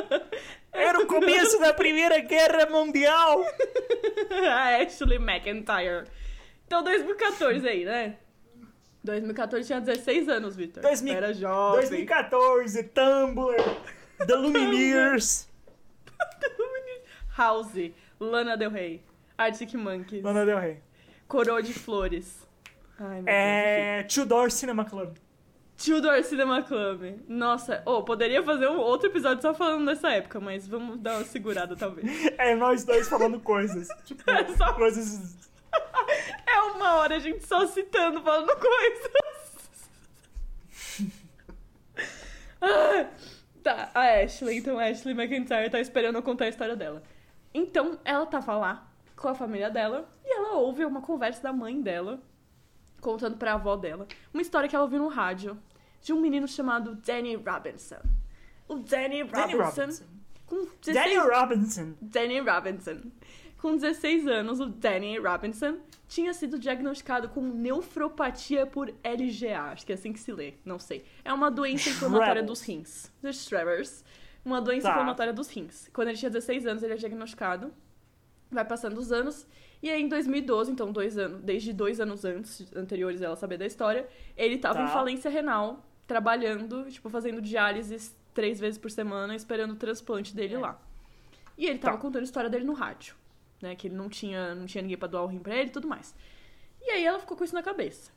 Era 0.73 1.01
o 1.01 1.07
começo 1.07 1.59
da 1.59 1.73
Primeira 1.75 2.19
Guerra 2.21 2.67
Mundial. 2.71 3.45
deu- 4.29 4.51
a 4.51 4.77
Ashley 4.83 5.17
McIntyre. 5.19 6.05
Então, 6.67 6.83
2014 6.83 7.69
aí, 7.69 7.85
né? 7.85 8.17
2014 9.05 9.67
tinha 9.67 9.81
16 9.81 10.29
anos, 10.29 10.57
Victor. 10.57 10.83
2000 10.83 11.15
Era 11.15 11.33
jovem. 11.33 11.81
2014, 11.81 12.83
Tumblr, 12.85 13.57
The 14.27 14.35
Lumineers, 14.35 15.49
House, 17.37 17.93
Lana 18.21 18.57
Del 18.57 18.71
Rey, 18.71 19.03
Arctic 19.37 19.75
Monkeys, 19.75 20.23
Lana 20.23 20.45
Del 20.45 20.59
Rey. 20.61 20.79
Coroa 21.29 21.63
de 21.63 21.73
Flores. 21.75 22.47
Ai, 22.99 23.17
meu 23.17 23.25
Deus. 23.25 23.27
É, 23.29 24.03
Tudor 24.05 24.51
Cinema 24.51 24.85
Club. 24.85 25.17
Tudor 25.77 26.23
Cinema 26.25 26.63
Club. 26.63 27.21
Nossa, 27.29 27.83
oh, 27.85 28.03
poderia 28.03 28.43
fazer 28.43 28.69
um 28.69 28.79
outro 28.79 29.11
episódio 29.11 29.43
só 29.43 29.53
falando 29.53 29.85
dessa 29.85 30.09
época, 30.11 30.41
mas 30.41 30.67
vamos 30.67 30.99
dar 31.01 31.17
uma 31.17 31.25
segurada, 31.25 31.77
talvez. 31.77 32.07
É 32.39 32.55
nós 32.55 32.85
dois 32.85 33.09
falando 33.09 33.39
coisas. 33.41 33.89
Tipo, 34.05 34.23
Só- 34.57 34.73
coisas. 34.75 35.37
É 36.47 36.59
uma 36.61 36.95
hora 36.95 37.17
a 37.17 37.19
gente 37.19 37.45
só 37.47 37.67
citando, 37.67 38.23
falando 38.23 38.51
coisas. 38.57 39.11
Ah, 42.61 43.07
tá, 43.63 43.91
a 43.95 44.21
Ashley, 44.23 44.59
então 44.59 44.79
a 44.79 44.85
Ashley 44.87 45.15
McIntyre 45.15 45.69
tá 45.69 45.81
esperando 45.81 46.17
eu 46.17 46.23
contar 46.23 46.47
a 46.47 46.49
história 46.49 46.75
dela. 46.77 47.03
Então, 47.53 47.99
ela 48.05 48.27
tava 48.27 48.57
lá 48.57 48.87
com 49.17 49.29
a 49.29 49.35
família 49.35 49.71
dela 49.71 50.09
e 50.25 50.37
ela 50.37 50.59
ouve 50.59 50.85
uma 50.85 51.01
conversa 51.01 51.43
da 51.43 51.53
mãe 51.53 51.81
dela 51.81 52.21
contando 53.01 53.37
pra 53.37 53.55
avó 53.55 53.77
dela 53.77 54.07
uma 54.33 54.43
história 54.43 54.69
que 54.69 54.75
ela 54.75 54.85
ouviu 54.85 54.99
no 54.99 55.09
rádio 55.09 55.59
de 56.03 56.13
um 56.13 56.21
menino 56.21 56.47
chamado 56.47 56.95
Danny 56.97 57.35
Robinson. 57.35 58.01
O 58.69 58.77
Danny 58.77 59.23
Robinson, 59.23 59.41
Danny 59.41 59.55
Robinson. 59.55 60.05
com 60.47 60.57
16 60.81 60.95
Danny 60.95 61.17
Robinson. 61.17 61.95
Danny 62.01 62.41
Robinson. 62.41 63.01
Com 63.59 63.77
16 63.77 64.27
anos, 64.29 64.61
o 64.61 64.67
Danny 64.67 65.19
Robinson 65.19 65.79
tinha 66.07 66.33
sido 66.35 66.59
diagnosticado 66.59 67.29
com 67.29 67.41
nefropatia 67.41 68.67
por 68.67 68.89
LGA, 69.03 69.73
acho 69.73 69.87
que 69.87 69.93
é 69.93 69.95
assim 69.95 70.13
que 70.13 70.21
se 70.21 70.31
lê, 70.31 70.55
não 70.65 70.79
sei. 70.79 71.05
É 71.25 71.33
uma 71.33 71.51
doença 71.51 71.89
inflamatória 71.89 72.43
dos 72.43 72.61
rins. 72.61 73.11
Dos 73.23 73.45
Shredders. 73.45 74.05
Uma 74.47 74.61
doença 74.61 74.87
Tá. 74.87 74.95
inflamatória 74.95 75.33
dos 75.33 75.49
rins. 75.49 75.91
Quando 75.93 76.07
ele 76.09 76.17
tinha 76.17 76.31
16 76.31 76.65
anos, 76.67 76.81
ele 76.85 76.93
é 76.93 76.97
diagnosticado. 76.97 77.73
Vai 78.49 78.65
passando 78.65 78.97
os 78.97 79.11
anos. 79.11 79.45
E 79.83 79.91
aí, 79.91 80.01
em 80.01 80.09
2012, 80.09 80.71
então, 80.71 80.93
dois 80.93 81.19
anos, 81.19 81.43
desde 81.43 81.73
dois 81.73 81.99
anos 82.01 82.25
antes, 82.25 82.65
anteriores 82.77 83.21
a 83.21 83.27
ela 83.27 83.35
saber 83.37 83.59
da 83.59 83.67
história, 83.67 84.09
ele 84.37 84.57
tava 84.57 84.79
Tá. 84.79 84.85
em 84.85 84.89
falência 84.89 85.29
renal, 85.29 85.85
trabalhando, 86.07 86.85
tipo, 86.89 87.11
fazendo 87.11 87.43
diálises 87.43 88.17
três 88.33 88.61
vezes 88.61 88.79
por 88.79 88.89
semana, 88.91 89.35
esperando 89.35 89.73
o 89.73 89.77
transplante 89.77 90.33
dele 90.33 90.57
lá. 90.57 90.81
E 91.59 91.67
ele 91.67 91.81
tava 91.81 91.97
Tá. 91.97 92.03
contando 92.03 92.21
a 92.23 92.25
história 92.25 92.49
dele 92.49 92.65
no 92.65 92.73
rádio, 92.73 93.17
né? 93.61 93.75
Que 93.75 93.89
ele 93.89 93.97
não 93.97 94.09
tinha, 94.09 94.55
não 94.55 94.67
tinha 94.67 94.81
ninguém 94.83 94.97
pra 94.97 95.09
doar 95.09 95.25
o 95.25 95.27
rim 95.27 95.41
pra 95.41 95.57
ele 95.57 95.71
e 95.71 95.73
tudo 95.73 95.89
mais. 95.89 96.15
E 96.81 96.89
aí 96.91 97.05
ela 97.05 97.19
ficou 97.19 97.37
com 97.37 97.43
isso 97.43 97.55
na 97.55 97.65
cabeça. 97.65 98.13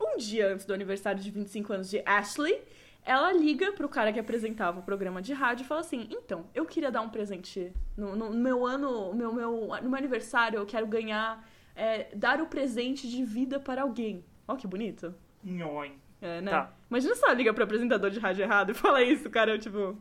Um 0.00 0.16
dia 0.16 0.48
antes 0.50 0.64
do 0.64 0.72
aniversário 0.72 1.22
de 1.22 1.30
25 1.30 1.72
anos 1.74 1.90
de 1.90 2.02
Ashley, 2.06 2.58
ela 3.04 3.32
liga 3.32 3.72
pro 3.72 3.88
cara 3.88 4.12
que 4.12 4.18
apresentava 4.18 4.80
o 4.80 4.82
programa 4.82 5.20
de 5.20 5.32
rádio 5.32 5.64
e 5.64 5.66
fala 5.66 5.80
assim: 5.80 6.08
Então, 6.10 6.46
eu 6.54 6.64
queria 6.64 6.90
dar 6.90 7.02
um 7.02 7.10
presente 7.10 7.72
no, 7.96 8.16
no 8.16 8.30
meu 8.30 8.64
ano, 8.64 9.12
no 9.12 9.14
meu, 9.14 9.32
meu, 9.32 9.68
no 9.82 9.90
meu 9.90 9.98
aniversário, 9.98 10.58
eu 10.58 10.66
quero 10.66 10.86
ganhar, 10.86 11.46
é, 11.76 12.08
dar 12.16 12.40
o 12.40 12.46
presente 12.46 13.08
de 13.08 13.24
vida 13.24 13.60
para 13.60 13.82
alguém. 13.82 14.24
Ó, 14.48 14.56
que 14.56 14.66
bonito. 14.66 15.14
Nhoi. 15.42 15.92
É, 16.20 16.40
né? 16.40 16.50
Tá. 16.50 16.72
Imagina 16.88 17.14
se 17.14 17.24
ela 17.24 17.34
liga 17.34 17.52
pro 17.52 17.64
apresentador 17.64 18.10
de 18.10 18.18
rádio 18.18 18.42
errado 18.42 18.70
e 18.70 18.74
fala 18.74 19.02
isso, 19.02 19.28
cara, 19.28 19.52
eu, 19.52 19.58
tipo. 19.58 19.98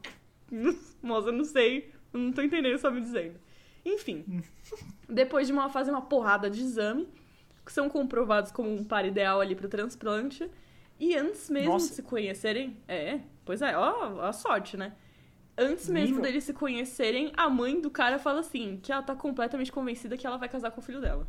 Moça, 1.01 1.27
eu 1.27 1.33
não 1.33 1.43
sei, 1.43 1.91
não 2.13 2.31
tô 2.31 2.41
entendendo 2.41 2.71
o 2.71 2.75
que 2.75 2.81
você 2.81 2.87
tá 2.87 2.91
me 2.91 3.01
dizendo. 3.01 3.35
Enfim, 3.83 4.41
depois 5.09 5.47
de 5.47 5.51
uma, 5.51 5.69
fazer 5.69 5.91
uma 5.91 6.03
porrada 6.03 6.49
de 6.49 6.61
exame, 6.61 7.09
que 7.65 7.71
são 7.73 7.89
comprovados 7.89 8.51
como 8.51 8.73
um 8.73 8.83
par 8.83 9.05
ideal 9.05 9.41
ali 9.41 9.55
pro 9.55 9.67
transplante, 9.67 10.49
e 11.03 11.17
antes 11.17 11.49
mesmo 11.49 11.73
Nossa. 11.73 11.89
de 11.89 11.95
se 11.95 12.01
conhecerem. 12.01 12.77
É, 12.87 13.19
pois 13.43 13.61
é, 13.61 13.77
ó, 13.77 14.21
a 14.21 14.31
sorte, 14.31 14.77
né? 14.77 14.93
Antes 15.57 15.89
mesmo 15.89 16.15
Nível. 16.15 16.21
deles 16.21 16.45
se 16.45 16.53
conhecerem, 16.53 17.33
a 17.35 17.49
mãe 17.49 17.79
do 17.79 17.91
cara 17.91 18.17
fala 18.17 18.39
assim: 18.39 18.79
que 18.81 18.91
ela 18.91 19.03
tá 19.03 19.13
completamente 19.13 19.71
convencida 19.71 20.17
que 20.17 20.25
ela 20.25 20.37
vai 20.37 20.47
casar 20.47 20.71
com 20.71 20.79
o 20.79 20.83
filho 20.83 21.01
dela. 21.01 21.27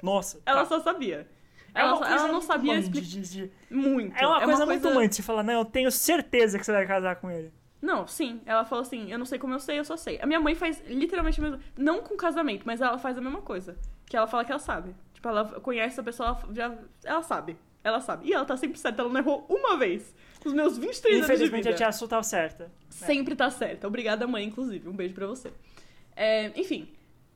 Nossa. 0.00 0.40
Ela 0.46 0.60
tá. 0.60 0.66
só 0.66 0.80
sabia. 0.80 1.28
É 1.74 1.80
Ela, 1.80 2.08
ela 2.08 2.28
não 2.28 2.40
sabia 2.40 2.78
explicar. 2.78 3.48
Muito. 3.68 4.16
É 4.16 4.26
uma 4.26 4.42
coisa 4.42 4.66
muito 4.66 4.94
mãe 4.94 5.08
de 5.08 5.16
se 5.16 5.22
falar, 5.22 5.42
não, 5.42 5.54
eu 5.54 5.64
tenho 5.64 5.90
certeza 5.90 6.58
que 6.58 6.64
você 6.64 6.72
vai 6.72 6.86
casar 6.86 7.16
com 7.16 7.30
ele. 7.30 7.52
Não, 7.82 8.06
sim. 8.06 8.40
Ela 8.46 8.64
falou 8.64 8.82
assim: 8.82 9.10
eu 9.10 9.18
não 9.18 9.26
sei 9.26 9.38
como 9.38 9.54
eu 9.54 9.60
sei, 9.60 9.78
eu 9.78 9.84
só 9.84 9.96
sei. 9.96 10.20
A 10.22 10.26
minha 10.26 10.40
mãe 10.40 10.54
faz 10.54 10.80
literalmente 10.86 11.40
o 11.40 11.42
mesmo. 11.42 11.60
Não 11.76 12.00
com 12.00 12.16
casamento, 12.16 12.62
mas 12.64 12.80
ela 12.80 12.98
faz 12.98 13.18
a 13.18 13.20
mesma 13.20 13.42
coisa. 13.42 13.76
Que 14.06 14.16
ela 14.16 14.26
fala 14.26 14.44
que 14.44 14.52
ela 14.52 14.58
sabe. 14.58 14.94
Tipo, 15.14 15.28
ela 15.28 15.60
conhece 15.60 15.98
a 15.98 16.02
pessoa, 16.02 16.28
ela 16.28 16.54
já. 16.54 16.78
Ela 17.04 17.22
sabe. 17.22 17.56
Ela 17.82 18.00
sabe. 18.00 18.28
E 18.28 18.32
ela 18.32 18.44
tá 18.44 18.56
sempre 18.56 18.78
certa, 18.78 19.02
ela 19.02 19.10
não 19.10 19.18
errou 19.20 19.46
uma 19.48 19.76
vez. 19.76 20.14
Nos 20.44 20.54
meus 20.54 20.78
23 20.78 21.14
anos 21.16 21.26
de 21.26 21.32
Infelizmente 21.34 21.62
vida. 21.64 21.74
a 21.74 21.78
tia 21.78 21.92
Su 21.92 22.06
tá 22.08 22.22
certa. 22.22 22.70
Sempre 22.88 23.34
tá 23.34 23.50
certa. 23.50 23.86
Obrigada, 23.86 24.26
mãe, 24.26 24.44
inclusive. 24.44 24.88
Um 24.88 24.92
beijo 24.92 25.14
pra 25.14 25.26
você. 25.26 25.50
É, 26.16 26.52
enfim, 26.58 26.88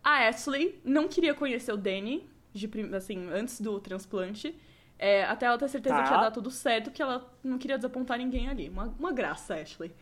a 0.02 0.28
Ashley 0.28 0.78
não 0.84 1.08
queria 1.08 1.34
conhecer 1.34 1.72
o 1.72 1.76
Danny, 1.76 2.26
de 2.52 2.68
assim, 2.94 3.28
antes 3.32 3.60
do 3.60 3.78
transplante. 3.80 4.54
É, 4.98 5.24
até 5.24 5.46
ela 5.46 5.58
ter 5.58 5.68
certeza 5.68 5.96
Tá. 5.96 6.02
que 6.04 6.10
ia 6.12 6.20
dar 6.20 6.30
tudo 6.30 6.50
certo, 6.50 6.90
que 6.90 7.02
ela 7.02 7.30
não 7.42 7.58
queria 7.58 7.76
desapontar 7.76 8.16
ninguém 8.18 8.48
ali. 8.48 8.68
Uma, 8.68 8.94
uma 8.98 9.12
graça, 9.12 9.54
Ashley. 9.54 9.92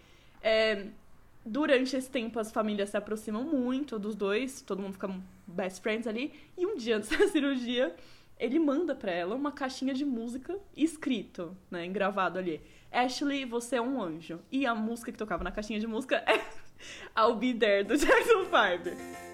É, 0.43 0.87
Durante 1.45 1.97
esse 1.97 2.09
tempo, 2.09 2.39
as 2.39 2.53
famílias 2.53 2.91
se 2.91 2.97
aproximam 2.97 3.43
muito 3.43 3.99
dos 3.99 4.15
dois, 4.15 4.63
todo 4.63 4.81
mundo 4.81 4.93
fica 4.93 5.13
best 5.45 5.81
friends 5.83 6.07
ali. 6.07 6.33
E 6.57 6.65
um 6.65 6.77
dia 6.77 6.99
antes 6.99 7.09
da 7.11 7.27
cirurgia, 7.27 7.93
ele 8.43 8.59
manda 8.59 8.93
pra 8.93 9.13
ela 9.13 9.37
uma 9.37 9.53
caixinha 9.53 9.95
de 9.95 10.05
música 10.05 10.59
escrito, 10.77 11.57
né, 11.71 11.87
engravado 11.87 12.41
ali. 12.41 12.61
Ashley, 12.91 13.45
você 13.45 13.77
é 13.77 13.81
um 13.81 14.03
anjo. 14.03 14.41
E 14.51 14.67
a 14.67 14.75
música 14.75 15.13
que 15.13 15.17
tocava 15.17 15.45
na 15.45 15.53
caixinha 15.53 15.79
de 15.79 15.87
música 15.87 16.17
é 16.27 16.41
I'll 17.17 17.37
Be 17.37 17.55
There, 17.55 17.85
do 17.85 17.97
Jackson 17.97 18.45
5. 18.45 19.32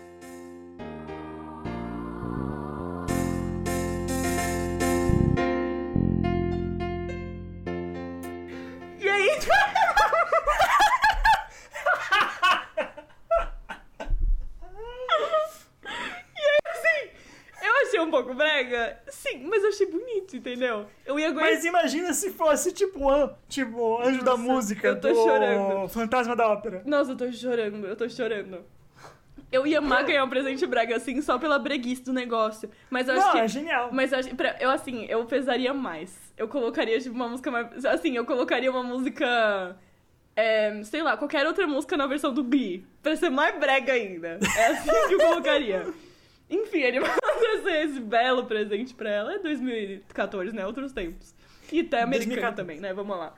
Pouco 18.25 18.35
brega, 18.35 18.99
sim, 19.09 19.45
mas 19.49 19.63
eu 19.63 19.69
achei 19.71 19.87
bonito, 19.87 20.37
entendeu? 20.37 20.87
Eu 21.05 21.19
ia 21.19 21.29
aguentar. 21.29 21.51
Mas 21.51 21.65
imagina 21.65 22.13
se 22.13 22.31
fosse 22.31 22.73
tipo, 22.73 23.09
an, 23.09 23.31
tipo 23.49 24.01
Anjo 24.03 24.25
da 24.25 24.33
Nossa, 24.33 24.43
Música 24.43 24.89
eu 24.89 25.01
tô 25.01 25.09
do 25.09 25.15
chorando. 25.15 25.89
Fantasma 25.89 26.37
da 26.37 26.49
Ópera. 26.49 26.83
Nossa, 26.85 27.13
eu 27.13 27.17
tô 27.17 27.31
chorando, 27.33 27.87
eu 27.87 27.97
tô 27.97 28.09
chorando. 28.09 28.65
Eu 29.51 29.67
ia 29.67 29.79
amar 29.79 30.05
ganhar 30.05 30.25
um 30.25 30.29
presente 30.29 30.67
brega 30.67 30.97
assim 30.97 31.23
só 31.23 31.39
pela 31.39 31.59
breguice 31.59 32.03
do 32.03 32.13
negócio. 32.13 32.69
Mas 32.91 33.09
eu 33.09 33.15
acho 33.15 33.27
Não, 33.27 33.33
que. 33.33 33.39
é 33.39 33.49
genial. 33.49 33.89
Mas 33.93 34.13
eu, 34.13 34.19
acho- 34.19 34.29
eu, 34.61 34.71
assim, 34.71 35.07
eu 35.09 35.25
pesaria 35.25 35.73
mais. 35.73 36.15
Eu 36.37 36.47
colocaria, 36.49 37.01
tipo, 37.01 37.15
uma 37.15 37.29
música 37.29 37.51
mais. 37.51 37.83
Assim, 37.87 38.15
eu 38.15 38.27
colocaria 38.27 38.71
uma 38.71 38.83
música. 38.83 39.75
é, 40.37 40.83
sei 40.85 41.03
lá, 41.03 41.17
qualquer 41.17 41.47
outra 41.47 41.67
música 41.67 41.97
na 41.97 42.07
versão 42.07 42.33
do 42.33 42.45
Glee. 42.45 42.85
Pra 43.03 43.17
ser 43.17 43.31
mais 43.31 43.59
brega 43.59 43.93
ainda. 43.95 44.39
É 44.57 44.67
assim 44.67 44.91
que 45.09 45.15
eu 45.15 45.19
colocaria. 45.19 45.87
Enfim, 46.51 46.81
ele 46.81 47.01
manda 47.01 47.19
esse, 47.55 47.71
esse 47.71 48.01
belo 48.01 48.45
presente 48.47 48.95
pra 48.95 49.11
ela. 49.11 49.35
É 49.35 49.39
2014, 49.39 50.55
né? 50.55 50.67
Outros 50.67 50.93
tempos. 50.93 51.35
E 51.73 51.81
até 51.81 52.03
americano 52.03 52.35
2014. 52.37 52.57
também, 52.57 52.81
né? 52.81 52.93
Vamos 52.95 53.17
lá. 53.17 53.35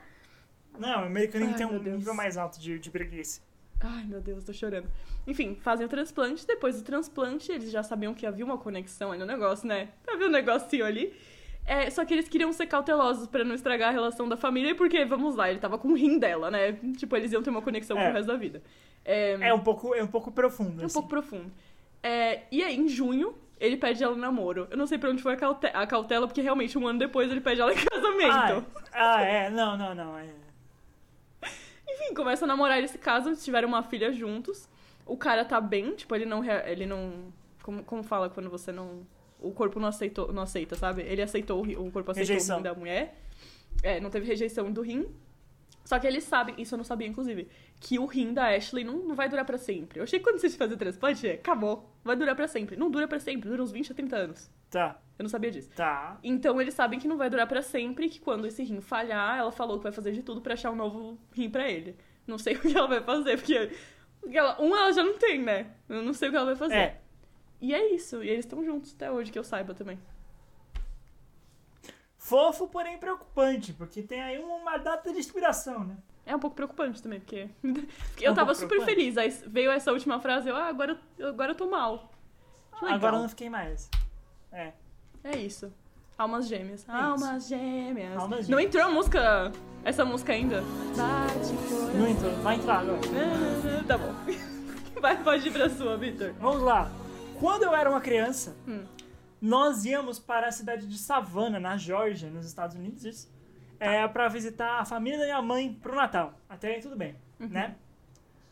Não, 0.77 1.03
americano 1.05 1.47
Ai, 1.47 1.53
tem 1.55 1.65
um 1.65 1.77
Deus. 1.79 1.97
nível 1.97 2.13
mais 2.13 2.37
alto 2.37 2.59
de, 2.59 2.79
de 2.79 2.89
preguiça. 2.89 3.41
Ai, 3.81 4.05
meu 4.05 4.21
Deus, 4.21 4.43
tô 4.43 4.53
chorando. 4.53 4.87
Enfim, 5.27 5.57
fazem 5.61 5.85
o 5.85 5.89
transplante. 5.89 6.45
Depois 6.47 6.77
do 6.77 6.83
transplante, 6.83 7.51
eles 7.51 7.69
já 7.71 7.83
sabiam 7.83 8.13
que 8.13 8.25
havia 8.25 8.45
uma 8.45 8.57
conexão 8.57 9.11
ali 9.11 9.19
no 9.19 9.25
negócio, 9.25 9.67
né? 9.67 9.89
Havia 10.07 10.27
um 10.27 10.31
negocinho 10.31 10.85
ali. 10.85 11.13
É, 11.65 11.89
só 11.89 12.03
que 12.05 12.13
eles 12.13 12.27
queriam 12.29 12.51
ser 12.53 12.65
cautelosos 12.67 13.27
pra 13.27 13.43
não 13.43 13.53
estragar 13.53 13.89
a 13.89 13.91
relação 13.91 14.27
da 14.27 14.35
família, 14.37 14.73
porque, 14.75 15.03
vamos 15.05 15.35
lá, 15.35 15.49
ele 15.49 15.59
tava 15.59 15.77
com 15.77 15.89
o 15.89 15.93
rim 15.95 16.17
dela, 16.17 16.49
né? 16.49 16.73
Tipo, 16.97 17.15
eles 17.17 17.31
iam 17.31 17.43
ter 17.43 17.49
uma 17.51 17.61
conexão 17.61 17.97
É. 17.99 18.05
pro 18.05 18.13
resto 18.13 18.27
da 18.27 18.35
vida. 18.37 18.63
É, 19.03 19.33
É 19.49 19.53
um 19.53 19.59
pouco, 19.59 19.93
é 19.93 20.01
um 20.03 20.07
pouco 20.07 20.31
profundo. 20.31 20.81
um 20.81 20.85
assim. 20.85 20.93
pouco 20.93 21.09
profundo. 21.09 21.51
É, 22.03 22.41
e 22.51 22.63
aí, 22.63 22.75
em 22.77 22.87
junho, 22.87 23.35
ele 23.59 23.77
pede 23.77 24.03
ela 24.03 24.15
em 24.15 24.19
namoro. 24.19 24.67
Eu 24.71 24.77
não 24.77 24.87
sei 24.87 24.97
pra 24.97 25.09
onde 25.09 25.21
foi 25.21 25.33
a, 25.33 25.37
caute- 25.37 25.67
a 25.73 25.85
cautela, 25.85 26.27
porque 26.27 26.41
realmente 26.41 26.77
um 26.77 26.87
ano 26.87 26.99
depois 26.99 27.29
ele 27.31 27.41
pede 27.41 27.61
ela 27.61 27.71
em 27.73 27.77
casamento. 27.85 28.65
Ah, 28.91 29.15
ah, 29.17 29.21
é. 29.21 29.49
Não, 29.49 29.77
não, 29.77 29.93
não. 29.93 30.17
É. 30.17 30.25
Enfim, 31.87 32.13
começam 32.13 32.45
a 32.45 32.47
namorar, 32.47 32.77
eles 32.77 32.91
se 32.91 32.97
casam, 32.97 33.35
tiveram 33.35 33.67
uma 33.67 33.83
filha 33.83 34.11
juntos. 34.11 34.67
O 35.05 35.17
cara 35.17 35.43
tá 35.45 35.59
bem, 35.59 35.95
tipo, 35.95 36.15
ele 36.15 36.25
não. 36.25 36.43
Ele 36.43 36.85
não. 36.85 37.31
Como, 37.63 37.83
como 37.83 38.03
fala 38.03 38.29
quando 38.29 38.49
você 38.49 38.71
não. 38.71 39.05
O 39.39 39.51
corpo 39.51 39.79
não 39.79 39.87
aceitou, 39.87 40.31
não 40.31 40.43
aceita, 40.43 40.75
sabe? 40.75 41.01
Ele 41.01 41.21
aceitou 41.21 41.61
o 41.63 41.91
corpo 41.91 42.11
aceitou 42.11 42.33
Rejeição. 42.33 42.57
o 42.57 42.59
rim 42.59 42.63
da 42.63 42.73
mulher. 42.75 43.15
É, 43.81 43.99
não 43.99 44.09
teve 44.11 44.25
rejeição 44.27 44.71
do 44.71 44.81
rim. 44.81 45.07
Só 45.83 45.97
que 45.97 46.05
eles 46.05 46.23
sabem, 46.23 46.53
isso 46.59 46.75
eu 46.75 46.77
não 46.77 46.83
sabia, 46.85 47.07
inclusive, 47.07 47.47
que 47.81 47.97
o 47.97 48.05
rim 48.05 48.31
da 48.31 48.55
Ashley 48.55 48.83
não, 48.85 48.99
não 48.99 49.15
vai 49.15 49.27
durar 49.27 49.43
pra 49.43 49.57
sempre. 49.57 49.99
Eu 49.99 50.03
achei 50.03 50.19
que 50.19 50.23
quando 50.23 50.39
você 50.39 50.49
fazer 50.51 50.77
transplante, 50.77 51.27
acabou. 51.27 51.91
Vai 52.03 52.15
durar 52.15 52.35
pra 52.35 52.47
sempre. 52.47 52.77
Não 52.77 52.91
dura 52.91 53.07
pra 53.07 53.19
sempre, 53.19 53.49
dura 53.49 53.61
uns 53.63 53.71
20 53.71 53.91
a 53.91 53.95
30 53.95 54.15
anos. 54.15 54.51
Tá, 54.69 55.01
Eu 55.19 55.23
não 55.23 55.29
sabia 55.29 55.49
disso. 55.51 55.69
tá. 55.75 56.17
Então 56.23 56.61
eles 56.61 56.73
sabem 56.75 56.99
que 56.99 57.07
não 57.07 57.17
vai 57.17 57.29
durar 57.29 57.47
pra 57.47 57.61
sempre, 57.61 58.07
que 58.07 58.19
quando 58.19 58.45
esse 58.47 58.63
rim 58.63 58.79
falhar, 58.79 59.37
ela 59.39 59.51
falou 59.51 59.77
que 59.77 59.83
vai 59.83 59.91
fazer 59.91 60.11
de 60.13 60.21
tudo 60.23 60.39
pra 60.41 60.53
achar 60.53 60.71
um 60.71 60.75
novo 60.75 61.17
rim 61.33 61.49
pra 61.49 61.67
ele. 61.69 61.97
Não 62.27 62.37
sei 62.37 62.53
o 62.55 62.61
que 62.61 62.77
ela 62.77 62.87
vai 62.87 63.01
fazer, 63.01 63.37
porque 63.37 63.71
porque 64.21 64.37
ela, 64.37 64.61
um 64.61 64.75
ela 64.75 64.93
já 64.93 65.03
não 65.03 65.17
tem, 65.17 65.41
né? 65.41 65.71
Eu 65.89 66.03
não 66.03 66.13
sei 66.13 66.29
o 66.29 66.31
que 66.31 66.37
ela 66.37 66.45
vai 66.45 66.55
fazer. 66.55 66.75
É. 66.75 67.01
E 67.59 67.73
é 67.73 67.93
isso, 67.93 68.23
e 68.23 68.29
eles 68.29 68.45
estão 68.45 68.63
juntos 68.63 68.93
até 68.93 69.11
hoje, 69.11 69.31
que 69.31 69.39
eu 69.39 69.43
saiba 69.43 69.73
também. 69.73 69.97
Fofo, 72.15 72.67
porém 72.67 72.99
preocupante, 72.99 73.73
porque 73.73 74.03
tem 74.03 74.21
aí 74.21 74.37
uma 74.37 74.77
data 74.77 75.11
de 75.11 75.17
inspiração, 75.19 75.83
né? 75.83 75.97
É 76.25 76.35
um 76.35 76.39
pouco 76.39 76.55
preocupante 76.55 77.01
também, 77.01 77.19
porque, 77.19 77.49
porque 77.61 78.25
eu 78.27 78.31
um 78.31 78.35
tava 78.35 78.53
super 78.55 78.81
feliz. 78.85 79.17
Aí 79.17 79.29
veio 79.47 79.71
essa 79.71 79.91
última 79.91 80.19
frase, 80.19 80.49
eu, 80.49 80.55
ah, 80.55 80.67
agora, 80.67 80.97
eu- 81.17 81.29
agora 81.29 81.51
eu 81.51 81.55
tô 81.55 81.67
mal. 81.69 82.11
Legal. 82.81 82.95
Agora 82.95 83.15
eu 83.17 83.21
não 83.21 83.29
fiquei 83.29 83.49
mais. 83.49 83.89
É. 84.51 84.73
É 85.23 85.37
isso. 85.37 85.71
Almas 86.17 86.47
gêmeas. 86.47 86.81
isso. 86.81 86.91
Almas 86.91 87.47
gêmeas. 87.47 88.15
Almas 88.17 88.39
Não 88.47 88.57
gêmeas. 88.59 88.65
entrou 88.65 88.83
a 88.83 88.89
música, 88.89 89.51
essa 89.83 90.05
música 90.05 90.33
ainda? 90.33 90.61
Bate. 90.95 91.97
Não 91.97 92.07
entrou. 92.07 92.31
Vai 92.43 92.55
entrar 92.55 92.79
agora. 92.79 92.99
Tá 93.87 93.97
bom. 93.97 94.13
Vai, 95.01 95.23
pode 95.23 95.47
ir 95.47 95.51
pra 95.51 95.67
sua, 95.69 95.97
Victor. 95.97 96.33
Vamos 96.39 96.61
lá. 96.61 96.91
Quando 97.39 97.63
eu 97.63 97.73
era 97.75 97.89
uma 97.89 97.99
criança, 98.01 98.55
Hum. 98.67 98.83
nós 99.41 99.83
íamos 99.83 100.19
para 100.19 100.47
a 100.47 100.51
cidade 100.51 100.85
de 100.87 100.97
Savannah, 100.97 101.59
na 101.59 101.75
Geórgia, 101.77 102.29
nos 102.29 102.45
Estados 102.45 102.75
Unidos, 102.75 103.03
isso. 103.03 103.27
É, 103.83 104.07
para 104.07 104.27
visitar 104.27 104.79
a 104.79 104.85
família 104.85 105.17
da 105.17 105.25
minha 105.25 105.41
mãe 105.41 105.73
pro 105.73 105.95
Natal. 105.95 106.33
Até 106.47 106.75
aí 106.75 106.81
tudo 106.81 106.95
bem, 106.95 107.15
né? 107.39 107.75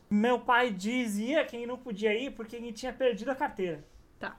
Meu 0.10 0.40
pai 0.40 0.72
dizia 0.72 1.46
que 1.46 1.66
não 1.68 1.78
podia 1.78 2.14
ir 2.16 2.32
porque 2.32 2.56
ele 2.56 2.74
tinha 2.74 2.92
perdido 2.92 3.30
a 3.30 3.36
carteira. 3.36 3.86
Tá. 4.18 4.36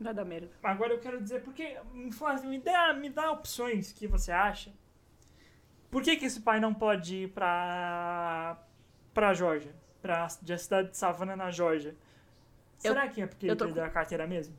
Vai 0.00 0.14
dar 0.14 0.24
merda. 0.24 0.48
Agora 0.62 0.94
eu 0.94 1.00
quero 1.00 1.20
dizer, 1.20 1.42
porque 1.42 1.76
me, 1.92 2.58
dá, 2.58 2.94
me 2.94 3.10
dá 3.10 3.30
opções 3.30 3.92
que 3.92 4.06
você 4.06 4.32
acha. 4.32 4.72
Por 5.90 6.02
que, 6.02 6.16
que 6.16 6.24
esse 6.24 6.40
pai 6.40 6.58
não 6.58 6.72
pode 6.72 7.24
ir 7.24 7.28
pra, 7.32 8.56
pra 9.12 9.34
Geórgia? 9.34 9.74
Pra 10.00 10.24
a 10.24 10.28
cidade 10.30 10.90
de 10.92 10.96
Savannah, 10.96 11.36
na 11.36 11.50
Geórgia? 11.50 11.90
Eu- 12.82 12.94
Será 12.94 13.06
que 13.06 13.20
é 13.20 13.26
porque 13.26 13.44
eu 13.46 13.50
ele 13.50 13.58
perdeu 13.58 13.84
a 13.84 13.90
carteira 13.90 14.26
mesmo? 14.26 14.56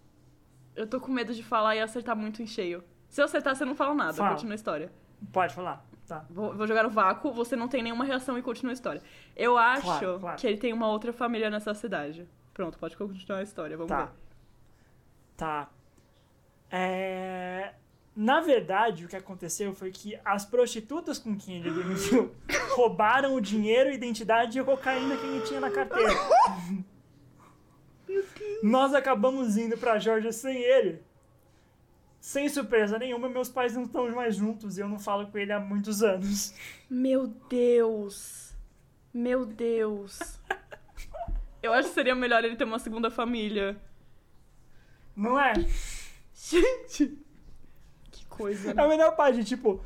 Eu 0.76 0.86
tô 0.88 1.02
com 1.02 1.12
medo 1.12 1.34
de 1.34 1.42
falar 1.44 1.76
e 1.76 1.80
acertar 1.82 2.16
muito 2.16 2.44
em 2.44 2.48
cheio. 2.48 2.84
Se 3.14 3.22
eu 3.22 3.26
acertar, 3.26 3.56
você 3.56 3.64
não 3.64 3.76
fala 3.76 3.94
nada. 3.94 4.14
Fala. 4.14 4.32
Continua 4.32 4.54
a 4.54 4.56
história. 4.56 4.92
Pode 5.32 5.54
falar, 5.54 5.86
tá. 6.08 6.26
Vou, 6.32 6.52
vou 6.56 6.66
jogar 6.66 6.82
no 6.82 6.90
vácuo, 6.90 7.32
você 7.32 7.56
não 7.56 7.68
tem 7.68 7.84
nenhuma 7.84 8.04
reação 8.04 8.36
e 8.40 8.42
continua 8.42 8.72
a 8.72 8.74
história. 8.74 9.04
Eu 9.36 9.56
acho 9.56 9.84
Claro, 9.84 10.20
claro. 10.20 10.38
que 10.40 10.48
ele 10.48 10.58
tem 10.58 10.74
uma 10.74 10.88
outra 10.88 11.14
família 11.14 11.48
nessa 11.48 11.76
cidade. 11.76 12.28
Pronto, 12.56 12.80
pode 12.80 12.98
continuar 12.98 13.38
a 13.38 13.44
história, 13.44 13.78
vamos 13.78 13.92
Tá. 13.92 14.06
ver. 14.06 14.12
Tá. 15.38 15.70
É... 16.72 17.76
Na 18.16 18.42
verdade, 18.42 19.06
o 19.06 19.08
que 19.08 19.16
aconteceu 19.16 19.76
foi 19.76 19.92
que 19.92 20.20
as 20.26 20.44
prostitutas 20.44 21.20
com 21.20 21.38
quem 21.38 21.58
ele 21.58 21.70
dormiu 21.70 22.34
roubaram 22.74 23.36
o 23.36 23.42
dinheiro, 23.42 23.92
a 23.92 23.94
identidade 23.94 24.58
e 24.58 24.62
a 24.62 24.64
cocaína 24.64 25.16
que 25.18 25.26
ele 25.28 25.42
tinha 25.42 25.60
na 25.60 25.70
carteira. 25.70 26.10
Nós 28.64 28.92
acabamos 28.96 29.56
indo 29.56 29.78
pra 29.78 30.00
Georgia 30.00 30.32
sem 30.32 30.58
ele. 30.58 31.00
Sem 32.24 32.48
surpresa 32.48 32.98
nenhuma, 32.98 33.28
meus 33.28 33.50
pais 33.50 33.76
não 33.76 33.84
estão 33.84 34.10
mais 34.16 34.38
juntos 34.38 34.78
e 34.78 34.82
eu 34.82 34.88
não 34.88 34.98
falo 34.98 35.28
com 35.28 35.38
ele 35.38 35.52
há 35.52 35.60
muitos 35.60 36.02
anos. 36.02 36.54
Meu 36.90 37.28
Deus. 37.28 38.54
Meu 39.14 39.46
Deus. 39.46 40.40
Eu 41.62 41.74
acho 41.74 41.90
que 41.90 41.94
seria 41.94 42.16
melhor 42.16 42.42
ele 42.46 42.56
ter 42.56 42.64
uma 42.64 42.80
segunda 42.80 43.12
família. 43.12 43.76
Não 45.14 45.38
é? 45.38 45.54
Gente. 46.34 47.20
Que 48.10 48.26
coisa, 48.28 48.72
É 48.72 48.74
né? 48.74 48.84
a 48.84 48.88
melhor 48.88 49.18
parte, 49.18 49.44
tipo, 49.44 49.84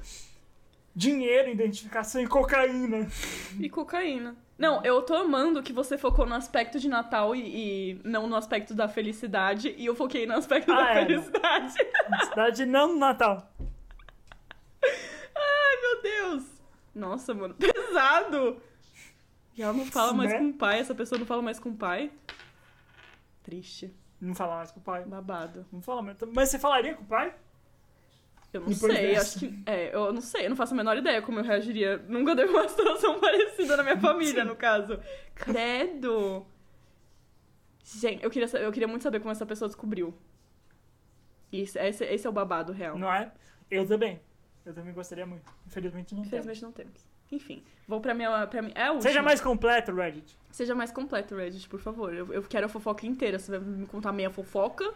dinheiro, 0.96 1.50
identificação 1.50 2.22
e 2.22 2.28
cocaína. 2.28 3.08
E 3.60 3.68
cocaína. 3.68 4.38
Não, 4.58 4.84
eu 4.84 5.02
tô 5.04 5.14
amando 5.16 5.62
que 5.62 5.72
você 5.72 5.98
focou 5.98 6.26
no 6.26 6.34
aspecto 6.34 6.80
de 6.80 6.90
Natal 6.90 7.36
e, 7.36 7.92
e 7.94 8.02
não 8.04 8.26
no 8.28 8.36
aspecto 8.36 8.74
da 8.74 8.88
felicidade. 8.88 9.76
E 9.78 9.86
eu 9.86 9.94
foquei 9.96 10.26
no 10.26 10.34
aspecto 10.34 10.68
da 10.74 10.78
Ah, 10.84 10.94
é, 10.94 11.02
não. 11.02 11.08
felicidade. 11.08 11.74
Cidade 12.30 12.66
não 12.66 12.94
no 12.94 13.00
Natal. 13.00 13.52
Ai, 15.36 15.82
meu 15.82 16.02
Deus. 16.02 16.44
Nossa, 16.96 17.34
mano, 17.34 17.54
pesado. 17.60 18.62
E 19.56 19.62
ela 19.62 19.74
não 19.74 19.86
fala 19.86 20.14
mais 20.14 20.32
Né? 20.32 20.40
com 20.40 20.50
o 20.50 20.54
pai, 20.54 20.80
essa 20.80 20.96
pessoa 20.96 21.20
não 21.20 21.26
fala 21.26 21.42
mais 21.42 21.60
com 21.60 21.70
o 21.70 21.76
pai. 21.76 22.12
Triste, 23.44 23.94
Não 24.20 24.34
fala 24.36 24.58
mais 24.58 24.72
com 24.72 24.80
o 24.80 24.84
pai. 24.84 25.04
babado. 25.06 25.66
Não 25.72 25.82
fala 25.82 26.02
mais. 26.02 26.18
Mas 26.34 26.50
você 26.50 26.60
falaria 26.60 26.96
com 26.96 27.04
o 27.04 27.08
pai? 27.08 27.34
Eu 28.54 28.62
não 28.62 28.70
Depois 28.70 28.94
sei, 28.94 29.08
dessa. 29.08 29.22
acho 29.22 29.40
que. 29.40 29.64
É, 29.66 29.94
eu 29.94 30.14
não 30.14 30.22
sei, 30.22 30.46
eu 30.46 30.50
não 30.50 30.56
faço 30.56 30.74
a 30.74 30.78
menor 30.78 30.98
ideia 30.98 31.22
como 31.22 31.40
eu 31.40 31.44
reagiria. 31.44 31.98
Nunca 32.08 32.36
teve 32.36 32.52
uma 32.52 32.68
situação 32.68 33.20
parecida 33.22 33.76
na 33.78 33.84
minha 33.84 33.98
família, 34.00 34.46
no 34.46 34.56
caso. 34.56 35.00
Credo! 35.36 36.46
Gente, 37.84 38.24
eu 38.24 38.30
queria, 38.30 38.48
eu 38.60 38.72
queria 38.72 38.88
muito 38.88 39.04
saber 39.04 39.20
como 39.20 39.32
essa 39.32 39.46
pessoa 39.46 39.68
descobriu. 39.68 40.14
Isso, 41.52 41.78
esse, 41.80 42.04
esse 42.06 42.28
é 42.28 42.30
o 42.30 42.34
babado 42.34 42.74
real. 42.74 42.98
Não 42.98 43.14
é? 43.14 43.32
Eu 43.70 43.88
também. 43.88 44.20
Eu 44.66 44.74
também 44.74 44.94
gostaria 44.94 45.26
muito. 45.26 45.50
Infelizmente 45.66 46.14
não 46.14 46.24
Infelizmente 46.24 46.62
não 46.62 46.72
temos. 46.72 47.06
Enfim, 47.32 47.64
vou 47.88 48.00
pra 48.02 48.14
minha. 48.14 48.48
Pra 48.48 48.62
minha 48.62 48.74
é 48.76 48.84
a 48.84 48.92
última. 48.92 49.02
Seja 49.02 49.22
mais 49.22 49.40
completo, 49.42 49.94
Reddit. 49.94 50.38
Seja 50.52 50.74
mais 50.76 50.92
completo, 50.92 51.36
Reddit, 51.36 51.68
por 51.70 51.80
favor. 51.80 52.14
Eu, 52.14 52.34
eu 52.34 52.44
quero 52.44 52.66
a 52.66 52.70
fofoca 52.70 53.06
inteira. 53.06 53.38
Você 53.40 53.52
vai 53.52 53.60
me 53.60 53.86
contar 53.86 54.12
meia 54.12 54.30
fofoca? 54.30 54.94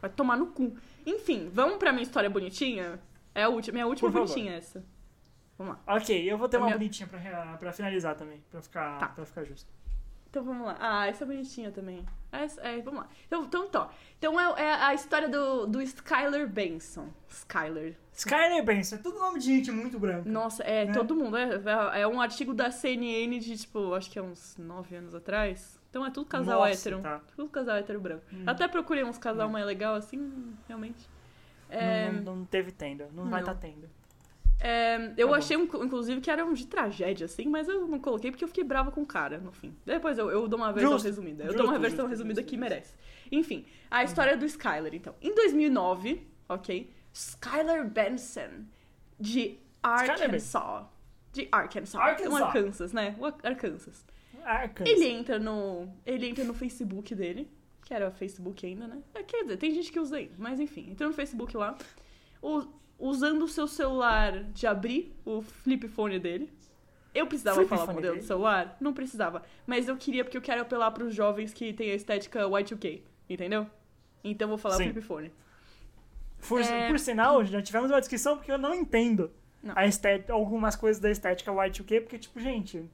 Vai 0.00 0.10
tomar 0.10 0.36
no 0.36 0.48
cu. 0.48 0.76
Enfim, 1.06 1.50
vamos 1.52 1.76
pra 1.78 1.92
minha 1.92 2.02
história 2.02 2.28
bonitinha? 2.30 3.00
É 3.34 3.42
a 3.44 3.48
última, 3.48 3.74
minha 3.74 3.86
última 3.86 4.10
bonitinha 4.10 4.52
essa. 4.54 4.84
Vamos 5.56 5.74
lá. 5.86 5.96
Ok, 5.96 6.30
eu 6.32 6.38
vou 6.38 6.48
ter 6.48 6.56
A 6.56 6.60
uma 6.60 6.66
minha- 6.66 6.78
bonitinha 6.78 7.08
pra, 7.08 7.56
pra 7.56 7.72
finalizar 7.72 8.14
também, 8.14 8.42
pra 8.50 8.62
ficar, 8.62 8.98
Tá. 8.98 9.08
pra 9.08 9.24
ficar 9.26 9.44
justo. 9.44 9.68
Então 10.30 10.44
vamos 10.44 10.66
lá. 10.66 10.76
Ah, 10.78 11.06
essa 11.06 11.24
é 11.24 11.26
bonitinha 11.26 11.72
também. 11.72 12.04
Essa, 12.30 12.60
é, 12.60 12.80
vamos 12.82 13.00
lá. 13.00 13.08
Então, 13.26 13.44
então, 13.44 13.64
então, 13.64 13.90
então 14.18 14.38
é, 14.40 14.62
é 14.62 14.72
a 14.74 14.94
história 14.94 15.26
do, 15.28 15.66
do 15.66 15.80
Skyler 15.80 16.46
Benson. 16.46 17.08
Skyler. 17.28 17.96
Skyler 18.12 18.62
Benson, 18.62 18.96
é 18.96 18.98
tudo 18.98 19.18
nome 19.18 19.38
de 19.38 19.46
gente 19.46 19.72
muito 19.72 19.98
branca. 19.98 20.28
Nossa, 20.28 20.62
é, 20.64 20.84
Né? 20.84 20.92
todo 20.92 21.14
mundo. 21.16 21.36
É, 21.36 21.54
é, 21.96 22.00
é 22.02 22.06
um 22.06 22.20
artigo 22.20 22.52
da 22.52 22.70
CNN 22.70 23.38
de, 23.38 23.56
tipo, 23.56 23.94
acho 23.94 24.10
que 24.10 24.18
é 24.18 24.22
uns 24.22 24.54
nove 24.58 24.94
anos 24.94 25.14
atrás. 25.14 25.77
Então 25.90 26.04
é 26.04 26.10
tudo 26.10 26.26
casal 26.26 26.60
Nossa, 26.60 26.72
hétero. 26.72 27.00
tá. 27.00 27.20
Tudo 27.34 27.48
casal 27.48 27.76
hétero 27.76 28.00
branco. 28.00 28.22
Hum. 28.32 28.42
Até 28.46 28.68
procurei 28.68 29.02
uns 29.04 29.16
casal 29.18 29.48
mais 29.48 29.64
legal 29.64 29.94
assim, 29.94 30.54
realmente. 30.66 31.08
É, 31.70 32.10
Não, 32.12 32.22
não, 32.22 32.36
não 32.36 32.44
teve 32.44 32.70
tenda, 32.72 33.08
não, 33.12 33.28
vai 33.28 33.40
estar 33.40 33.54
tendo. 33.54 33.88
é, 34.60 35.12
eu 35.16 35.28
Tá 35.30 35.36
achei, 35.36 35.56
um, 35.56 35.64
inclusive, 35.64 36.20
que 36.20 36.30
era 36.30 36.44
um 36.44 36.52
de 36.54 36.66
tragédia, 36.66 37.26
assim, 37.26 37.46
mas 37.46 37.68
eu 37.68 37.86
não 37.86 37.98
coloquei 38.00 38.30
porque 38.30 38.42
eu 38.42 38.48
fiquei 38.48 38.64
brava 38.64 38.90
com 38.90 39.02
o 39.02 39.06
cara, 39.06 39.38
no 39.38 39.52
fim. 39.52 39.74
Depois 39.84 40.16
eu, 40.18 40.30
eu 40.30 40.48
dou 40.48 40.58
uma 40.58 40.72
versão 40.72 40.92
Justo, 40.92 41.06
resumida. 41.06 41.42
Eu 41.44 41.48
justo, 41.48 41.58
dou 41.62 41.66
uma 41.70 41.78
versão 41.78 41.98
justo, 42.06 42.10
resumida 42.10 42.42
que 42.42 42.56
merece. 42.56 42.94
Enfim, 43.30 43.66
a 43.90 44.02
história 44.02 44.36
do 44.36 44.44
Skyler, 44.46 44.94
então. 44.94 45.14
Em 45.20 45.34
2009, 45.34 46.26
ok? 46.48 46.90
Skyler 47.12 47.86
Benson, 47.88 48.64
de 49.20 49.58
Arkansas. 49.82 50.86
De 51.32 51.48
Arkansas. 51.52 51.94
Arkansas. 52.00 52.32
Um 52.32 52.36
Arkansas, 52.36 52.92
né? 52.92 53.14
O 53.18 53.26
Ar- 53.26 53.34
Arkansas. 53.44 54.04
Ele 54.84 55.06
entra 55.06 55.38
no. 55.38 55.88
Ele 56.06 56.28
entra 56.28 56.44
no 56.44 56.54
Facebook 56.54 57.14
dele. 57.14 57.48
Que 57.84 57.94
era 57.94 58.10
Facebook 58.10 58.66
ainda, 58.66 58.86
né? 58.86 59.02
É, 59.14 59.22
quer 59.22 59.42
dizer, 59.44 59.56
tem 59.56 59.70
gente 59.72 59.90
que 59.90 59.98
usa 59.98 60.16
ainda, 60.18 60.34
mas 60.36 60.60
enfim, 60.60 60.90
entrou 60.90 61.08
no 61.08 61.14
Facebook 61.14 61.56
lá. 61.56 61.76
usando 62.98 63.42
o 63.44 63.48
seu 63.48 63.66
celular 63.66 64.44
de 64.44 64.66
abrir 64.66 65.14
o 65.24 65.40
flip 65.42 65.86
phone 65.88 66.18
dele. 66.18 66.52
Eu 67.14 67.26
precisava 67.26 67.56
Flip 67.56 67.68
falar 67.70 67.84
o 67.84 67.94
modelo 67.94 68.14
dele? 68.14 68.20
do 68.24 68.26
celular? 68.26 68.76
Não 68.80 68.92
precisava. 68.92 69.42
Mas 69.66 69.88
eu 69.88 69.96
queria 69.96 70.22
porque 70.24 70.36
eu 70.36 70.42
quero 70.42 70.60
apelar 70.62 70.90
pros 70.90 71.14
jovens 71.14 71.52
que 71.54 71.72
têm 71.72 71.90
a 71.90 71.94
estética 71.94 72.42
Y2K, 72.42 73.00
entendeu? 73.28 73.66
Então 74.22 74.44
eu 74.46 74.50
vou 74.50 74.58
falar 74.58 74.76
Sim. 74.76 74.84
flip 74.92 75.00
phone. 75.00 75.32
Por, 76.46 76.60
É. 76.60 76.88
por 76.88 76.98
sinal, 76.98 77.44
já 77.44 77.62
tivemos 77.62 77.90
uma 77.90 78.00
discussão 78.00 78.36
porque 78.36 78.52
eu 78.52 78.58
não 78.58 78.74
entendo 78.74 79.30
Não. 79.62 79.72
a 79.76 79.86
estética, 79.86 80.32
algumas 80.32 80.76
coisas 80.76 81.00
da 81.00 81.10
estética 81.10 81.50
Y2K, 81.50 82.00
porque, 82.02 82.18
tipo, 82.18 82.38
gente, 82.38 82.84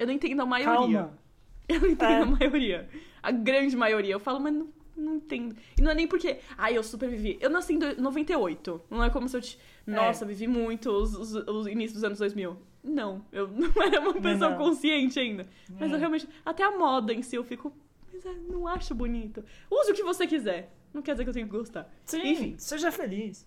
Eu 0.00 0.06
não 0.06 0.14
entendo 0.14 0.40
a 0.40 0.46
maioria. 0.46 0.98
calma. 0.98 1.18
Eu 1.68 1.80
não 1.80 1.88
entendo 1.88 2.10
É. 2.10 2.22
a 2.22 2.26
maioria. 2.26 2.88
A 3.22 3.30
grande 3.30 3.76
maioria. 3.76 4.12
Eu 4.14 4.18
falo, 4.18 4.40
mas 4.40 4.52
não, 4.52 4.68
não 4.96 5.14
entendo. 5.14 5.54
E 5.78 5.82
não 5.82 5.92
é 5.92 5.94
nem 5.94 6.08
porque, 6.08 6.40
ai, 6.58 6.76
eu 6.76 6.82
supervivi. 6.82 7.38
Eu 7.40 7.48
nasci 7.48 7.74
em 7.74 7.78
do- 7.78 8.02
98. 8.02 8.80
Não 8.90 9.04
é 9.04 9.08
como 9.10 9.28
se 9.28 9.36
eu. 9.36 9.40
Te... 9.40 9.56
Nossa, 9.86 10.24
vivi 10.26 10.48
muito 10.48 10.90
os, 10.90 11.14
os, 11.14 11.32
os 11.46 11.66
inícios 11.68 11.94
dos 11.94 12.02
anos 12.04 12.18
2000. 12.18 12.56
Não, 12.82 13.24
eu 13.30 13.46
não 13.54 13.70
era 13.82 14.00
uma 14.00 14.14
pessoa 14.14 14.50
Não. 14.50 14.58
consciente 14.58 15.20
ainda. 15.20 15.46
Mas 15.78 15.92
É. 15.92 15.94
eu 15.94 15.98
realmente. 15.98 16.28
Até 16.44 16.64
a 16.64 16.76
moda 16.76 17.12
em 17.14 17.22
si 17.22 17.36
eu 17.36 17.44
fico. 17.44 17.72
Mas 18.12 18.26
é, 18.26 18.32
não 18.48 18.66
acho 18.66 18.92
bonito. 18.94 19.44
Use 19.70 19.92
o 19.92 19.94
que 19.94 20.02
você 20.02 20.26
quiser. 20.26 20.74
Não 20.92 21.02
quer 21.02 21.12
dizer 21.12 21.22
que 21.22 21.30
eu 21.30 21.34
tenho 21.34 21.46
que 21.46 21.56
gostar. 21.56 21.88
Sim, 22.04 22.26
Enfim. 22.32 22.54
seja 22.58 22.90
feliz. 22.90 23.46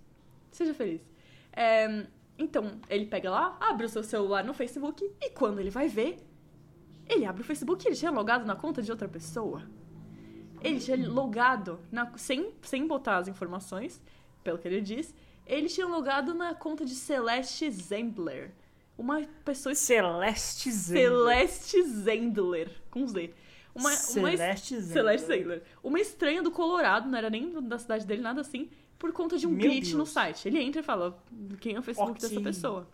Seja 0.50 0.74
feliz. 0.74 1.02
É, 1.52 2.06
então, 2.38 2.80
ele 2.90 3.06
pega 3.06 3.30
lá, 3.30 3.58
abre 3.60 3.86
o 3.86 3.90
seu 3.90 4.02
celular 4.02 4.46
no 4.46 4.54
Facebook 4.54 5.04
e 5.22 5.30
quando 5.32 5.60
ele 5.60 5.70
vai 5.70 5.90
ver, 5.90 6.18
ele 7.08 7.26
abre 7.26 7.42
o 7.42 7.46
Facebook 7.46 7.86
e 7.86 7.90
ele 7.90 7.96
tinha 7.96 8.12
logado 8.12 8.46
na 8.46 8.56
conta 8.56 8.82
de 8.82 8.92
outra 8.92 9.08
pessoa. 9.08 9.62
Ele 10.62 10.80
tinha 10.80 10.96
logado, 11.10 11.80
na- 11.92 12.12
sem, 12.18 12.52
sem 12.62 12.88
botar 12.88 13.18
as 13.18 13.28
informações, 13.28 14.02
pelo 14.44 14.58
que 14.58 14.68
ele 14.68 14.82
diz, 14.82 15.14
ele 15.46 15.68
tinha 15.68 15.86
logado 15.86 16.34
na 16.34 16.54
conta 16.56 16.86
de 16.86 16.96
Celeste 16.96 17.70
Zendler. 17.70 18.52
Uma 18.98 19.22
pessoa. 19.44 19.74
Celeste 19.76 20.72
Zendler. 20.72 21.50
Celeste 21.50 21.84
Zendler, 21.84 22.72
com 22.90 23.06
Z. 23.08 23.34
Uma, 23.76 23.90
uma, 23.90 23.96
Celeste 23.98 24.76
Zendler. 24.80 24.94
Celeste 24.94 25.28
Sailor. 25.28 25.62
Uma 25.84 26.00
estranha 26.00 26.42
do 26.44 26.52
Colorado, 26.52 27.10
não 27.10 27.18
era 27.18 27.30
nem 27.30 27.52
da 27.64 27.78
cidade 27.80 28.06
dele, 28.06 28.22
nada 28.22 28.42
assim, 28.42 28.70
por 29.00 29.12
conta 29.12 29.38
de 29.38 29.48
um 29.48 29.50
Meu 29.50 29.68
glitch 29.68 29.92
no 29.94 29.98
Deus. 29.98 30.10
site. 30.12 30.48
Ele 30.48 30.62
entra 30.62 30.80
e 30.82 30.84
fala 30.84 31.22
quem 31.60 31.76
é 31.76 31.80
o 31.80 31.82
Facebook 31.82 32.12
Ok. 32.20 32.30
dessa 32.30 32.40
pessoa. 32.42 32.88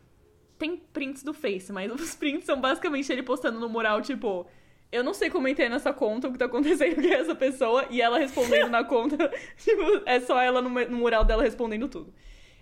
Tem 0.60 0.78
prints 0.78 1.24
do 1.24 1.34
Face, 1.34 1.72
mas 1.74 1.90
os 2.00 2.14
prints 2.16 2.46
são 2.46 2.60
basicamente 2.62 3.12
ele 3.12 3.24
postando 3.24 3.60
no 3.60 3.68
mural, 3.70 4.02
tipo, 4.02 4.46
eu 4.92 5.04
não 5.04 5.14
sei 5.14 5.30
como 5.32 5.48
entrei 5.48 5.70
nessa 5.70 5.92
conta, 5.94 6.28
o 6.28 6.32
que 6.32 6.38
tá 6.38 6.46
acontecendo 6.46 6.96
com 7.02 7.08
essa 7.08 7.34
pessoa, 7.34 7.86
e 7.90 8.02
ela 8.02 8.20
respondendo 8.20 8.70
na 8.70 8.84
conta, 8.84 9.18
tipo, 9.58 9.82
é 10.06 10.20
só 10.20 10.40
ela 10.40 10.62
no, 10.62 10.70
no 10.70 10.98
mural 10.98 11.24
dela 11.26 11.42
respondendo 11.42 11.88
tudo. 11.88 12.14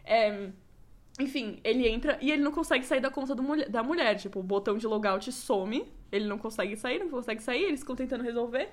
É, 0.05 0.49
enfim, 1.19 1.59
ele 1.63 1.87
entra 1.87 2.17
e 2.21 2.31
ele 2.31 2.43
não 2.43 2.51
consegue 2.51 2.85
sair 2.85 2.99
da 3.01 3.09
conta 3.09 3.33
mulher- 3.35 3.67
da 3.67 3.81
mulher. 3.81 4.15
Tipo, 4.15 4.39
o 4.39 4.43
botão 4.43 4.77
de 4.77 4.85
logout 4.85 5.31
some, 5.31 5.91
ele 6.11 6.25
não 6.27 6.37
consegue 6.37 6.75
sair, 6.77 6.99
não 6.99 7.09
consegue 7.09 7.41
sair, 7.41 7.63
eles 7.63 7.79
ficam 7.79 7.95
tentando 7.95 8.23
resolver. 8.23 8.69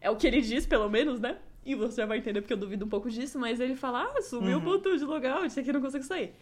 É 0.00 0.10
o 0.10 0.16
que 0.16 0.26
ele 0.26 0.40
diz, 0.40 0.66
pelo 0.66 0.88
menos, 0.90 1.20
né? 1.20 1.38
E 1.64 1.74
você 1.76 2.00
já 2.00 2.06
vai 2.06 2.18
entender 2.18 2.40
porque 2.40 2.54
eu 2.54 2.56
duvido 2.58 2.84
um 2.84 2.88
pouco 2.88 3.08
disso, 3.08 3.38
mas 3.38 3.60
ele 3.60 3.76
fala: 3.76 4.02
Ah, 4.16 4.22
sumiu 4.22 4.56
o 4.56 4.58
Uhum. 4.58 4.64
botão 4.64 4.96
de 4.96 5.04
logout, 5.04 5.46
isso 5.46 5.60
aqui 5.60 5.72
não 5.72 5.80
consegue 5.80 6.04
sair. 6.04 6.32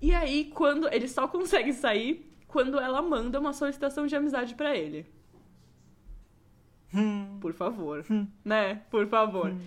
E 0.00 0.14
aí, 0.14 0.46
quando 0.54 0.92
ele 0.92 1.08
só 1.08 1.26
consegue 1.26 1.72
sair 1.72 2.30
quando 2.46 2.78
ela 2.78 3.02
manda 3.02 3.40
uma 3.40 3.52
solicitação 3.52 4.06
de 4.06 4.14
amizade 4.16 4.54
pra 4.54 4.76
ele. 4.76 5.06
Hum, 6.94 7.38
Por 7.40 7.52
favor. 7.52 8.04
Hum. 8.10 8.26
Né? 8.44 8.82
Por 8.90 9.06
favor. 9.06 9.50
hum. 9.50 9.60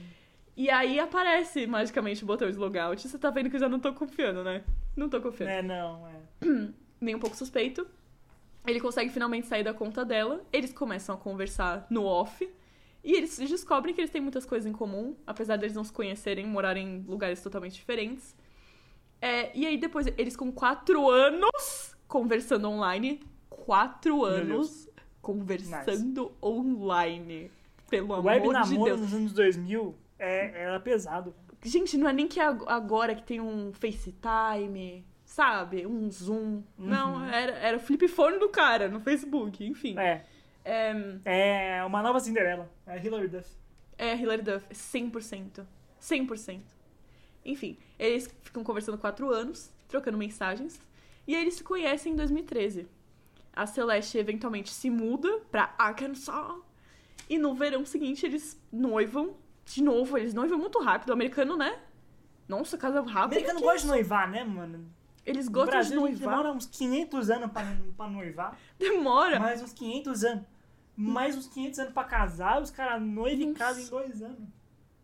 E 0.56 0.70
aí 0.70 1.00
aparece 1.00 1.66
magicamente 1.66 2.24
o 2.24 2.28
botão 2.28 2.50
de 2.50 2.58
logout. 2.58 3.08
Você 3.08 3.18
tá 3.18 3.30
vendo 3.30 3.50
que 3.50 3.56
eu 3.56 3.60
já 3.60 3.70
não 3.70 3.80
tô 3.80 3.94
confiando, 3.94 4.44
né? 4.44 4.64
Não 4.96 5.08
tô 5.08 5.22
confiando. 5.22 5.52
É, 5.54 5.62
não, 5.62 6.06
é. 6.08 6.14
nem 7.00 7.16
um 7.16 7.20
pouco 7.20 7.36
suspeito. 7.36 7.88
Ele 8.68 8.80
consegue 8.82 9.10
finalmente 9.10 9.48
sair 9.48 9.64
da 9.64 9.74
conta 9.74 10.04
dela. 10.04 10.44
Eles 10.52 10.74
começam 10.74 11.16
a 11.16 11.18
conversar 11.18 11.88
no 11.90 12.04
off. 12.04 12.48
E 13.04 13.14
eles 13.14 13.38
descobrem 13.38 13.96
que 13.96 14.02
eles 14.02 14.12
têm 14.12 14.20
muitas 14.22 14.46
coisas 14.46 14.70
em 14.70 14.74
comum, 14.74 15.16
apesar 15.26 15.56
deles 15.56 15.76
não 15.76 15.84
se 15.86 15.94
conhecerem, 15.94 16.46
morarem 16.46 16.88
em 16.88 17.02
lugares 17.08 17.42
totalmente 17.42 17.76
diferentes. 17.76 18.36
É, 19.22 19.52
e 19.58 19.66
aí 19.66 19.78
depois, 19.78 20.08
eles 20.18 20.36
com 20.36 20.52
quatro 20.52 21.10
anos 21.10 21.96
conversando 22.08 22.70
online. 22.70 23.20
Quatro 23.50 24.24
anos 24.24 24.88
conversando 25.22 26.32
online. 26.42 27.52
Pelo 27.90 28.14
amor 28.14 28.26
Web 28.26 28.48
de 28.48 28.54
namoro 28.54 28.84
Deus. 28.86 29.02
nos 29.02 29.14
anos 29.14 29.34
2000 29.34 29.96
é, 30.18 30.64
era 30.64 30.80
pesado. 30.80 31.34
Gente, 31.64 31.98
não 31.98 32.08
é 32.08 32.14
nem 32.14 32.28
que 32.28 32.40
ag- 32.40 32.64
agora 32.68 33.14
que 33.16 33.24
tem 33.24 33.42
um 33.42 33.72
FaceTime, 33.74 35.06
sabe? 35.26 35.86
Um 35.88 36.10
Zoom. 36.10 36.64
Não, 36.78 37.26
era, 37.26 37.52
era 37.54 37.78
o 37.78 37.80
flip 37.80 38.08
phone 38.08 38.38
do 38.40 38.48
cara 38.50 38.88
no 38.88 39.00
Facebook, 39.00 39.66
enfim. 39.66 39.98
É, 39.98 40.24
É, 40.64 41.78
é 41.78 41.84
uma 41.86 42.02
nova 42.02 42.20
Cinderela. 42.20 42.70
É 42.86 43.04
Hilary 43.04 43.28
Duff. 43.28 43.50
é 43.98 44.16
Hilary 44.16 44.42
Duff, 44.44 44.68
100%. 44.74 45.66
100%. 46.00 46.62
Enfim, 47.46 47.78
eles 47.98 48.30
ficam 48.42 48.64
conversando 48.64 48.98
quatro 48.98 49.32
anos, 49.34 49.72
trocando 49.88 50.18
mensagens, 50.18 50.80
e 51.28 51.36
aí 51.36 51.42
eles 51.42 51.56
se 51.56 51.64
conhecem 51.64 52.14
em 52.14 52.16
2013. 52.16 52.88
A 53.56 53.66
Celeste 53.66 54.18
eventualmente 54.18 54.72
se 54.74 54.90
muda 54.90 55.40
pra 55.52 55.74
Arkansas, 55.78 56.56
e 57.30 57.38
no 57.38 57.54
verão 57.54 57.86
seguinte 57.86 58.26
eles 58.26 58.60
noivam 58.72 59.36
de 59.66 59.84
novo. 59.84 60.18
Eles 60.18 60.34
noivam 60.34 60.58
muito 60.58 60.80
rápido. 60.80 61.10
O 61.10 61.14
americano, 61.14 61.56
né? 61.56 61.80
Nossa, 62.48 62.78
casa 62.78 63.02
O 63.02 63.06
rápido. 63.06 63.34
americano 63.38 63.60
gosta 63.62 63.82
de 63.82 63.88
noivar, 63.88 64.30
né, 64.30 64.44
mano? 64.44 64.90
Eles 65.26 65.48
gostam 65.48 65.72
Brasil, 65.76 65.92
de 65.92 66.02
noivar. 66.04 66.30
demora 66.30 66.52
uns 66.52 66.66
500 66.66 67.30
anos 67.30 67.52
pra, 67.52 67.78
pra 67.96 68.08
noivar. 68.10 68.58
Demora. 68.80 69.40
Mais 69.40 69.62
uns 69.62 69.74
500 69.74 70.24
anos. 70.24 70.46
Mais 70.98 71.36
uns 71.36 71.48
500 71.48 71.80
anos 71.80 71.94
pra 71.94 72.04
casar, 72.04 72.62
os 72.62 72.72
caras 72.72 73.02
noivam 73.02 73.52
e 73.52 73.54
casam 73.54 73.84
em 73.84 73.88
dois 73.88 74.22
anos. 74.22 74.50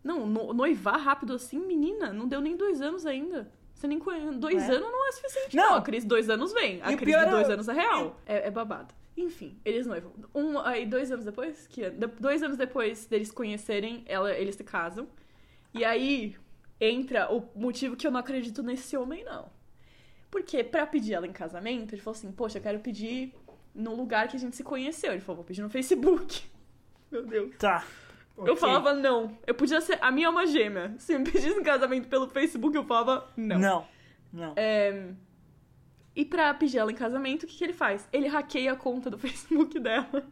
Não, 0.06 0.26
no- 0.26 0.52
noivar 0.54 0.98
rápido 1.00 1.34
assim, 1.34 1.58
menina, 1.58 2.12
não 2.12 2.28
deu 2.28 2.40
nem 2.40 2.56
dois 2.56 2.80
anos 2.80 3.04
ainda. 3.04 3.50
Você 3.74 3.86
nem 3.86 3.98
conhece. 3.98 4.38
Dois 4.38 4.62
É. 4.68 4.72
anos 4.74 4.88
não 4.90 5.08
é 5.08 5.12
suficiente. 5.12 5.56
Não. 5.56 5.70
Não, 5.70 5.74
a 5.76 5.82
crise 5.82 6.06
dois 6.06 6.30
anos 6.30 6.52
vem. 6.52 6.80
A 6.82 6.96
crise 6.96 7.18
de 7.18 7.30
dois 7.30 7.48
é- 7.48 7.52
anos 7.52 7.68
é 7.68 7.72
real. 7.72 8.20
É, 8.24 8.46
é 8.46 8.50
babado. 8.50 8.94
Enfim, 9.16 9.58
eles 9.64 9.86
noivam. 9.86 10.12
Um, 10.34 10.58
aí, 10.60 10.86
dois 10.86 11.10
anos 11.10 11.24
depois? 11.24 11.66
Que 11.66 11.90
dois 11.90 12.42
anos 12.42 12.56
depois 12.56 13.06
deles 13.06 13.30
conhecerem, 13.30 14.02
ela, 14.06 14.32
eles 14.32 14.54
se 14.56 14.64
casam. 14.64 15.06
E 15.74 15.84
aí 15.84 16.36
entra 16.80 17.30
o 17.34 17.42
motivo 17.54 17.96
que 17.96 18.06
eu 18.06 18.10
não 18.10 18.20
acredito 18.20 18.62
nesse 18.62 18.96
homem, 18.96 19.24
não. 19.24 19.50
Porque 20.30 20.62
pra 20.62 20.86
pedir 20.86 21.14
ela 21.14 21.26
em 21.26 21.32
casamento, 21.32 21.94
ele 21.94 22.00
falou 22.02 22.16
assim: 22.16 22.30
Poxa, 22.32 22.58
eu 22.58 22.62
quero 22.62 22.78
pedir 22.80 23.34
no 23.74 23.94
lugar 23.94 24.28
que 24.28 24.36
a 24.36 24.40
gente 24.40 24.54
se 24.56 24.62
conheceu. 24.64 25.12
Ele 25.12 25.20
falou: 25.20 25.36
Vou 25.36 25.44
pedir 25.44 25.62
no 25.62 25.70
Facebook. 25.70 26.42
Meu 27.10 27.24
Deus. 27.24 27.56
Tá. 27.58 27.84
Eu 28.38 28.44
ok. 28.52 28.56
falava 28.56 28.92
não. 28.92 29.36
Eu 29.46 29.54
podia 29.54 29.80
ser 29.80 29.98
a 30.02 30.10
minha 30.10 30.26
alma 30.28 30.46
gêmea. 30.46 30.94
Se 30.98 31.16
me 31.18 31.24
pedisse 31.24 31.48
em 31.58 31.62
casamento 31.62 32.08
pelo 32.08 32.28
Facebook, 32.28 32.76
eu 32.76 32.84
falava 32.84 33.28
não. 33.36 33.58
Não. 33.58 33.88
Não. 34.32 34.52
É, 34.56 35.08
E 36.14 36.24
pra 36.24 36.52
pedir 36.54 36.78
ela 36.78 36.90
em 36.92 36.94
casamento, 36.94 37.44
o 37.44 37.46
que, 37.46 37.56
que 37.56 37.64
ele 37.64 37.72
faz? 37.72 38.06
Ele 38.12 38.26
hackeia 38.28 38.72
a 38.72 38.76
conta 38.76 39.08
do 39.10 39.16
Facebook 39.18 39.78
dela 39.78 40.24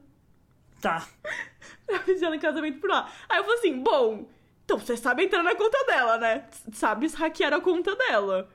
Tá. 0.80 1.06
pra 1.86 1.98
pedir 2.00 2.24
ela 2.24 2.36
em 2.36 2.38
casamento 2.40 2.78
por 2.80 2.90
lá. 2.90 3.10
Aí 3.28 3.38
eu 3.38 3.44
falei 3.44 3.58
assim, 3.58 3.82
bom, 3.82 4.28
então 4.64 4.78
você 4.78 4.96
sabe 4.96 5.24
entrar 5.24 5.42
na 5.42 5.54
conta 5.54 5.78
dela, 5.86 6.18
né? 6.18 6.44
Sabe 6.72 7.06
hackear 7.08 7.54
a 7.54 7.60
conta 7.60 7.96
dela. 7.96 8.50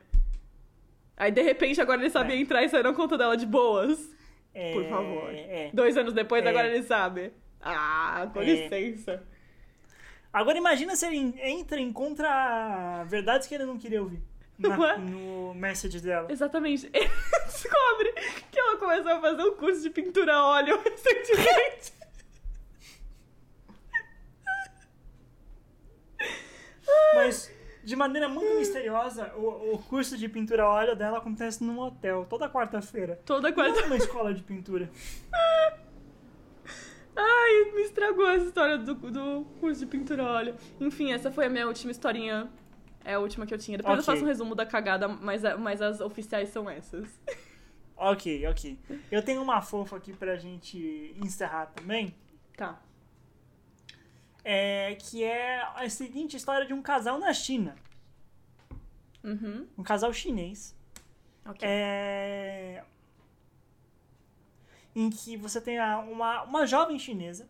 Aí, 1.17 1.31
de 1.31 1.41
repente, 1.41 1.81
agora 1.81 1.99
ele 1.99 2.09
sabia 2.11 2.35
É. 2.35 2.39
entrar 2.39 2.63
e 2.63 2.69
sair 2.69 2.83
na 2.83 2.93
conta 2.93 3.17
dela 3.17 3.35
de 3.35 3.45
boas. 3.45 4.15
É, 4.53 4.73
Por 4.73 4.85
favor. 4.85 5.29
É. 5.33 5.69
Dois 5.73 5.97
anos 5.97 6.13
depois, 6.13 6.45
É. 6.45 6.49
agora 6.49 6.67
ele 6.67 6.83
sabe. 6.83 7.33
Ah, 7.61 8.29
com 8.31 8.41
É. 8.41 8.45
licença. 8.45 9.21
Agora 10.32 10.57
imagina 10.57 10.95
se 10.95 11.05
ele 11.07 11.36
entra 11.41 11.80
em 11.80 11.91
contra 11.91 13.03
verdades 13.05 13.47
que 13.47 13.55
ele 13.55 13.65
não 13.65 13.77
queria 13.77 14.01
ouvir. 14.01 14.21
na- 14.57 14.97
no 14.97 15.53
message 15.55 15.99
dela. 16.01 16.30
Exatamente. 16.32 16.88
Ele 16.93 17.09
descobre 17.45 18.11
que 18.51 18.59
ela 18.59 18.75
começou 18.77 19.11
a 19.13 19.21
fazer 19.21 19.41
um 19.41 19.55
curso 19.55 19.82
de 19.82 19.89
pintura 19.89 20.34
a 20.36 20.45
óleo 20.47 20.77
recentemente. 20.84 21.93
Mas, 27.15 27.51
de 27.84 27.95
maneira 27.95 28.27
muito 28.27 28.53
misteriosa, 28.57 29.32
o, 29.36 29.75
o 29.75 29.80
curso 29.80 30.17
de 30.17 30.27
pintura 30.27 30.63
a 30.63 30.69
óleo 30.69 30.95
dela 30.95 31.17
acontece 31.19 31.63
num 31.63 31.80
hotel, 31.80 32.25
toda 32.30 32.49
quarta-feira. 32.49 33.19
Toda 33.25 33.49
Não 33.49 33.55
quarta. 33.55 33.80
é 33.80 33.86
uma 33.86 33.95
escola 33.97 34.34
de 34.34 34.43
pintura. 34.43 34.89
Ai, 37.22 37.72
me 37.76 37.82
estragou 37.82 38.30
essa 38.30 38.45
história 38.45 38.78
do, 38.78 38.95
do 38.95 39.45
curso 39.59 39.80
de 39.82 39.86
pintura 39.86 40.24
a 40.24 40.32
óleo. 40.32 40.55
Enfim, 40.80 41.11
essa 41.11 41.30
foi 41.32 41.45
a 41.45 41.49
minha 41.49 41.67
última 41.67 41.91
historinha. 41.91 42.49
É 43.03 43.15
a 43.15 43.20
última 43.20 43.45
que 43.45 43.53
eu 43.53 43.57
tinha. 43.57 43.78
Depois 43.78 43.97
eu 43.97 44.01
Ok. 44.03 44.13
faço 44.13 44.24
um 44.24 44.28
resumo 44.28 44.55
da 44.55 44.65
cagada, 44.65 45.07
mas, 45.07 45.43
a- 45.43 45.57
mas 45.57 45.82
as 45.82 45.99
oficiais 45.99 46.49
são 46.49 46.70
essas. 46.70 47.07
Ok, 48.01 48.47
ok. 48.47 48.80
Eu 49.11 49.22
tenho 49.22 49.41
uma 49.43 49.61
fofa 49.61 49.97
aqui 49.97 50.13
pra 50.13 50.38
gente 50.38 51.13
encerrar 51.22 51.65
também. 51.65 52.15
Tá. 52.55 52.80
É, 54.41 54.95
que 54.95 55.22
é 55.22 55.61
a 55.76 55.89
seguinte 55.89 56.38
história 56.38 56.65
de 56.65 56.74
um 56.74 56.82
casal 56.82 57.20
na 57.20 57.34
China. 57.34 57.76
Uhum. 59.22 59.67
Um 59.78 59.84
casal 59.84 60.13
chinês. 60.13 60.74
Ok. 61.45 61.59
É, 61.61 62.82
em 64.99 65.09
que 65.09 65.37
você 65.37 65.61
tem 65.61 65.79
uma, 65.79 66.43
uma 66.43 66.67
jovem 66.67 66.99
chinesa. 66.99 67.47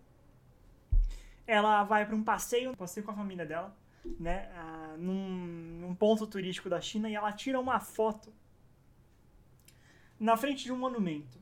Ela 1.47 1.83
vai 1.83 2.05
para 2.05 2.15
um 2.15 2.23
passeio, 2.23 2.69
um 2.69 2.75
passeio 2.75 3.03
com 3.03 3.11
a 3.11 3.15
família 3.15 3.43
dela, 3.43 3.75
né? 4.19 4.51
ah, 4.55 4.95
num, 4.99 5.79
num 5.81 5.95
ponto 5.95 6.27
turístico 6.27 6.69
da 6.69 6.79
China 6.79 7.09
e 7.09 7.15
ela 7.15 7.31
tira 7.31 7.59
uma 7.59 7.79
foto 7.79 8.31
na 10.19 10.37
frente 10.37 10.63
de 10.63 10.71
um 10.71 10.77
monumento. 10.77 11.39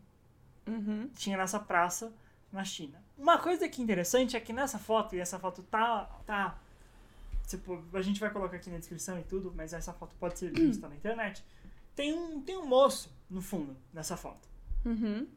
Uhum. 0.66 1.10
Tinha 1.14 1.36
nessa 1.36 1.60
praça 1.60 2.14
na 2.54 2.64
China. 2.64 3.04
Uma 3.18 3.38
coisa 3.38 3.68
que 3.68 3.82
é 3.82 3.84
interessante 3.84 4.38
é 4.38 4.40
que 4.40 4.54
nessa 4.54 4.80
foto, 4.80 5.14
e 5.14 5.20
essa 5.20 5.38
foto 5.38 5.62
tá. 5.64 6.06
tá 6.26 6.58
tipo, 7.48 7.84
a 7.92 8.02
gente 8.02 8.20
vai 8.20 8.30
colocar 8.30 8.56
aqui 8.56 8.70
na 8.70 8.78
descrição 8.78 9.20
e 9.20 9.24
tudo, 9.24 9.54
mas 9.54 9.74
essa 9.74 9.92
foto 9.92 10.16
pode 10.18 10.40
ser 10.40 10.52
vista 10.54 10.88
na 10.88 10.96
internet. 10.96 11.44
Tem 11.94 12.14
um, 12.14 12.42
tem 12.42 12.58
um 12.58 12.66
moço 12.66 13.12
no 13.30 13.42
fundo 13.42 13.76
dessa 13.92 14.16
foto. 14.16 14.48
Uhum. 14.86 15.28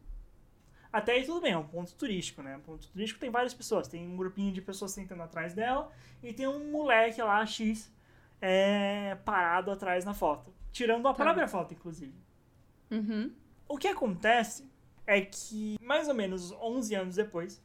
Até 0.93 1.13
aí 1.13 1.25
tudo 1.25 1.41
bem, 1.41 1.53
é 1.53 1.59
um 1.59 1.67
ponto 1.67 1.95
turístico, 1.95 2.43
né? 2.43 2.57
Um 2.57 2.61
ponto 2.61 2.89
turístico 2.89 3.21
tem 3.21 3.31
várias 3.31 3.55
pessoas. 3.55 3.87
Tem 3.87 4.07
um 4.07 4.17
grupinho 4.17 4.53
de 4.53 4.61
pessoas 4.61 4.91
sentando 4.93 5.23
atrás 5.23 5.55
dela 5.55 5.91
e 6.23 6.33
tem 6.33 6.47
um 6.49 6.71
moleque 6.73 7.23
lá, 7.23 7.45
X, 7.47 7.93
é, 8.41 9.15
parado 9.25 9.71
atrás 9.71 10.05
na 10.05 10.15
foto. 10.15 10.53
Tirando 10.73 11.07
a 11.07 11.15
Tá. 11.15 11.23
própria 11.25 11.47
foto, 11.49 11.75
inclusive. 11.75 12.15
Uhum. 12.91 13.33
O 13.69 13.79
que 13.79 13.87
acontece 13.87 14.69
é 15.07 15.21
que, 15.21 15.77
mais 15.81 16.09
ou 16.09 16.15
menos 16.15 16.51
11 16.53 16.95
anos 16.95 17.15
depois, 17.17 17.63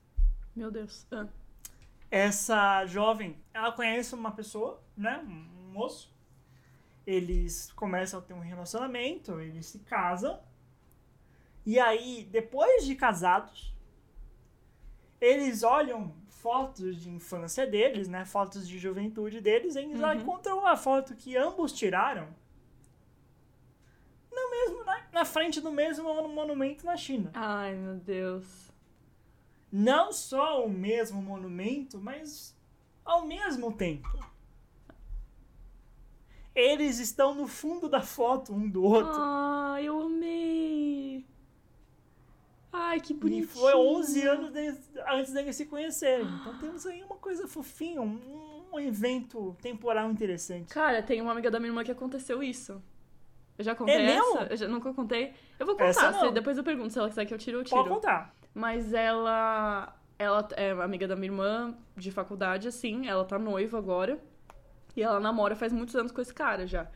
Meu 0.55 0.69
Deus. 0.71 1.05
Ah. 1.11 1.27
essa 2.11 2.85
jovem, 2.85 3.35
ela 3.53 3.71
conhece 3.71 4.13
uma 4.13 4.31
pessoa, 4.31 4.81
né? 4.95 5.17
Um 5.27 5.71
moço. 5.73 6.13
Eles 7.05 7.71
começam 7.73 8.19
a 8.19 8.23
ter 8.23 8.33
um 8.33 8.39
relacionamento, 8.39 9.39
eles 9.39 9.65
se 9.67 9.79
casam. 9.79 10.39
E 11.65 11.79
aí, 11.79 12.27
depois 12.31 12.85
de 12.85 12.95
casados, 12.95 13.73
eles 15.19 15.63
olham 15.63 16.13
fotos 16.29 17.01
de 17.01 17.09
infância 17.09 17.65
deles, 17.65 18.07
né? 18.07 18.23
Fotos 18.23 18.67
de 18.67 18.77
juventude 18.77 19.41
deles, 19.41 19.75
e 19.75 19.79
eles 19.79 19.99
Uhum. 19.99 20.13
encontram 20.13 20.59
uma 20.59 20.77
foto 20.77 21.15
que 21.15 21.35
ambos 21.35 21.71
tiraram 21.73 22.27
no 24.31 24.51
mesmo, 24.51 24.83
na, 24.83 25.01
na 25.11 25.25
frente 25.25 25.59
do 25.59 25.71
mesmo 25.71 26.05
monumento 26.27 26.85
na 26.85 26.95
China. 26.95 27.31
Ai, 27.33 27.73
meu 27.73 27.95
Deus. 27.95 28.71
Não 29.71 30.13
só 30.13 30.63
o 30.63 30.69
mesmo 30.69 31.21
monumento, 31.21 31.97
mas 31.99 32.55
ao 33.03 33.25
mesmo 33.25 33.71
tempo. 33.73 34.07
Eles 36.53 36.99
estão 36.99 37.33
no 37.33 37.47
fundo 37.47 37.89
da 37.89 38.01
foto 38.01 38.53
um 38.53 38.69
do 38.69 38.83
outro. 38.83 39.19
Ai, 39.19 39.85
eu 39.87 40.01
amei. 40.03 41.25
Ai, 42.77 42.99
que 42.99 43.13
e 43.13 43.15
bonitinho. 43.15 43.47
foi 43.47 43.73
11 43.73 44.27
anos 44.27 44.51
de- 44.51 44.75
antes 45.07 45.31
deles 45.33 45.55
se 45.55 45.65
conhecerem. 45.65 46.27
Então 46.41 46.57
temos 46.59 46.85
aí 46.85 47.01
uma 47.03 47.15
coisa 47.15 47.47
fofinha, 47.47 48.01
um, 48.01 48.19
um 48.73 48.79
evento 48.79 49.55
temporal 49.61 50.09
interessante. 50.11 50.73
Cara, 50.73 51.01
tem 51.01 51.21
uma 51.21 51.31
amiga 51.31 51.49
da 51.49 51.59
minha 51.59 51.69
irmã 51.69 51.83
que 51.83 51.91
aconteceu 51.91 52.43
isso. 52.43 52.81
Eu 53.57 53.63
já 53.63 53.73
contei 53.73 53.95
É 53.95 54.15
essa? 54.15 54.47
Eu 54.49 54.57
já, 54.57 54.67
nunca 54.67 54.93
contei. 54.93 55.33
Eu 55.57 55.65
vou 55.65 55.75
contar, 55.77 56.13
se- 56.13 56.31
depois 56.31 56.57
eu 56.57 56.63
pergunto 56.63 56.91
se 56.91 56.99
ela 56.99 57.07
quiser 57.07 57.25
que 57.25 57.33
eu 57.33 57.37
tire, 57.37 57.55
eu 57.55 57.63
tiro. 57.63 57.77
Pode 57.77 57.89
contar. 57.89 58.33
Mas 58.53 58.93
ela. 58.93 59.95
Ela 60.19 60.47
é 60.55 60.71
amiga 60.71 61.07
da 61.07 61.15
minha 61.15 61.27
irmã 61.31 61.75
de 61.95 62.09
faculdade, 62.11 62.67
assim. 62.67 63.07
Ela 63.07 63.23
tá 63.25 63.37
noiva 63.39 63.77
agora. 63.77 64.19
E 64.95 65.01
ela 65.03 65.19
namora 65.19 65.55
faz 65.55 65.73
muitos 65.73 65.95
anos 65.95 66.11
com 66.11 66.21
esse 66.21 66.33
cara 66.33 66.65
já. 66.65 66.87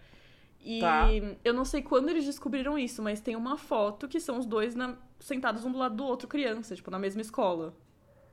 E 0.62 0.80
Tá. 0.80 1.07
eu 1.43 1.53
não 1.53 1.64
sei 1.64 1.82
quando 1.82 2.10
eles 2.10 2.26
descobriram 2.26 2.78
isso, 2.78 3.01
mas 3.01 3.22
tem 3.22 3.36
uma 3.36 3.57
foto 3.57 4.07
que 4.07 4.20
são 4.20 4.38
os 4.38 4.45
dois 4.45 4.76
na- 4.76 4.97
sentados 5.20 5.64
um 5.66 5.72
do 5.72 5.78
lado 5.78 5.95
do 5.95 6.03
outro, 6.05 6.28
criança, 6.28 6.76
tipo, 6.76 6.91
na 6.91 6.99
mesma 6.99 7.22
escola. 7.22 7.74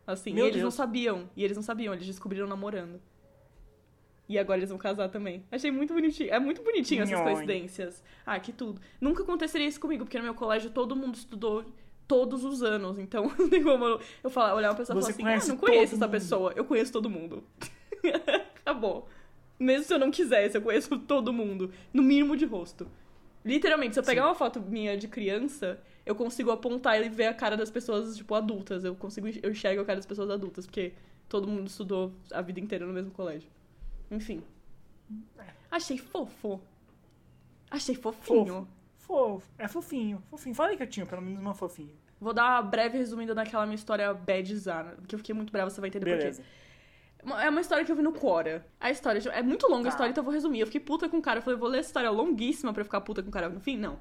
Assim, 0.06 0.32
Meu 0.32 0.44
e 0.44 0.48
eles 0.48 0.54
Deus. 0.60 0.64
não 0.64 0.70
sabiam. 0.70 1.28
E 1.36 1.42
eles 1.44 1.56
não 1.56 1.62
sabiam, 1.62 1.92
eles 1.94 2.06
descobriram 2.06 2.46
namorando. 2.46 3.00
E 4.28 4.38
agora 4.38 4.58
eles 4.58 4.70
vão 4.70 4.78
casar 4.78 5.08
também. 5.08 5.44
Achei 5.52 5.70
muito 5.70 5.94
bonitinho. 5.94 6.32
É 6.32 6.38
muito 6.40 6.62
bonitinho 6.62 7.02
essas 7.04 7.14
Nhoi. 7.16 7.24
coincidências. 7.32 8.02
Ah, 8.24 8.38
que 8.40 8.52
tudo. 8.52 8.80
Nunca 9.00 9.22
aconteceria 9.22 9.66
isso 9.68 9.80
comigo, 9.80 10.04
porque 10.04 10.18
no 10.18 10.24
meu 10.24 10.34
colégio 10.34 10.70
todo 10.70 10.96
mundo 10.96 11.14
estudou 11.14 11.64
todos 12.08 12.44
os 12.44 12.60
anos. 12.62 12.98
Então, 12.98 13.24
não 13.38 13.48
tem 13.48 13.62
como 13.62 14.00
eu, 14.24 14.30
falar, 14.30 14.54
olhar 14.54 14.70
uma 14.70 14.76
pessoa 14.76 14.98
e 14.98 15.00
falar 15.00 15.12
assim, 15.12 15.22
ah, 15.22 15.48
não 15.52 15.56
conheço 15.56 15.94
essa 15.94 16.06
mundo." 16.06 16.10
pessoa. 16.12 16.52
Eu 16.56 16.64
conheço 16.64 16.92
todo 16.92 17.08
mundo. 17.08 17.44
Acabou. 18.64 19.08
Mesmo 19.58 19.84
se 19.84 19.94
eu 19.94 19.98
não 19.98 20.10
quisesse, 20.10 20.56
eu 20.56 20.62
conheço 20.62 20.98
todo 21.00 21.32
mundo. 21.32 21.72
No 21.92 22.02
mínimo 22.02 22.36
de 22.36 22.44
rosto. 22.44 22.86
Literalmente, 23.44 23.94
se 23.94 24.00
eu 24.00 24.04
pegar 24.04 24.22
Sim. 24.22 24.28
uma 24.28 24.34
foto 24.34 24.60
minha 24.60 24.96
de 24.96 25.06
criança, 25.06 25.78
eu 26.04 26.14
consigo 26.14 26.50
apontar 26.50 27.00
e 27.00 27.08
ver 27.08 27.26
a 27.26 27.34
cara 27.34 27.56
das 27.56 27.70
pessoas, 27.70 28.16
tipo, 28.16 28.34
adultas. 28.34 28.84
Eu 28.84 28.94
consigo, 28.94 29.28
eu 29.42 29.50
enxergo 29.50 29.80
a 29.82 29.84
cara 29.84 29.96
das 29.96 30.06
pessoas 30.06 30.30
adultas, 30.30 30.66
porque 30.66 30.92
todo 31.28 31.48
mundo 31.48 31.68
estudou 31.68 32.12
a 32.32 32.42
vida 32.42 32.60
inteira 32.60 32.84
no 32.84 32.92
mesmo 32.92 33.12
colégio. 33.12 33.48
Enfim. 34.10 34.42
Achei 35.70 35.96
fofo. 35.96 36.60
Achei 37.70 37.94
fofinho. 37.94 38.68
Fofo. 38.98 39.48
É 39.58 39.68
fofinho. 39.68 40.22
Fofinho. 40.28 40.54
Falei 40.54 40.76
que 40.76 40.82
eu 40.82 40.86
tinha 40.86 41.06
pelo 41.06 41.22
menos 41.22 41.40
uma 41.40 41.54
fofinha. 41.54 41.94
Vou 42.20 42.32
dar 42.32 42.44
uma 42.44 42.62
breve 42.62 42.96
resumida 42.98 43.34
daquela 43.34 43.66
minha 43.66 43.74
história 43.74 44.12
badzana, 44.12 44.96
que 45.06 45.14
eu 45.14 45.18
fiquei 45.18 45.34
muito 45.34 45.52
brava, 45.52 45.70
você 45.70 45.80
vai 45.80 45.88
entender 45.88 46.16
Beleza. 46.16 46.42
por 46.42 46.48
quê. 46.48 46.54
É 47.40 47.48
uma 47.48 47.60
história 47.60 47.84
que 47.84 47.90
eu 47.90 47.96
vi 47.96 48.02
no 48.02 48.12
Quora. 48.12 48.66
A 48.80 48.90
história 48.90 49.20
é 49.30 49.42
muito 49.42 49.66
longa 49.68 49.84
Tá. 49.84 49.88
a 49.88 49.90
história, 49.90 50.10
então 50.10 50.22
eu 50.22 50.24
vou 50.24 50.32
resumir. 50.34 50.60
Eu 50.60 50.66
fiquei 50.66 50.80
puta 50.80 51.08
com 51.08 51.18
o 51.18 51.22
cara. 51.22 51.38
Eu 51.38 51.42
falei, 51.42 51.58
vou 51.58 51.68
ler 51.68 51.78
essa 51.78 51.88
história 51.88 52.10
longuíssima 52.10 52.72
pra 52.72 52.80
eu 52.82 52.84
ficar 52.84 53.00
puta 53.00 53.22
com 53.22 53.28
o 53.28 53.32
cara 53.32 53.48
no 53.48 53.60
fim? 53.60 53.76
Não. 53.76 53.98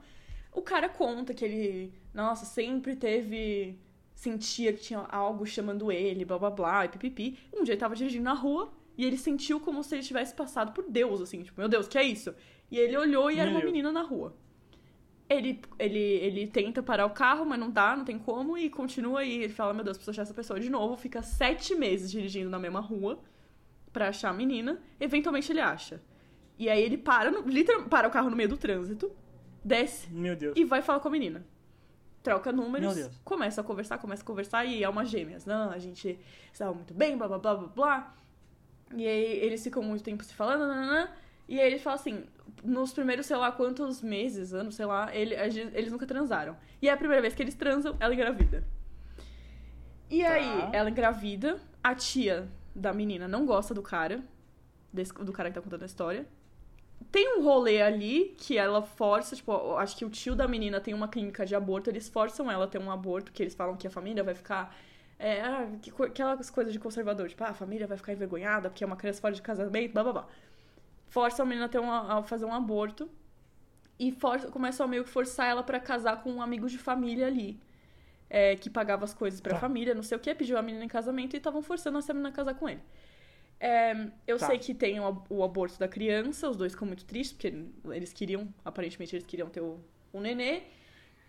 O 0.53 0.61
cara 0.61 0.87
conta 0.87 1.33
que 1.33 1.43
ele, 1.43 1.93
nossa, 2.13 2.45
sempre 2.45 2.95
teve. 2.95 3.79
Sentia 4.13 4.71
que 4.71 4.79
tinha 4.81 4.99
algo 4.99 5.45
chamando 5.45 5.91
ele, 5.91 6.23
blá 6.23 6.37
blá 6.39 6.49
blá, 6.49 6.85
e 6.85 6.89
pipipi. 6.89 7.37
Um 7.53 7.63
dia 7.63 7.73
ele 7.73 7.79
tava 7.81 7.95
dirigindo 7.95 8.23
na 8.23 8.33
rua 8.33 8.71
e 8.97 9.03
ele 9.05 9.17
sentiu 9.17 9.59
como 9.59 9.83
se 9.83 9.93
ele 9.95 10.03
tivesse 10.03 10.33
passado 10.33 10.71
por 10.71 10.85
Deus, 10.89 11.19
assim, 11.19 11.43
tipo, 11.43 11.59
meu 11.59 11.67
Deus, 11.67 11.85
que 11.85 11.97
é 11.97 12.03
isso? 12.03 12.33
E 12.71 12.79
ele 12.79 12.95
olhou 12.95 13.29
e 13.29 13.35
era 13.35 13.43
Meu 13.45 13.55
uma 13.55 13.59
Deus. 13.59 13.71
menina 13.73 13.91
na 13.91 14.01
rua. 14.03 14.33
Ele, 15.27 15.59
ele, 15.79 15.99
ele 15.99 16.47
tenta 16.47 16.83
parar 16.83 17.05
o 17.05 17.09
carro, 17.09 17.45
mas 17.45 17.59
não 17.59 17.71
dá, 17.71 17.95
não 17.95 18.05
tem 18.05 18.19
como, 18.19 18.57
e 18.57 18.69
continua 18.69 19.21
aí. 19.21 19.43
Ele 19.43 19.53
fala, 19.53 19.73
meu 19.73 19.83
Deus, 19.83 19.97
preciso 19.97 20.11
achar 20.11 20.21
essa 20.21 20.33
pessoa 20.33 20.59
de 20.59 20.69
novo. 20.69 20.95
Fica 20.95 21.23
sete 21.23 21.73
meses 21.73 22.11
dirigindo 22.11 22.49
na 22.49 22.59
mesma 22.59 22.79
rua 22.79 23.19
pra 23.91 24.09
achar 24.09 24.29
a 24.29 24.33
menina. 24.33 24.79
Eventualmente 24.99 25.51
ele 25.51 25.61
acha. 25.61 25.99
E 26.57 26.69
aí 26.69 26.81
ele 26.81 26.97
para, 26.97 27.31
no, 27.31 27.41
literal, 27.41 27.83
para 27.85 28.07
o 28.07 28.11
carro 28.11 28.29
no 28.29 28.35
meio 28.35 28.49
do 28.49 28.57
trânsito, 28.57 29.11
desce 29.63 30.07
e 30.55 30.63
vai 30.63 30.81
falar 30.81 30.99
com 30.99 31.07
a 31.07 31.11
menina. 31.11 31.45
Troca 32.21 32.51
números, 32.51 33.09
começa 33.23 33.61
a 33.61 33.63
conversar, 33.63 33.97
começa 33.99 34.23
a 34.23 34.25
conversar, 34.25 34.65
e 34.65 34.83
é 34.83 34.89
uma 34.89 35.05
gêmeas. 35.05 35.45
Não, 35.45 35.69
a 35.69 35.77
gente 35.77 36.19
estava 36.51 36.73
muito 36.73 36.93
bem, 36.93 37.17
blá 37.17 37.27
blá 37.27 37.37
blá 37.37 37.55
blá 37.55 37.67
blá. 37.67 38.15
E 38.95 39.05
aí 39.07 39.39
eles 39.43 39.63
ficam 39.63 39.83
muito 39.83 40.03
tempo 40.03 40.23
se 40.23 40.33
falando, 40.33 40.61
nananã, 40.67 41.09
E 41.47 41.59
aí 41.59 41.67
ele 41.67 41.79
fala 41.79 41.95
assim, 41.95 42.23
nos 42.63 42.91
primeiros, 42.93 43.25
sei 43.27 43.35
lá, 43.37 43.51
quantos 43.51 44.01
meses, 44.01 44.53
anos, 44.53 44.75
sei 44.75 44.85
lá, 44.85 45.15
ele, 45.15 45.35
eles 45.35 45.91
nunca 45.91 46.05
transaram. 46.07 46.57
E 46.81 46.89
é 46.89 46.91
a 46.91 46.97
primeira 46.97 47.21
vez 47.21 47.33
que 47.35 47.43
eles 47.43 47.53
transam, 47.55 47.95
ela 47.99 48.13
engravida. 48.13 48.63
E 50.09 50.21
Tá. 50.23 50.29
aí, 50.33 50.69
ela 50.73 50.89
engravida, 50.89 51.59
a 51.83 51.93
tia 51.95 52.47
da 52.73 52.93
menina 52.93 53.27
não 53.27 53.45
gosta 53.45 53.73
do 53.73 53.81
cara, 53.81 54.23
desse- 54.91 55.13
do 55.13 55.31
cara 55.31 55.49
que 55.49 55.55
tá 55.55 55.61
contando 55.61 55.83
a 55.83 55.85
história. 55.85 56.25
Tem 57.11 57.37
um 57.37 57.43
rolê 57.43 57.81
ali 57.81 58.35
que 58.37 58.57
ela 58.57 58.81
força, 58.81 59.35
tipo, 59.35 59.75
acho 59.77 59.95
que 59.97 60.05
o 60.05 60.09
tio 60.09 60.35
da 60.35 60.47
menina 60.47 60.79
tem 60.79 60.93
uma 60.93 61.07
clínica 61.07 61.45
de 61.45 61.55
aborto, 61.55 61.89
eles 61.89 62.07
forçam 62.09 62.49
ela 62.49 62.65
a 62.65 62.67
ter 62.67 62.79
um 62.79 62.91
aborto, 62.91 63.31
que 63.31 63.43
eles 63.43 63.53
falam 63.55 63.75
que 63.77 63.87
a 63.87 63.89
família 63.89 64.23
vai 64.23 64.33
ficar. 64.35 64.75
É, 65.17 65.41
ah, 65.41 65.67
que 65.81 65.91
aquelas 66.03 66.49
coisas 66.49 66.73
de 66.73 66.79
conservador, 66.79 67.29
tipo, 67.29 67.41
ah, 67.43 67.49
a 67.49 67.53
família 67.53 67.87
vai 67.87 67.95
ficar 67.97 68.11
envergonhada 68.13 68.69
porque 68.69 68.83
é 68.83 68.87
uma 68.87 68.97
criança 68.97 69.21
fora 69.21 69.33
de 69.33 69.41
casamento, 69.41 69.93
blá 69.93 70.03
blá 70.03 70.11
blá. 70.13 70.27
Força 71.07 71.43
a 71.43 71.45
menina 71.45 71.65
a, 71.65 71.69
ter 71.69 71.81
a 71.83 72.23
fazer 72.23 72.45
um 72.45 72.53
aborto 72.53 73.09
e 73.99 74.11
força, 74.11 74.49
começa 74.49 74.83
a 74.83 74.87
meio 74.87 75.03
que 75.03 75.09
forçar 75.09 75.47
ela 75.47 75.63
pra 75.63 75.79
casar 75.79 76.21
com 76.21 76.31
um 76.33 76.41
amigo 76.41 76.67
de 76.69 76.77
família 76.77 77.27
ali. 77.27 77.59
é, 78.27 78.55
que 78.55 78.69
pagava 78.71 79.05
as 79.05 79.13
coisas 79.13 79.39
pra 79.39 79.53
Tá. 79.53 79.59
família, 79.59 79.93
não 79.93 80.01
sei 80.01 80.17
o 80.17 80.19
que, 80.19 80.33
pediu 80.33 80.57
a 80.57 80.61
menina 80.61 80.83
em 80.83 80.87
casamento 80.87 81.35
e 81.35 81.37
estavam 81.37 81.61
forçando 81.61 81.99
essa 81.99 82.11
menina 82.11 82.29
a 82.29 82.31
casar 82.31 82.55
com 82.55 82.67
ele. 82.67 82.81
É, 83.59 83.93
eu 84.27 84.37
Tá. 84.39 84.47
sei 84.47 84.57
que 84.57 84.73
tem 84.73 84.99
o, 84.99 85.23
o 85.29 85.43
aborto 85.43 85.79
da 85.79 85.87
criança, 85.87 86.49
os 86.49 86.57
dois 86.57 86.73
ficam 86.73 86.87
muito 86.87 87.05
tristes, 87.05 87.33
porque 87.33 87.53
eles 87.95 88.11
queriam, 88.11 88.51
aparentemente 88.65 89.15
eles 89.15 89.25
queriam 89.27 89.47
ter 89.47 89.61
o, 89.61 89.79
o 90.11 90.19
nenê. 90.19 90.63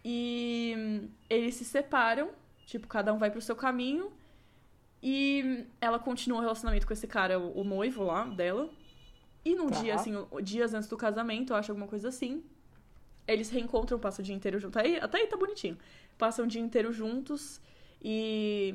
E 0.04 1.08
eles 1.28 1.54
se 1.56 1.64
separam, 1.66 2.30
tipo, 2.64 2.88
cada 2.88 3.12
um 3.12 3.18
vai 3.18 3.30
pro 3.30 3.40
seu 3.42 3.54
caminho. 3.54 4.10
E 5.02 5.66
ela 5.80 5.98
continua 5.98 6.38
o 6.38 6.40
relacionamento 6.40 6.86
com 6.86 6.92
esse 6.94 7.06
cara, 7.06 7.38
o, 7.38 7.60
o 7.60 7.64
noivo 7.64 8.02
lá 8.04 8.24
dela. 8.24 8.70
E 9.46 9.54
num 9.54 9.68
Tá. 9.68 9.80
dia, 9.80 9.94
assim, 9.94 10.12
dias 10.42 10.74
antes 10.74 10.88
do 10.88 10.96
casamento, 10.96 11.52
eu 11.52 11.56
acho 11.56 11.70
alguma 11.70 11.86
coisa 11.86 12.08
assim. 12.08 12.42
Eles 13.28 13.48
reencontram, 13.48 13.96
passam 13.96 14.20
o 14.22 14.26
dia 14.26 14.34
inteiro 14.34 14.58
juntos. 14.58 14.76
Aí, 14.76 14.96
até 14.98 15.18
aí 15.18 15.26
tá 15.28 15.36
bonitinho. 15.36 15.78
Passam 16.18 16.44
o 16.44 16.48
dia 16.48 16.60
inteiro 16.60 16.92
juntos 16.92 17.60
e 18.02 18.74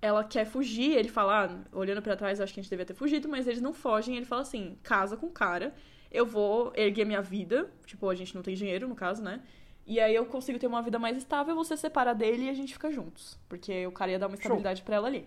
ela 0.00 0.22
quer 0.22 0.44
fugir. 0.44 0.92
Ele 0.96 1.08
fala, 1.08 1.46
ah, 1.46 1.76
olhando 1.76 2.00
pra 2.00 2.14
trás, 2.14 2.38
eu 2.38 2.44
acho 2.44 2.54
que 2.54 2.60
a 2.60 2.62
gente 2.62 2.70
devia 2.70 2.86
ter 2.86 2.94
fugido, 2.94 3.28
mas 3.28 3.48
eles 3.48 3.60
não 3.60 3.72
fogem. 3.72 4.16
Ele 4.16 4.24
fala 4.24 4.42
assim: 4.42 4.78
casa 4.84 5.16
com 5.16 5.26
o 5.26 5.32
cara, 5.32 5.74
eu 6.12 6.24
vou 6.24 6.72
erguer 6.76 7.04
minha 7.04 7.20
vida. 7.20 7.68
Tipo, 7.84 8.08
a 8.08 8.14
gente 8.14 8.36
não 8.36 8.42
tem 8.42 8.54
dinheiro, 8.54 8.86
no 8.86 8.94
caso, 8.94 9.20
né? 9.20 9.42
E 9.84 9.98
aí 9.98 10.14
eu 10.14 10.26
consigo 10.26 10.60
ter 10.60 10.68
uma 10.68 10.80
vida 10.82 10.98
mais 11.00 11.16
estável, 11.16 11.56
você 11.56 11.76
separa 11.76 12.14
dele 12.14 12.44
e 12.44 12.50
a 12.50 12.54
gente 12.54 12.72
fica 12.72 12.88
juntos. 12.92 13.36
Porque 13.48 13.84
o 13.84 13.90
cara 13.90 14.12
ia 14.12 14.18
dar 14.18 14.28
uma 14.28 14.36
estabilidade 14.36 14.82
pra 14.82 14.94
ela 14.94 15.08
ali. 15.08 15.26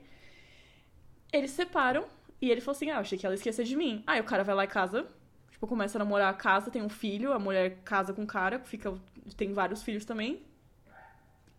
Eles 1.33 1.51
separam 1.51 2.05
e 2.41 2.49
ele 2.49 2.59
falou 2.61 2.75
assim: 2.75 2.89
Ah, 2.89 2.95
eu 2.95 2.99
achei 3.01 3.17
que 3.17 3.25
ela 3.25 3.33
ia 3.35 3.37
esquecer 3.37 3.63
de 3.65 3.75
mim. 3.75 4.03
Aí 4.07 4.19
o 4.19 4.23
cara 4.23 4.43
vai 4.43 4.55
lá 4.55 4.63
e 4.63 4.67
casa. 4.67 5.05
Tipo, 5.51 5.67
começa 5.67 5.97
a 5.97 5.99
namorar, 5.99 6.35
casa, 6.37 6.71
tem 6.71 6.81
um 6.81 6.89
filho, 6.89 7.31
a 7.33 7.37
mulher 7.39 7.77
casa 7.85 8.13
com 8.13 8.23
o 8.23 8.27
cara, 8.27 8.59
fica, 8.59 8.93
tem 9.37 9.53
vários 9.53 9.83
filhos 9.83 10.03
também. 10.05 10.41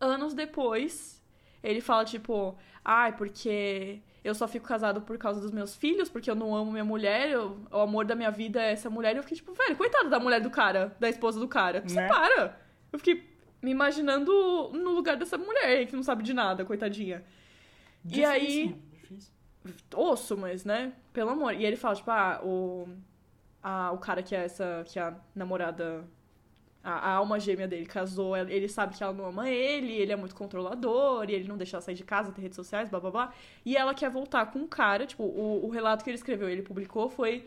Anos 0.00 0.34
depois, 0.34 1.22
ele 1.62 1.80
fala, 1.80 2.04
tipo, 2.04 2.56
ai, 2.84 3.16
porque 3.16 4.00
eu 4.24 4.34
só 4.34 4.48
fico 4.48 4.66
casado 4.66 5.02
por 5.02 5.16
causa 5.18 5.40
dos 5.40 5.52
meus 5.52 5.76
filhos, 5.76 6.08
porque 6.08 6.28
eu 6.28 6.34
não 6.34 6.54
amo 6.54 6.72
minha 6.72 6.84
mulher, 6.84 7.30
eu- 7.30 7.60
o 7.70 7.78
amor 7.78 8.04
da 8.04 8.16
minha 8.16 8.30
vida 8.30 8.60
é 8.60 8.72
essa 8.72 8.90
mulher. 8.90 9.14
E 9.14 9.18
eu 9.18 9.22
fiquei, 9.22 9.36
tipo, 9.36 9.52
velho, 9.52 9.76
coitada 9.76 10.08
da 10.08 10.18
mulher 10.18 10.40
do 10.40 10.50
cara, 10.50 10.96
da 10.98 11.08
esposa 11.08 11.38
do 11.38 11.46
cara. 11.46 11.80
Né? 11.82 11.88
Separa! 11.88 12.60
Eu 12.92 12.98
fiquei 12.98 13.22
me 13.62 13.70
imaginando 13.70 14.32
no 14.72 14.90
lugar 14.90 15.16
dessa 15.16 15.38
mulher 15.38 15.64
aí, 15.64 15.86
que 15.86 15.94
não 15.94 16.02
sabe 16.02 16.24
de 16.24 16.34
nada, 16.34 16.64
coitadinha. 16.64 17.22
E 18.04 18.24
aí- 18.24 18.40
Difícil, 18.40 18.64
mano, 18.66 18.76
difícil. 18.82 18.91
Osso, 19.94 20.36
mas, 20.36 20.64
né? 20.64 20.92
Pelo 21.12 21.30
amor. 21.30 21.54
E 21.54 21.64
ele 21.64 21.76
fala, 21.76 21.94
tipo, 21.94 22.10
ah, 22.10 22.40
o, 22.42 22.88
a, 23.62 23.92
o 23.92 23.98
cara 23.98 24.22
que 24.22 24.34
é 24.34 24.44
essa, 24.44 24.84
que 24.86 24.98
é 24.98 25.02
a 25.02 25.14
namorada, 25.34 26.04
a, 26.82 26.90
a 26.90 27.10
alma 27.14 27.38
gêmea 27.38 27.68
dele 27.68 27.86
casou, 27.86 28.36
ele 28.36 28.68
sabe 28.68 28.96
que 28.96 29.02
ela 29.02 29.12
não 29.12 29.26
ama 29.26 29.48
ele, 29.48 29.92
ele 29.92 30.12
é 30.12 30.16
muito 30.16 30.34
controlador, 30.34 31.28
e 31.30 31.34
ele 31.34 31.48
não 31.48 31.56
deixa 31.56 31.76
ela 31.76 31.82
sair 31.82 31.94
de 31.94 32.04
casa, 32.04 32.32
ter 32.32 32.42
redes 32.42 32.56
sociais, 32.56 32.88
blá 32.88 33.00
blá 33.00 33.10
blá. 33.10 33.34
E 33.64 33.76
ela 33.76 33.94
quer 33.94 34.10
voltar 34.10 34.46
com 34.46 34.60
um 34.60 34.66
cara, 34.66 35.06
tipo, 35.06 35.22
o, 35.22 35.64
o 35.66 35.70
relato 35.70 36.04
que 36.04 36.10
ele 36.10 36.16
escreveu, 36.16 36.48
ele 36.48 36.62
publicou, 36.62 37.08
foi. 37.08 37.46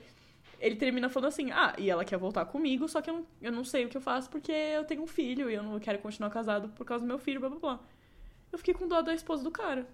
Ele 0.60 0.76
termina 0.78 1.10
falando 1.10 1.28
assim, 1.30 1.52
ah, 1.52 1.76
e 1.78 1.90
ela 1.90 2.06
quer 2.06 2.18
voltar 2.18 2.46
comigo, 2.46 2.88
só 2.88 3.02
que 3.02 3.10
eu 3.10 3.16
não, 3.16 3.26
eu 3.42 3.52
não 3.52 3.64
sei 3.66 3.86
o 3.86 3.90
que 3.90 3.98
eu 3.98 4.02
faço 4.02 4.30
porque 4.30 4.52
eu 4.52 4.86
tenho 4.86 5.04
um 5.04 5.08
filho 5.08 5.50
e 5.50 5.54
eu 5.54 5.62
não 5.62 5.80
quero 5.80 6.00
continuar 6.00 6.30
casado 6.30 6.70
por 6.70 6.86
causa 6.86 7.04
do 7.04 7.08
meu 7.08 7.20
filho, 7.20 7.40
blá 7.42 7.50
blá 7.50 7.60
blá. 7.60 7.80
Eu 8.52 8.58
fiquei 8.58 8.74
com 8.74 8.88
dó 8.88 9.02
da 9.02 9.14
esposa 9.14 9.44
do 9.44 9.52
cara. 9.52 9.86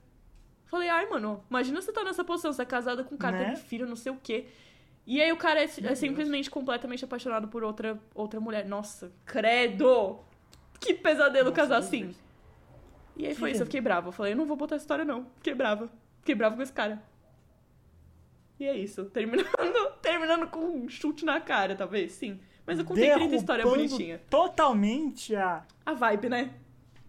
Falei, 0.71 0.87
ai, 0.87 1.05
mano, 1.09 1.43
imagina 1.49 1.81
você 1.81 1.91
tá 1.91 2.01
nessa 2.01 2.23
posição, 2.23 2.53
você 2.53 2.61
é 2.61 2.65
casada 2.65 3.03
com 3.03 3.15
um 3.15 3.17
cara, 3.17 3.37
Né? 3.37 3.45
teve 3.49 3.61
filho, 3.63 3.85
não 3.85 3.97
sei 3.97 4.09
o 4.09 4.15
quê. 4.15 4.45
E 5.05 5.21
aí 5.21 5.29
o 5.29 5.35
cara 5.35 5.59
é, 5.59 5.65
é 5.65 5.95
simplesmente 5.95 6.49
completamente 6.49 7.03
apaixonado 7.03 7.49
por 7.49 7.61
outra, 7.61 7.99
outra 8.15 8.39
mulher. 8.39 8.65
Nossa, 8.65 9.11
credo! 9.25 10.19
Que 10.79 10.93
pesadelo 10.93 11.49
Nossa, 11.49 11.61
casar 11.61 11.77
assim. 11.79 12.05
Deus. 12.05 12.15
E 13.17 13.25
aí 13.27 13.33
Que 13.33 13.39
foi 13.41 13.51
isso, 13.51 13.63
eu 13.63 13.65
fiquei 13.65 13.81
brava. 13.81 14.07
Eu 14.07 14.11
falei, 14.13 14.31
eu 14.31 14.37
não 14.37 14.45
vou 14.45 14.55
botar 14.55 14.75
essa 14.75 14.83
história 14.83 15.03
não. 15.03 15.27
Fiquei 15.35 15.53
brava. 15.53 15.89
Fiquei 16.19 16.35
brava 16.35 16.55
com 16.55 16.61
esse 16.61 16.71
cara. 16.71 17.03
E 18.57 18.65
é 18.65 18.77
isso. 18.77 19.03
Terminando, 19.09 19.49
terminando 20.01 20.47
com 20.47 20.59
um 20.61 20.87
chute 20.87 21.25
na 21.25 21.41
cara, 21.41 21.75
talvez, 21.75 22.13
sim. 22.13 22.39
Mas 22.65 22.79
eu 22.79 22.85
contei 22.85 23.11
30 23.11 23.35
histórias 23.35 23.65
Derrubando 23.65 23.89
bonitinhas. 23.89 24.21
Totalmente 24.29 25.35
a, 25.35 25.65
A 25.85 25.93
vibe, 25.93 26.29
né? 26.29 26.53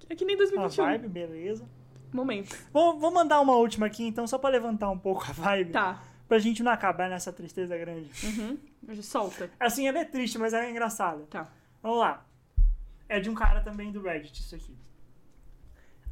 É 0.09 0.17
que 0.17 0.25
nem 0.25 0.35
a 0.35 0.39
2021. 0.39 0.85
vibe, 0.85 1.09
beleza. 1.09 1.65
Momentos. 2.13 2.57
Vou, 2.73 2.99
vou 2.99 3.11
mandar 3.11 3.41
uma 3.41 3.55
última 3.57 3.87
aqui, 3.87 4.05
então, 4.05 4.27
só 4.27 4.39
pra 4.39 4.51
levantar 4.51 4.91
um 4.91 4.99
pouco 4.99 5.25
a 5.29 5.33
vibe. 5.33 5.73
Tá. 5.73 6.03
Pra 6.29 6.39
gente 6.39 6.63
não 6.63 6.73
acabar 6.73 7.09
nessa 7.11 7.33
tristeza 7.33 7.77
grande. 7.77 8.11
Uhum. 8.25 9.03
Solta. 9.03 9.51
Assim, 9.59 9.87
ela 9.89 9.99
é 9.99 10.05
triste, 10.05 10.39
mas 10.39 10.53
ela 10.53 10.65
é 10.65 10.71
engraçada. 10.71 11.25
Tá. 11.31 11.51
Vamos 11.83 11.99
lá. 11.99 12.25
É 13.09 13.21
de 13.21 13.29
um 13.29 13.35
cara 13.35 13.61
também 13.61 13.91
do 13.93 14.01
Reddit, 14.03 14.41
isso 14.41 14.55
aqui. 14.55 14.75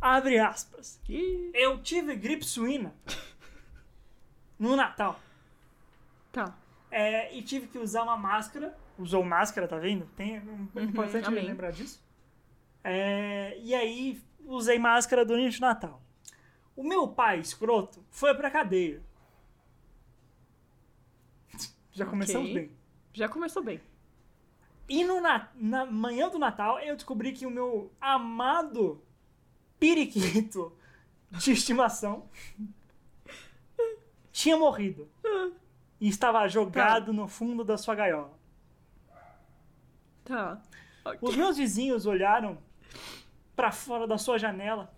Abre 0.01 0.39
aspas. 0.39 1.01
Ih, 1.09 1.51
Eu 1.55 1.83
tive 1.83 2.17
gripe 2.17 2.45
suína 2.45 2.95
no 4.59 4.77
Natal. 4.77 5.19
tá. 6.33 6.55
É, 6.93 7.33
e 7.37 7.41
tive 7.43 7.69
que 7.69 7.79
usar 7.79 8.03
uma 8.03 8.17
máscara. 8.17 8.77
Usou 8.99 9.23
máscara, 9.23 9.69
tá 9.69 9.79
vendo? 9.79 10.07
Tem, 10.17 10.43
é 10.75 10.83
importante 10.83 11.29
amém. 11.29 11.47
lembrar 11.47 11.71
disso. 11.71 12.03
É, 12.83 13.57
e 13.63 13.73
aí, 13.75 14.21
usei 14.55 14.79
máscara 14.79 15.25
durante 15.25 15.59
o 15.59 15.61
Natal. 15.61 16.03
O 16.77 16.83
meu 16.83 17.09
pai, 17.09 17.39
escroto, 17.41 18.05
foi 18.11 18.35
pra 18.35 18.51
cadeia. 18.51 19.03
Já 21.93 22.07
começamos 22.07 22.51
Ok. 22.51 22.55
bem. 22.55 22.77
Já 23.13 23.29
começou 23.29 23.63
bem. 23.63 23.81
E 24.89 25.05
no 25.05 25.21
na, 25.21 25.49
na 25.55 25.87
manhã 25.87 26.29
do 26.29 26.39
Natal, 26.39 26.79
eu 26.81 26.97
descobri 26.97 27.33
que 27.33 27.47
o 27.47 27.51
meu 27.51 27.93
amado 28.01 29.01
periquito 29.79 30.73
de 31.31 31.53
estimação 31.53 32.29
tinha 34.33 34.57
morrido. 34.57 35.09
E 36.01 36.09
estava 36.09 36.49
jogado 36.49 37.13
no 37.13 37.29
fundo 37.29 37.63
da 37.63 37.77
sua 37.77 37.95
gaiola. 37.95 38.33
Tá. 40.25 40.61
Ok. 41.05 41.19
Os 41.23 41.37
meus 41.37 41.57
vizinhos 41.57 42.07
olharam 42.07 42.59
pra 43.61 43.71
fora 43.71 44.07
da 44.07 44.17
sua 44.17 44.39
janela 44.39 44.91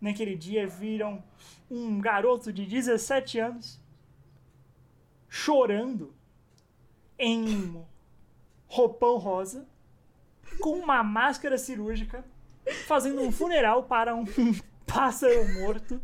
naquele 0.00 0.34
dia 0.34 0.66
viram 0.66 1.22
um 1.70 2.00
garoto 2.00 2.50
de 2.50 2.64
17 2.64 3.38
anos 3.38 3.78
chorando 5.28 6.14
em 7.18 7.54
um 7.54 7.84
roupão 8.66 9.18
rosa 9.18 9.68
com 10.58 10.78
uma 10.78 11.04
máscara 11.04 11.58
cirúrgica 11.58 12.24
fazendo 12.86 13.20
um 13.20 13.30
funeral 13.30 13.82
para 13.82 14.14
um 14.14 14.24
pássaro 14.88 15.46
morto 15.60 16.00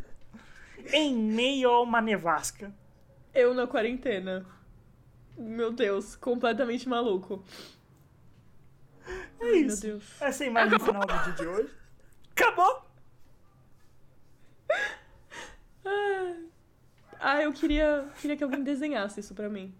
em 0.92 1.16
meio 1.16 1.70
a 1.70 1.80
uma 1.80 2.02
nevasca. 2.02 2.70
Eu 3.34 3.54
na 3.54 3.66
quarentena. 3.66 4.44
Meu 5.38 5.72
Deus, 5.72 6.14
completamente 6.16 6.86
maluco. 6.86 7.42
É 9.40 9.44
Ai, 9.44 9.50
isso. 9.52 9.86
Meu 9.86 9.94
Deus. 9.94 10.22
Essa 10.22 10.44
é 10.44 10.46
a 10.46 10.50
imagem 10.50 10.78
final 10.78 11.06
do 11.06 11.18
vídeo 11.18 11.34
de 11.34 11.46
hoje. 11.46 11.74
Acabou! 12.32 12.88
Ah, 17.20 17.42
eu 17.42 17.52
queria, 17.52 18.08
queria 18.20 18.36
que 18.36 18.44
alguém 18.44 18.62
desenhasse 18.62 19.20
isso 19.20 19.34
pra 19.34 19.48
mim. 19.48 19.74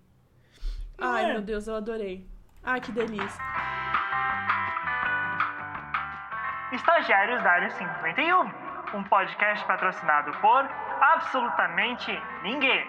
Não 0.99 1.13
Ai, 1.13 1.25
é? 1.27 1.33
meu 1.35 1.43
Deus, 1.43 1.69
eu 1.69 1.77
adorei. 1.77 2.29
Ai, 2.65 2.81
que 2.81 2.91
delícia. 2.91 3.41
Estagiários 6.73 7.43
da 7.43 7.51
Área 7.51 7.71
51, 7.71 8.97
um 8.97 9.05
podcast 9.05 9.65
patrocinado 9.67 10.33
por 10.41 10.65
absolutamente 11.01 12.11
ninguém. 12.43 12.87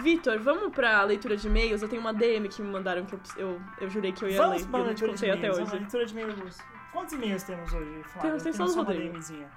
Vitor, 0.00 0.38
vamos 0.40 0.72
pra 0.74 1.02
leitura 1.04 1.36
de 1.36 1.46
e-mails? 1.46 1.82
Eu 1.82 1.88
tenho 1.88 2.00
uma 2.00 2.12
DM 2.12 2.48
que 2.48 2.60
me 2.62 2.68
mandaram 2.72 3.04
que 3.04 3.14
eu, 3.14 3.20
eu, 3.36 3.60
eu 3.80 3.88
jurei 3.90 4.12
que 4.12 4.24
eu 4.24 4.28
ia 4.28 4.36
Vamos 4.38 4.62
ler. 4.62 4.70
para 4.70 4.78
e 4.78 4.82
a 4.82 4.84
eu 4.84 4.88
não 4.88 4.94
te 4.94 5.06
contei 5.06 5.30
até. 5.30 5.50
Vamos 5.50 5.68
hoje. 5.72 5.78
leitura 5.80 6.06
de 6.06 6.12
e-mails. 6.12 6.58
Quantos 6.92 7.12
e-mails 7.14 7.42
temos 7.44 7.72
hoje, 7.72 8.02
Flávia? 8.04 8.20
Temos- 8.22 8.42
tem 8.42 8.52
só 8.52 8.64
do 8.66 8.72
uma 8.72 8.82
Rodrigo. 8.84 9.12
DMzinha. 9.12 9.50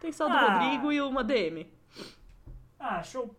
Tem 0.00 0.12
só 0.12 0.26
do 0.28 0.34
Ah. 0.34 0.58
Rodrigo 0.58 0.92
e 0.92 1.00
uma 1.00 1.22
DM. 1.22 1.72
Ah, 2.78 3.02
show. 3.02 3.34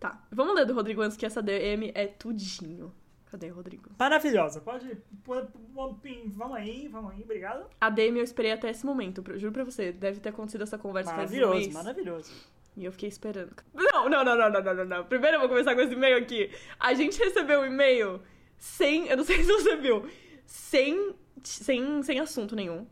Tá. 0.00 0.20
Vamos 0.32 0.54
ler 0.54 0.64
do 0.66 0.74
Rodrigo 0.74 1.00
antes 1.02 1.16
que 1.16 1.24
essa 1.26 1.40
DM 1.42 1.92
é 1.94 2.06
tudinho. 2.06 2.92
Cadê, 3.26 3.48
Rodrigo? 3.48 3.90
Maravilhosa. 3.96 4.60
Pode. 4.60 4.98
Vamos 5.24 6.56
aí, 6.56 6.88
vamos 6.88 7.12
aí, 7.12 7.22
obrigado. 7.22 7.64
A 7.80 7.88
DM 7.88 8.18
eu 8.18 8.24
esperei 8.24 8.50
até 8.50 8.68
esse 8.70 8.84
momento. 8.84 9.22
pra- 9.22 9.36
Juro 9.38 9.52
pra 9.52 9.62
você, 9.62 9.92
deve 9.92 10.18
ter 10.18 10.30
acontecido 10.30 10.62
essa 10.62 10.76
conversa 10.76 11.10
faz 11.14 11.30
um 11.30 11.34
Maravilhoso, 11.36 11.54
mês. 11.60 11.72
maravilhoso. 11.74 12.32
E 12.80 12.84
eu 12.86 12.92
fiquei 12.92 13.08
esperando. 13.10 13.54
Não, 13.74 14.08
não, 14.08 14.24
não, 14.24 14.34
não, 14.36 14.50
não, 14.50 14.74
não, 14.74 14.84
não. 14.86 15.04
Primeiro 15.04 15.36
eu 15.36 15.40
vou 15.40 15.48
começar 15.50 15.74
com 15.74 15.82
esse 15.82 15.92
e-mail 15.92 16.16
aqui. 16.16 16.50
A 16.78 16.94
gente 16.94 17.18
recebeu 17.18 17.60
um 17.60 17.66
e-mail 17.66 18.22
sem. 18.56 19.06
Eu 19.06 19.18
não 19.18 19.24
sei 19.24 19.44
se 19.44 19.52
você 19.52 19.76
viu. 19.76 20.08
Sem. 20.46 21.14
Sem, 21.44 22.02
sem 22.02 22.18
assunto 22.20 22.56
nenhum. 22.56 22.86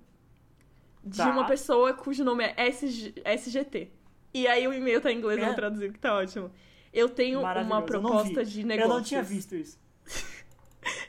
De 1.02 1.16
Tá. 1.16 1.30
uma 1.30 1.46
pessoa 1.46 1.94
cujo 1.94 2.22
nome 2.22 2.44
é 2.44 2.54
SG, 2.68 3.14
SGT. 3.24 3.90
E 4.34 4.46
aí 4.46 4.68
o 4.68 4.74
e-mail 4.74 5.00
tá 5.00 5.10
em 5.10 5.16
inglês, 5.16 5.38
eu 5.38 5.44
É. 5.44 5.46
vou 5.48 5.56
traduzir, 5.56 5.90
que 5.92 5.98
tá 5.98 6.14
ótimo. 6.14 6.50
Eu 6.92 7.08
tenho 7.08 7.40
uma 7.40 7.78
eu 7.78 7.82
proposta 7.82 8.44
de 8.44 8.60
Eu 8.60 8.66
negócios. 8.66 8.94
não 8.94 9.02
tinha 9.02 9.22
visto 9.22 9.54
isso. 9.56 9.78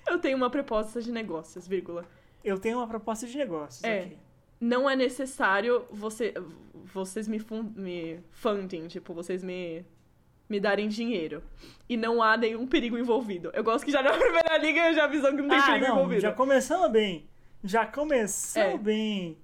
Eu 0.08 0.20
tenho 0.20 0.36
uma 0.38 0.50
proposta 0.50 1.02
de 1.02 1.12
negócios, 1.12 1.68
vírgula. 1.68 2.06
Eu 2.44 2.58
tenho 2.60 2.78
uma 2.78 2.88
proposta 2.88 3.28
de 3.28 3.38
negócios 3.38 3.84
É. 3.84 4.00
aqui. 4.00 4.18
Não 4.60 4.90
é 4.90 4.96
necessário 4.96 5.86
você, 5.92 6.34
vocês 6.94 7.28
me, 7.28 7.40
fun, 7.40 7.64
me 7.76 8.20
funding, 8.32 8.88
tipo, 8.88 9.14
vocês 9.14 9.44
me, 9.44 9.86
me 10.50 10.60
darem 10.60 10.88
dinheiro. 10.90 11.42
E 11.88 11.96
não 11.96 12.22
há 12.22 12.36
nenhum 12.36 12.68
perigo 12.68 12.98
envolvido. 12.98 13.50
Eu 13.54 13.64
gosto 13.64 13.86
que 13.86 13.92
já 13.92 14.02
na 14.04 14.12
primeira 14.18 14.58
liga 14.58 14.94
já 14.94 15.06
avisou 15.06 15.32
que 15.32 15.42
não 15.42 15.50
tem 15.50 15.58
Ah, 15.60 15.66
perigo 15.66 15.86
não, 15.88 15.96
envolvido. 15.96 16.22
já 16.22 16.32
começamos 16.34 16.92
bem. 16.92 17.28
Já 17.64 17.86
começamos 17.86 18.76
É. 18.76 18.78
bem. 18.78 19.38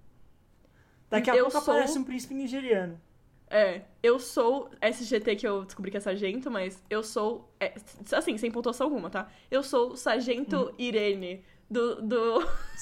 Daqui 1.09 1.29
a 1.29 1.35
Eu 1.35 1.45
pouco 1.45 1.61
sou- 1.61 1.73
aparece 1.73 1.97
um 1.97 2.03
príncipe 2.03 2.33
nigeriano. 2.33 2.99
É, 3.49 3.83
eu 4.01 4.19
sou 4.19 4.69
SGT, 4.81 5.35
que 5.35 5.47
eu 5.47 5.63
descobri 5.65 5.91
que 5.91 5.97
é 5.97 5.99
sargento, 5.99 6.49
mas 6.49 6.83
eu 6.89 7.03
sou. 7.03 7.53
é, 7.59 7.73
assim, 8.11 8.37
sem 8.37 8.49
pontuação 8.51 8.87
alguma, 8.87 9.09
tá? 9.09 9.29
Eu 9.51 9.61
sou 9.63 9.91
o 9.91 9.95
sargento 9.95 10.55
Uhum. 10.57 10.71
Irene 10.79 11.43
do, 11.69 12.01
do, 12.01 12.39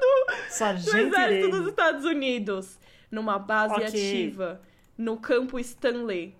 do 0.00 0.96
exército 0.96 1.50
dos. 1.50 1.68
Estados 1.68 2.04
Unidos. 2.04 2.78
Numa 3.10 3.38
base 3.38 3.74
Ok. 3.74 3.86
ativa. 3.86 4.60
No 4.98 5.16
campo 5.18 5.58
Stanley. 5.58 6.34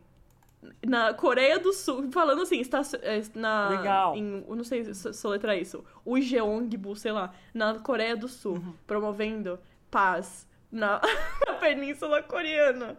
Na 0.84 1.14
Coreia 1.14 1.58
do 1.60 1.72
Sul, 1.72 2.10
falando 2.10 2.42
assim, 2.42 2.60
está 2.60 2.80
é, 3.02 3.22
na. 3.34 3.68
Legal. 3.68 4.16
Em, 4.16 4.44
não 4.48 4.64
sei 4.64 4.92
se 4.92 5.12
soletrar 5.12 5.56
isso. 5.56 5.84
O 6.04 6.20
Jeongbu, 6.20 6.96
sei 6.96 7.12
lá, 7.12 7.32
na 7.54 7.78
Coreia 7.78 8.16
do 8.16 8.26
Sul, 8.26 8.54
Uhum. 8.54 8.74
promovendo 8.86 9.60
paz 9.90 10.46
na, 10.72 11.00
na 11.46 11.54
Península 11.54 12.22
Coreana. 12.22 12.96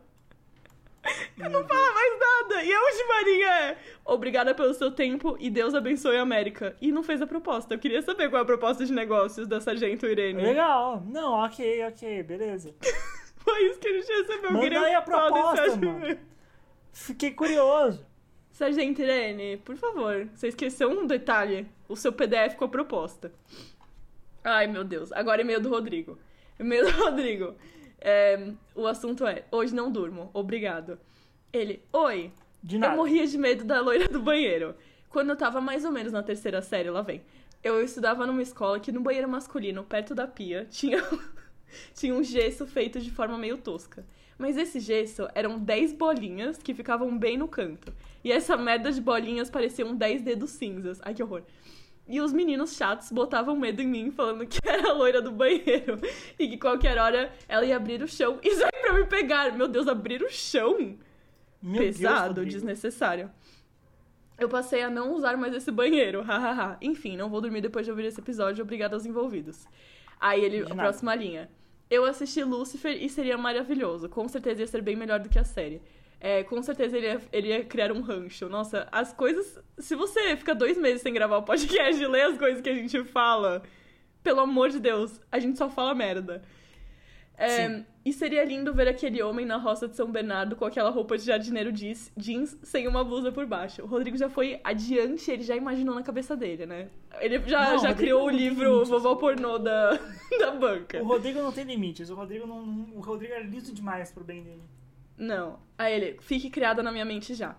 Eu 1.38 1.50
não 1.50 1.66
falo 1.66 1.94
mais 1.94 2.20
nada. 2.20 2.64
E 2.64 2.74
a 2.74 2.82
última 2.82 3.22
linha 3.22 3.48
é: 3.48 3.78
Obrigada 4.04 4.54
pelo 4.54 4.74
seu 4.74 4.92
tempo 4.92 5.38
e 5.40 5.50
Deus 5.50 5.74
abençoe 5.74 6.18
a 6.18 6.22
América. 6.22 6.76
E 6.82 6.92
não 6.92 7.04
fez 7.04 7.22
a 7.22 7.28
proposta. 7.28 7.74
Eu 7.74 7.80
queria 7.80 8.02
saber 8.02 8.30
qual 8.30 8.40
é 8.40 8.44
a 8.44 8.46
proposta 8.46 8.86
de 8.86 8.92
negócios 8.92 9.48
da 9.48 9.62
Sargento 9.62 10.06
Irene. 10.06 10.42
Legal. 10.42 11.04
Não, 11.06 11.34
ok, 11.34 11.86
ok, 11.86 12.24
beleza. 12.24 12.74
Foi 13.38 13.66
isso 13.66 13.80
que 13.80 13.88
a 13.88 13.94
gente 13.94 14.08
recebeu. 14.08 14.44
Eu 14.44 14.52
Manda 14.52 14.64
queria 14.64 14.82
aí 14.82 14.96
a 14.96 15.02
proposta, 15.02 15.76
mano. 15.78 16.18
Fiquei 16.92 17.32
curioso. 17.32 18.06
Sargento 18.52 19.02
Irene, 19.02 19.58
por 19.58 19.76
favor, 19.76 20.28
você 20.34 20.48
esqueceu 20.48 20.90
um 20.90 21.06
detalhe: 21.06 21.68
o 21.88 21.96
seu 21.96 22.12
PDF 22.12 22.56
com 22.56 22.66
a 22.66 22.70
proposta. 22.70 23.32
Ai, 24.44 24.66
meu 24.66 24.84
Deus. 24.84 25.12
Agora 25.12 25.42
e-mail 25.42 25.62
do 25.62 25.70
Rodrigo. 25.70 26.18
E-mail 26.60 26.86
do 26.86 26.92
Rodrigo. 27.04 27.56
É, 28.00 28.52
o 28.76 28.86
assunto 28.88 29.26
é: 29.26 29.46
Hoje 29.52 29.74
não 29.74 29.92
durmo, 29.92 30.30
obrigado. 30.34 31.00
Ele, 31.52 31.82
oi, 31.92 32.32
De 32.62 32.78
nada. 32.78 32.94
eu 32.94 32.98
morria 32.98 33.26
de 33.26 33.38
medo 33.38 33.64
da 33.64 33.80
loira 33.82 34.08
do 34.08 34.22
banheiro. 34.22 34.76
Quando 35.10 35.30
eu 35.30 35.36
tava 35.36 35.60
mais 35.62 35.86
ou 35.86 35.92
menos 35.92 36.12
na 36.12 36.22
terceira 36.22 36.62
série, 36.62 36.90
lá 36.90 37.02
vem. 37.02 37.22
Eu 37.64 37.82
estudava 37.84 38.26
numa 38.28 38.42
escola 38.42 38.80
que 38.80 38.92
no 38.92 39.02
banheiro 39.02 39.28
masculino, 39.28 39.84
perto 39.84 40.14
da 40.14 40.28
pia, 40.28 40.68
tinha, 40.72 41.04
tinha 41.94 42.14
um 42.14 42.24
gesso 42.24 42.68
feito 42.68 43.00
de 43.00 43.10
forma 43.10 43.38
meio 43.38 43.58
tosca. 43.58 44.06
Mas 44.38 44.56
esse 44.56 44.80
gesso 44.80 45.28
eram 45.34 45.58
10 45.58 45.94
bolinhas 45.94 46.58
que 46.60 46.74
ficavam 46.74 47.18
bem 47.18 47.38
no 47.38 47.48
canto. 47.48 47.92
E 48.24 48.32
essa 48.32 48.56
merda 48.56 48.92
de 48.92 49.02
bolinhas 49.02 49.50
pareciam 49.50 49.96
10 49.96 50.22
dedos 50.22 50.52
cinzas. 50.52 51.00
Ai, 51.04 51.16
que 51.16 51.24
horror. 51.24 51.42
E 52.08 52.22
os 52.22 52.32
meninos 52.32 52.76
chatos 52.76 53.12
botavam 53.12 53.56
medo 53.56 53.82
em 53.82 53.88
mim, 53.88 54.12
falando 54.12 54.46
que 54.46 54.60
era 54.68 54.90
a 54.90 54.94
loira 54.94 55.22
do 55.22 55.32
banheiro. 55.32 56.00
E 56.40 56.48
que 56.48 56.58
qualquer 56.58 56.98
hora 56.98 57.32
ela 57.48 57.66
ia 57.66 57.76
abrir 57.76 58.02
o 58.02 58.08
chão 58.08 58.40
e 58.42 58.56
sair 58.56 58.82
pra 58.82 58.94
me 58.94 59.06
pegar. 59.06 59.52
Meu 59.58 59.68
Deus, 59.68 59.88
abrir 59.88 60.22
o 60.22 60.30
chão? 60.30 60.98
Meu 61.62 61.82
Deus, 61.82 61.98
pesado, 61.98 62.28
Rodrigo. 62.28 62.52
desnecessário. 62.52 63.30
Eu 64.38 64.48
passei 64.48 64.84
a 64.84 64.90
não 64.90 65.14
usar 65.14 65.36
mais 65.36 65.54
esse 65.54 65.72
banheiro, 65.72 66.22
hahaha. 66.22 66.78
Enfim, 66.80 67.18
não 67.18 67.30
vou 67.30 67.42
dormir 67.42 67.60
depois 67.60 67.86
de 67.86 67.92
ouvir 67.92 68.06
esse 68.06 68.22
episódio, 68.22 68.64
obrigada 68.64 68.96
aos 68.96 69.06
envolvidos. 69.06 69.66
Aí 70.20 70.44
ele, 70.44 70.62
a 70.72 70.76
próxima 70.76 71.14
linha. 71.16 71.50
Eu 71.90 72.06
assisti 72.06 72.44
Lucifer 72.44 73.02
e 73.02 73.10
seria 73.10 73.38
maravilhoso. 73.38 74.10
Com 74.10 74.28
certeza 74.28 74.62
ia 74.62 74.68
ser 74.68 74.82
bem 74.82 74.96
melhor 74.96 75.20
do 75.20 75.30
que 75.30 75.40
a 75.40 75.44
série. 75.44 75.82
É, 76.20 76.44
com 76.44 76.62
certeza 76.64 76.98
ele 76.98 77.08
ia, 77.08 77.22
ele 77.32 77.48
ia 77.50 77.64
criar 77.64 77.92
um 77.92 78.02
rancho. 78.02 78.50
Nossa, 78.50 78.88
as 78.92 79.14
coisas. 79.14 79.60
Se 79.78 79.96
você 79.96 80.36
fica 80.36 80.56
dois 80.56 80.78
meses 80.78 81.02
sem 81.02 81.14
gravar 81.14 81.38
o 81.38 81.44
podcast 81.44 82.02
e 82.02 82.08
ler 82.08 82.24
as 82.24 82.38
coisas 82.38 82.62
que 82.62 82.70
a 82.70 82.74
gente 82.74 83.04
fala, 83.04 83.62
pelo 84.24 84.40
amor 84.40 84.70
de 84.70 84.80
Deus, 84.80 85.22
a 85.32 85.40
gente 85.40 85.58
só 85.58 85.70
fala 85.70 85.94
merda. 85.94 86.42
É, 87.40 87.84
e 88.04 88.12
seria 88.12 88.44
lindo 88.44 88.74
ver 88.74 88.88
aquele 88.88 89.22
homem 89.22 89.46
na 89.46 89.58
roça 89.58 89.88
de 89.88 89.96
São 89.96 90.12
Bernardo 90.12 90.56
com 90.56 90.66
aquela 90.66 90.90
roupa 90.90 91.16
de 91.16 91.24
jardineiro 91.24 91.72
jeans, 91.72 92.12
jeans 92.18 92.58
sem 92.64 92.88
uma 92.88 93.04
blusa 93.04 93.32
por 93.32 93.46
baixo. 93.46 93.84
O 93.84 93.86
Rodrigo 93.86 94.18
já 94.18 94.28
foi 94.28 94.60
adiante, 94.64 95.30
ele 95.30 95.44
já 95.44 95.56
imaginou 95.56 95.94
na 95.94 96.02
cabeça 96.02 96.36
dele, 96.36 96.66
né? 96.66 96.90
Ele 97.20 97.40
já, 97.46 97.74
Não, 97.74 97.78
já 97.78 97.90
Rodrigo 97.90 97.96
criou 97.96 98.26
o 98.26 98.30
livro 98.30 98.70
limites. 98.72 98.90
Vovó 98.90 99.16
Pornô 99.16 99.60
da, 99.60 100.00
da 100.40 100.52
banca. 100.52 101.00
O 101.00 101.06
Rodrigo 101.06 101.40
não 101.40 101.52
tem 101.52 101.64
limites. 101.64 102.10
O 102.10 102.16
Rodrigo 102.16 102.48
não. 102.48 102.88
O 102.96 103.02
Rodrigo 103.02 103.34
é 103.34 103.44
liso 103.44 103.72
demais 103.72 104.12
pro 104.12 104.24
bem 104.24 104.42
dele. 104.42 104.64
Não. 105.18 105.60
Aí 105.78 105.94
ele, 105.94 106.18
fique 106.22 106.50
criada 106.50 106.84
na 106.84 106.92
minha 106.92 107.06
mente 107.06 107.34
já. 107.34 107.56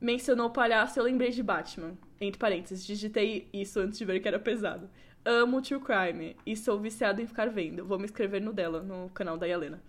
Mencionou 0.00 0.46
o 0.46 0.50
palhaço, 0.50 0.98
eu 0.98 1.04
lembrei 1.04 1.30
de 1.30 1.42
Batman. 1.42 1.94
Entre 2.20 2.38
parênteses, 2.38 2.84
digitei 2.84 3.48
isso 3.52 3.80
antes 3.80 3.98
de 3.98 4.04
ver 4.04 4.20
que 4.20 4.28
era 4.28 4.38
pesado. 4.38 4.88
Amo 5.24 5.60
True 5.60 5.80
Crime 5.80 6.36
e 6.46 6.56
sou 6.56 6.78
viciado 6.78 7.20
em 7.20 7.26
ficar 7.26 7.48
vendo. 7.48 7.84
Vou 7.84 7.98
me 7.98 8.04
inscrever 8.04 8.40
no 8.40 8.52
dela, 8.52 8.82
no 8.82 9.10
canal 9.10 9.36
da 9.36 9.48
Helena. 9.48 9.82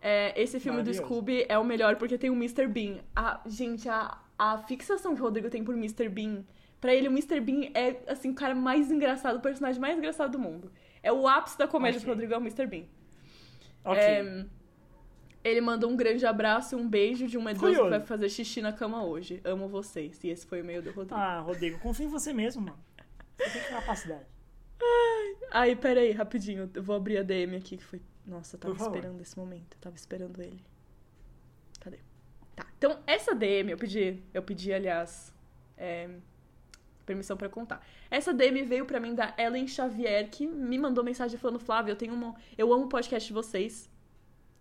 É, 0.00 0.40
esse 0.40 0.60
filme 0.60 0.82
do. 0.82 0.92
Scooby 0.92 1.46
é 1.48 1.58
o 1.58 1.64
melhor 1.64 1.96
porque 1.96 2.18
tem 2.18 2.30
o 2.30 2.34
Mr. 2.34 2.66
Bean. 2.66 2.98
A, 3.16 3.40
gente, 3.46 3.88
a, 3.88 4.18
a 4.38 4.58
fixação 4.58 5.14
que 5.14 5.20
o 5.20 5.24
Rodrigo 5.24 5.50
tem 5.50 5.64
por 5.64 5.74
Mr. 5.74 6.08
Bean, 6.08 6.44
pra 6.80 6.94
ele 6.94 7.08
o 7.08 7.10
Mr. 7.10 7.40
Bean 7.40 7.70
é, 7.74 7.96
assim, 8.06 8.30
o 8.30 8.34
cara 8.34 8.54
mais 8.54 8.90
engraçado, 8.90 9.36
o 9.36 9.40
personagem 9.40 9.80
mais 9.80 9.96
engraçado 9.96 10.32
do 10.32 10.38
mundo. 10.38 10.70
É 11.02 11.12
o 11.12 11.26
ápice 11.26 11.58
da 11.58 11.66
comédia 11.66 11.98
Ok. 11.98 12.04
pro 12.04 12.12
Rodrigo, 12.12 12.34
é 12.34 12.36
o 12.36 12.40
Mr. 12.40 12.66
Bean. 12.66 12.84
Ok. 13.84 14.02
É, 14.02 14.44
ele 15.44 15.60
manda 15.60 15.86
um 15.86 15.96
grande 15.96 16.26
abraço 16.26 16.74
e 16.74 16.78
um 16.78 16.88
beijo 16.88 17.26
de 17.26 17.38
um 17.38 17.42
medroso 17.42 17.82
que 17.82 17.88
vai 17.88 18.00
fazer 18.00 18.28
xixi 18.28 18.60
na 18.60 18.72
cama 18.72 19.04
hoje. 19.04 19.40
Amo 19.44 19.68
vocês. 19.68 20.22
E 20.24 20.28
esse 20.28 20.46
foi 20.46 20.60
o 20.60 20.64
e-mail 20.64 20.82
do 20.82 20.90
Rodrigo. 20.90 21.14
Ah, 21.14 21.40
Rodrigo, 21.40 21.78
confia 21.78 22.06
em 22.06 22.08
você 22.08 22.32
mesmo, 22.32 22.62
mano. 22.62 22.78
Você 23.38 23.58
tem 23.58 23.70
capacidade. 23.70 24.26
Ai, 25.50 25.76
peraí, 25.76 26.12
rapidinho. 26.12 26.70
Eu 26.74 26.82
vou 26.82 26.96
abrir 26.96 27.18
a 27.18 27.22
DM 27.22 27.56
aqui 27.56 27.76
que 27.76 27.84
foi. 27.84 28.02
Nossa, 28.26 28.56
eu 28.56 28.60
tava 28.60 28.74
esperando 28.74 29.20
esse 29.20 29.36
momento. 29.38 29.74
Eu 29.76 29.80
tava 29.80 29.96
esperando 29.96 30.40
ele. 30.42 30.62
Cadê? 31.80 31.98
Tá. 32.54 32.66
Então, 32.76 32.98
essa 33.06 33.34
DM 33.34 33.70
eu 33.70 33.78
pedi. 33.78 34.22
Eu 34.34 34.42
pedi, 34.42 34.72
aliás. 34.72 35.32
é, 35.76 36.10
permissão 37.06 37.36
pra 37.36 37.48
contar. 37.48 37.84
Essa 38.10 38.34
DM 38.34 38.62
veio 38.64 38.84
pra 38.84 39.00
mim 39.00 39.14
da 39.14 39.34
Ellen 39.38 39.66
Xavier, 39.66 40.28
que 40.30 40.46
me 40.46 40.78
mandou 40.78 41.02
mensagem 41.02 41.38
falando: 41.38 41.58
Flávia, 41.58 41.92
eu 41.92 41.96
tenho 41.96 42.12
uma. 42.12 42.34
Eu 42.56 42.72
amo 42.72 42.84
o 42.84 42.88
podcast 42.88 43.26
de 43.26 43.32
vocês. 43.32 43.90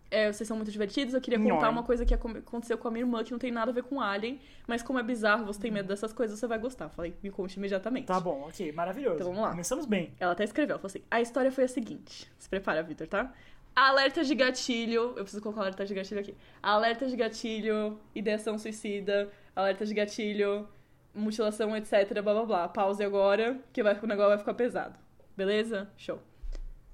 É, 0.09 0.31
vocês 0.31 0.47
são 0.47 0.55
muito 0.55 0.71
divertidos. 0.71 1.13
Eu 1.13 1.21
queria 1.21 1.39
contar 1.39 1.69
uma 1.69 1.83
coisa 1.83 2.05
que 2.05 2.13
aconteceu 2.13 2.77
com 2.77 2.87
a 2.87 2.91
minha 2.91 3.03
irmã 3.03 3.23
que 3.23 3.31
não 3.31 3.39
tem 3.39 3.51
nada 3.51 3.71
a 3.71 3.73
ver 3.73 3.83
com 3.83 3.99
Alien, 3.99 4.39
mas 4.65 4.81
como 4.81 4.99
é 4.99 5.03
bizarro, 5.03 5.45
você 5.45 5.59
tem 5.59 5.71
medo 5.71 5.87
dessas 5.87 6.13
coisas, 6.13 6.39
você 6.39 6.47
vai 6.47 6.57
gostar. 6.57 6.89
Falei, 6.89 7.13
me 7.21 7.29
conte 7.29 7.57
imediatamente. 7.57 8.05
Tá 8.05 8.19
bom, 8.19 8.45
ok, 8.47 8.71
maravilhoso. 8.71 9.15
Então 9.15 9.27
vamos 9.27 9.41
lá. 9.41 9.49
Começamos 9.51 9.85
bem. 9.85 10.13
Ela 10.19 10.31
até 10.31 10.43
escreveu, 10.43 10.77
falou 10.77 10.87
assim: 10.87 11.03
a 11.11 11.21
história 11.21 11.51
foi 11.51 11.65
a 11.65 11.67
seguinte. 11.67 12.31
Se 12.37 12.47
prepara, 12.49 12.81
Vitor, 12.83 13.07
tá? 13.07 13.33
Alerta 13.75 14.23
de 14.23 14.33
gatilho. 14.33 15.13
Eu 15.15 15.23
preciso 15.23 15.41
colocar 15.41 15.61
alerta 15.61 15.85
de 15.85 15.93
gatilho 15.93 16.19
aqui. 16.19 16.35
Alerta 16.63 17.05
de 17.05 17.15
gatilho, 17.15 17.99
ideação 18.15 18.57
suicida, 18.57 19.29
alerta 19.55 19.85
de 19.85 19.93
gatilho, 19.93 20.67
mutilação, 21.13 21.75
etc. 21.75 22.21
Blá 22.23 22.33
blá 22.33 22.45
blá. 22.45 22.67
Pause 22.69 23.03
agora, 23.03 23.59
que 23.73 23.83
vai, 23.83 23.99
o 24.01 24.07
negócio 24.07 24.29
vai 24.29 24.37
ficar 24.39 24.53
pesado. 24.53 24.97
Beleza? 25.35 25.87
Show. 25.97 26.19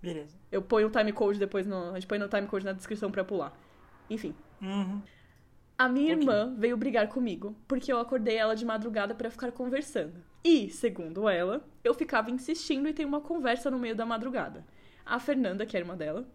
Beleza. 0.04 0.38
Eu 0.52 0.62
ponho 0.62 0.88
o 0.88 0.92
timecode 0.92 1.40
depois 1.40 1.66
no. 1.66 1.92
A 1.92 1.94
gente 1.94 2.06
põe 2.08 2.20
no 2.20 2.28
timecode 2.28 2.66
na 2.66 2.74
descrição 2.74 3.10
pra 3.10 3.24
pular. 3.24 3.58
Enfim. 4.10 4.36
Uhum. 4.62 5.02
A 5.78 5.88
minha 5.90 6.14
Ok. 6.14 6.22
irmã 6.22 6.54
veio 6.58 6.76
brigar 6.78 7.08
comigo 7.08 7.56
porque 7.68 7.92
eu 7.92 7.98
acordei 7.98 8.36
ela 8.36 8.54
de 8.56 8.66
madrugada 8.66 9.16
pra 9.16 9.32
ficar 9.32 9.52
conversando. 9.54 10.14
E, 10.44 10.70
segundo 10.70 11.28
ela, 11.30 11.66
eu 11.84 11.94
ficava 11.94 12.30
insistindo 12.30 12.88
em 12.88 12.94
ter 12.94 13.06
uma 13.06 13.22
conversa 13.22 13.72
no 13.72 13.80
meio 13.80 13.96
da 13.96 14.06
madrugada. 14.06 14.66
A 15.06 15.20
Fernanda, 15.20 15.66
que 15.66 15.76
é 15.76 15.80
irmã 15.80 15.96
dela, 15.96 16.28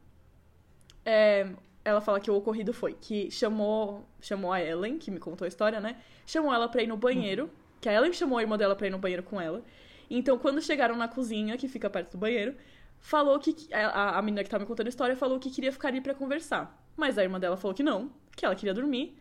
é, 1.04 1.46
ela 1.84 2.00
fala 2.00 2.18
que 2.20 2.30
o 2.30 2.34
ocorrido 2.34 2.72
foi 2.72 2.94
que 2.94 3.30
chamou, 3.30 4.08
chamou 4.20 4.52
a 4.52 4.60
Ellen, 4.62 4.98
que 4.98 5.10
me 5.10 5.18
contou 5.20 5.44
a 5.44 5.48
história, 5.48 5.78
né? 5.78 5.96
Chamou 6.26 6.52
ela 6.52 6.68
pra 6.68 6.82
ir 6.82 6.86
no 6.86 6.96
banheiro, 6.96 7.50
que 7.80 7.88
a 7.88 7.92
Ellen 7.92 8.12
chamou 8.12 8.38
a 8.38 8.42
irmã 8.42 8.56
dela 8.56 8.74
pra 8.74 8.86
ir 8.86 8.90
no 8.90 8.98
banheiro 8.98 9.22
com 9.22 9.40
ela. 9.40 9.62
Então, 10.10 10.38
quando 10.38 10.60
chegaram 10.62 10.96
na 10.96 11.06
cozinha, 11.06 11.56
que 11.58 11.68
fica 11.68 11.88
perto 11.90 12.12
do 12.12 12.18
banheiro, 12.18 12.54
falou 13.00 13.38
que. 13.38 13.72
A, 13.72 14.18
a 14.18 14.22
menina 14.22 14.44
que 14.44 14.50
tava 14.50 14.62
me 14.62 14.68
contando 14.68 14.86
a 14.86 14.90
história 14.90 15.16
falou 15.16 15.38
que 15.38 15.50
queria 15.50 15.72
ficar 15.72 15.88
ali 15.88 16.00
pra 16.00 16.14
conversar. 16.14 16.82
Mas 16.96 17.18
a 17.18 17.22
irmã 17.22 17.38
dela 17.38 17.56
falou 17.56 17.74
que 17.74 17.82
não, 17.82 18.10
que 18.36 18.44
ela 18.44 18.54
queria 18.54 18.74
dormir. 18.74 19.16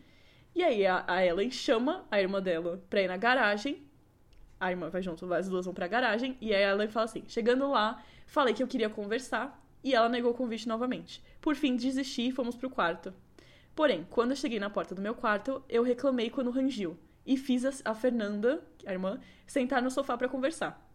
E 0.54 0.62
aí 0.62 0.86
a, 0.86 1.04
a 1.06 1.24
Ellen 1.24 1.50
chama 1.50 2.04
a 2.10 2.20
irmã 2.20 2.42
dela 2.42 2.82
pra 2.90 3.02
ir 3.02 3.08
na 3.08 3.16
garagem. 3.16 3.82
A 4.58 4.70
irmã 4.70 4.88
vai 4.88 5.00
junto, 5.00 5.32
as 5.32 5.48
duas 5.48 5.64
vão 5.66 5.74
pra 5.74 5.86
garagem. 5.86 6.36
E 6.40 6.52
aí 6.54 6.64
a 6.64 6.70
Ellen 6.70 6.88
fala 6.88 7.04
assim: 7.04 7.24
chegando 7.28 7.70
lá, 7.70 8.02
falei 8.26 8.54
que 8.54 8.62
eu 8.62 8.66
queria 8.66 8.90
conversar. 8.90 9.64
E 9.82 9.94
ela 9.94 10.08
negou 10.08 10.32
o 10.32 10.34
convite 10.34 10.66
novamente. 10.66 11.22
Por 11.40 11.54
fim, 11.54 11.76
desisti 11.76 12.28
e 12.28 12.32
fomos 12.32 12.56
pro 12.56 12.68
quarto. 12.68 13.14
Porém, 13.76 14.04
quando 14.10 14.32
eu 14.32 14.36
cheguei 14.36 14.58
na 14.58 14.68
porta 14.68 14.92
do 14.92 15.00
meu 15.00 15.14
quarto, 15.14 15.62
eu 15.68 15.84
reclamei 15.84 16.28
quando 16.30 16.50
rangiu. 16.50 16.98
E 17.24 17.36
fiz 17.36 17.64
a, 17.64 17.90
a 17.90 17.94
Fernanda, 17.94 18.60
a 18.84 18.92
irmã, 18.92 19.20
sentar 19.46 19.80
no 19.80 19.90
sofá 19.90 20.16
pra 20.16 20.28
conversar. 20.28 20.87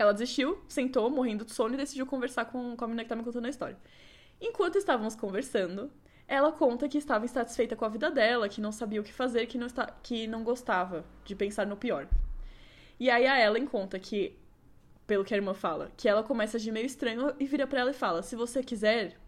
Ela 0.00 0.14
desistiu, 0.14 0.58
sentou, 0.66 1.10
morrendo 1.10 1.44
de 1.44 1.52
sono, 1.52 1.74
e 1.74 1.76
decidiu 1.76 2.06
conversar 2.06 2.46
com, 2.46 2.74
com 2.74 2.84
a 2.86 2.88
menina 2.88 3.02
que 3.02 3.10
tá 3.10 3.14
me 3.14 3.22
contando 3.22 3.44
a 3.44 3.50
história. 3.50 3.76
Enquanto 4.40 4.78
estávamos 4.78 5.14
conversando, 5.14 5.92
ela 6.26 6.50
conta 6.50 6.88
que 6.88 6.96
estava 6.96 7.26
insatisfeita 7.26 7.76
com 7.76 7.84
a 7.84 7.88
vida 7.90 8.10
dela, 8.10 8.48
que 8.48 8.62
não 8.62 8.72
sabia 8.72 8.98
o 8.98 9.04
que 9.04 9.12
fazer, 9.12 9.44
que 9.44 9.58
não, 9.58 9.66
está, 9.66 9.94
que 10.02 10.26
não 10.26 10.42
gostava 10.42 11.04
de 11.22 11.34
pensar 11.34 11.66
no 11.66 11.76
pior. 11.76 12.08
E 12.98 13.10
aí 13.10 13.26
a 13.26 13.44
Ellen 13.44 13.66
conta 13.66 13.98
que, 13.98 14.38
pelo 15.06 15.22
que 15.22 15.34
a 15.34 15.36
irmã 15.36 15.52
fala, 15.52 15.92
que 15.98 16.08
ela 16.08 16.22
começa 16.22 16.56
agir 16.56 16.72
meio 16.72 16.86
estranho 16.86 17.34
e 17.38 17.44
vira 17.44 17.66
para 17.66 17.80
ela 17.80 17.90
e 17.90 17.94
fala: 17.94 18.22
Se 18.22 18.34
você 18.34 18.62
quiser. 18.62 19.18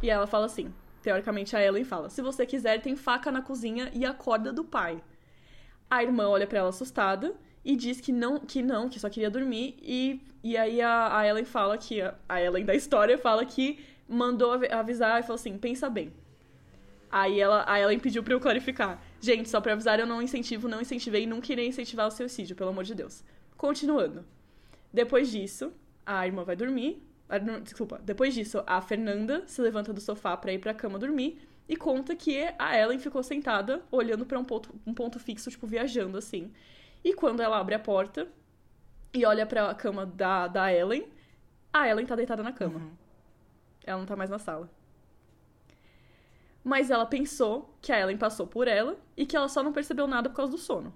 E 0.00 0.08
ela 0.08 0.28
fala 0.28 0.46
assim: 0.46 0.72
Teoricamente 1.02 1.56
a 1.56 1.60
Ellen 1.60 1.82
fala: 1.82 2.08
Se 2.08 2.22
você 2.22 2.46
quiser, 2.46 2.80
tem 2.80 2.94
faca 2.94 3.32
na 3.32 3.42
cozinha 3.42 3.90
e 3.92 4.06
a 4.06 4.14
corda 4.14 4.52
do 4.52 4.62
pai. 4.62 5.02
A 5.90 6.04
irmã 6.04 6.28
olha 6.28 6.46
para 6.46 6.60
ela 6.60 6.68
assustada 6.68 7.34
e 7.64 7.76
diz 7.76 8.00
que 8.00 8.12
não, 8.12 8.38
que 8.40 8.62
não, 8.62 8.88
que 8.88 8.98
só 8.98 9.08
queria 9.08 9.30
dormir. 9.30 9.76
E, 9.82 10.20
e 10.42 10.56
aí 10.56 10.80
a, 10.80 11.18
a 11.18 11.26
Ellen 11.26 11.44
fala 11.44 11.76
que. 11.76 12.00
A, 12.28 12.42
Ellen 12.42 12.64
da 12.64 12.74
história 12.74 13.18
fala 13.18 13.44
que 13.44 13.78
mandou 14.08 14.52
avisar 14.70 15.20
e 15.20 15.22
falou 15.22 15.36
assim: 15.36 15.56
pensa 15.58 15.88
bem. 15.90 16.12
Aí 17.10 17.40
ela, 17.40 17.64
a 17.66 17.80
Ellen 17.80 17.98
pediu 17.98 18.22
pra 18.22 18.34
eu 18.34 18.40
clarificar. 18.40 19.02
Gente, 19.20 19.48
só 19.48 19.60
pra 19.60 19.72
avisar, 19.72 19.98
eu 19.98 20.06
não 20.06 20.22
incentivo, 20.22 20.68
não 20.68 20.80
incentivei 20.80 21.24
e 21.24 21.26
nunca 21.26 21.52
irei 21.52 21.66
incentivar 21.66 22.06
o 22.06 22.10
suicídio, 22.10 22.56
pelo 22.56 22.70
amor 22.70 22.84
de 22.84 22.94
Deus. 22.94 23.24
Continuando. 23.56 24.24
Depois 24.92 25.30
disso, 25.30 25.72
a 26.06 26.26
irmã 26.26 26.44
vai 26.44 26.56
dormir. 26.56 27.02
A, 27.28 27.38
desculpa. 27.38 28.00
Depois 28.02 28.32
disso, 28.32 28.62
a 28.66 28.80
Fernanda 28.80 29.42
se 29.46 29.60
levanta 29.60 29.92
do 29.92 30.00
sofá 30.00 30.36
pra 30.36 30.52
ir 30.52 30.58
pra 30.58 30.72
cama 30.72 30.98
dormir 30.98 31.38
e 31.68 31.76
conta 31.76 32.16
que 32.16 32.48
a 32.58 32.76
Ellen 32.76 32.98
ficou 32.98 33.22
sentada, 33.22 33.82
olhando 33.92 34.26
para 34.26 34.38
um 34.38 34.44
ponto, 34.44 34.74
um 34.84 34.92
ponto 34.92 35.20
fixo, 35.20 35.50
tipo, 35.50 35.66
viajando 35.66 36.18
assim. 36.18 36.50
E 37.02 37.14
quando 37.14 37.40
ela 37.40 37.58
abre 37.58 37.74
a 37.74 37.78
porta 37.78 38.28
e 39.12 39.24
olha 39.24 39.46
pra 39.46 39.74
cama 39.74 40.06
da, 40.06 40.46
da 40.46 40.72
Ellen, 40.72 41.08
a 41.72 41.88
Ellen 41.88 42.06
tá 42.06 42.14
deitada 42.14 42.42
na 42.42 42.52
cama. 42.52 42.78
Uhum. 42.78 42.90
Ela 43.84 43.98
não 43.98 44.06
tá 44.06 44.16
mais 44.16 44.30
na 44.30 44.38
sala. 44.38 44.68
Mas 46.62 46.90
ela 46.90 47.06
pensou 47.06 47.74
que 47.80 47.90
a 47.90 47.98
Ellen 47.98 48.18
passou 48.18 48.46
por 48.46 48.68
ela 48.68 48.96
e 49.16 49.24
que 49.24 49.36
ela 49.36 49.48
só 49.48 49.62
não 49.62 49.72
percebeu 49.72 50.06
nada 50.06 50.28
por 50.28 50.36
causa 50.36 50.52
do 50.52 50.58
sono. 50.58 50.92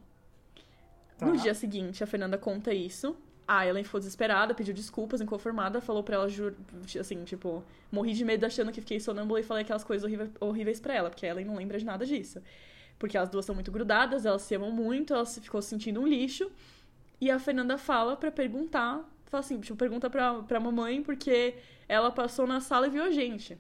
Tá. 1.17 1.27
No 1.27 1.37
dia 1.37 1.55
seguinte, 1.55 2.05
a 2.05 2.07
Fernanda 2.07 2.37
conta 2.37 2.73
isso. 2.73 3.17
A 3.47 3.67
Ellen 3.67 3.85
ficou 3.85 4.01
desesperada, 4.01 4.55
pediu 4.55 4.75
desculpas, 4.75 5.21
inconformada, 5.21 5.81
falou 5.81 6.03
pra 6.03 6.17
ela, 6.17 6.27
assim, 6.99 7.25
tipo, 7.25 7.63
morri 7.93 8.15
de 8.15 8.25
medo 8.25 8.45
achando 8.45 8.73
que 8.73 8.81
fiquei 8.81 8.99
sonâmbula 8.99 9.41
e 9.41 9.43
falei 9.43 9.63
aquelas 9.63 9.85
coisas 9.85 10.05
horríveis, 10.05 10.31
horríveis 10.41 10.81
pra 10.81 10.95
ela, 10.95 11.11
porque 11.11 11.27
a 11.27 11.31
Ellen 11.31 11.45
não 11.45 11.57
lembra 11.57 11.79
de 11.79 11.85
nada 11.85 12.07
disso. 12.07 12.41
Porque 12.99 13.19
as 13.19 13.29
duas 13.29 13.45
são 13.45 13.55
muito 13.55 13.73
grudadas, 13.73 14.25
elas 14.25 14.43
se 14.43 14.55
amam 14.55 14.71
muito, 14.71 15.13
ela 15.13 15.25
se 15.25 15.41
ficou 15.41 15.61
se 15.61 15.69
sentindo 15.69 16.01
um 16.01 16.07
lixo. 16.07 16.51
E 17.21 17.31
a 17.31 17.39
Fernanda 17.39 17.79
fala 17.79 18.17
pra 18.17 18.31
perguntar, 18.31 19.09
fala 19.27 19.41
assim, 19.41 19.61
tipo, 19.61 19.77
pergunta 19.77 20.09
pra, 20.11 20.43
pra 20.43 20.61
mamãe, 20.61 21.03
porque 21.03 21.55
ela 21.89 22.11
passou 22.11 22.47
na 22.47 22.61
sala 22.61 22.87
e 22.87 22.91
viu 22.91 23.03
a 23.03 23.11
gente. 23.11 23.59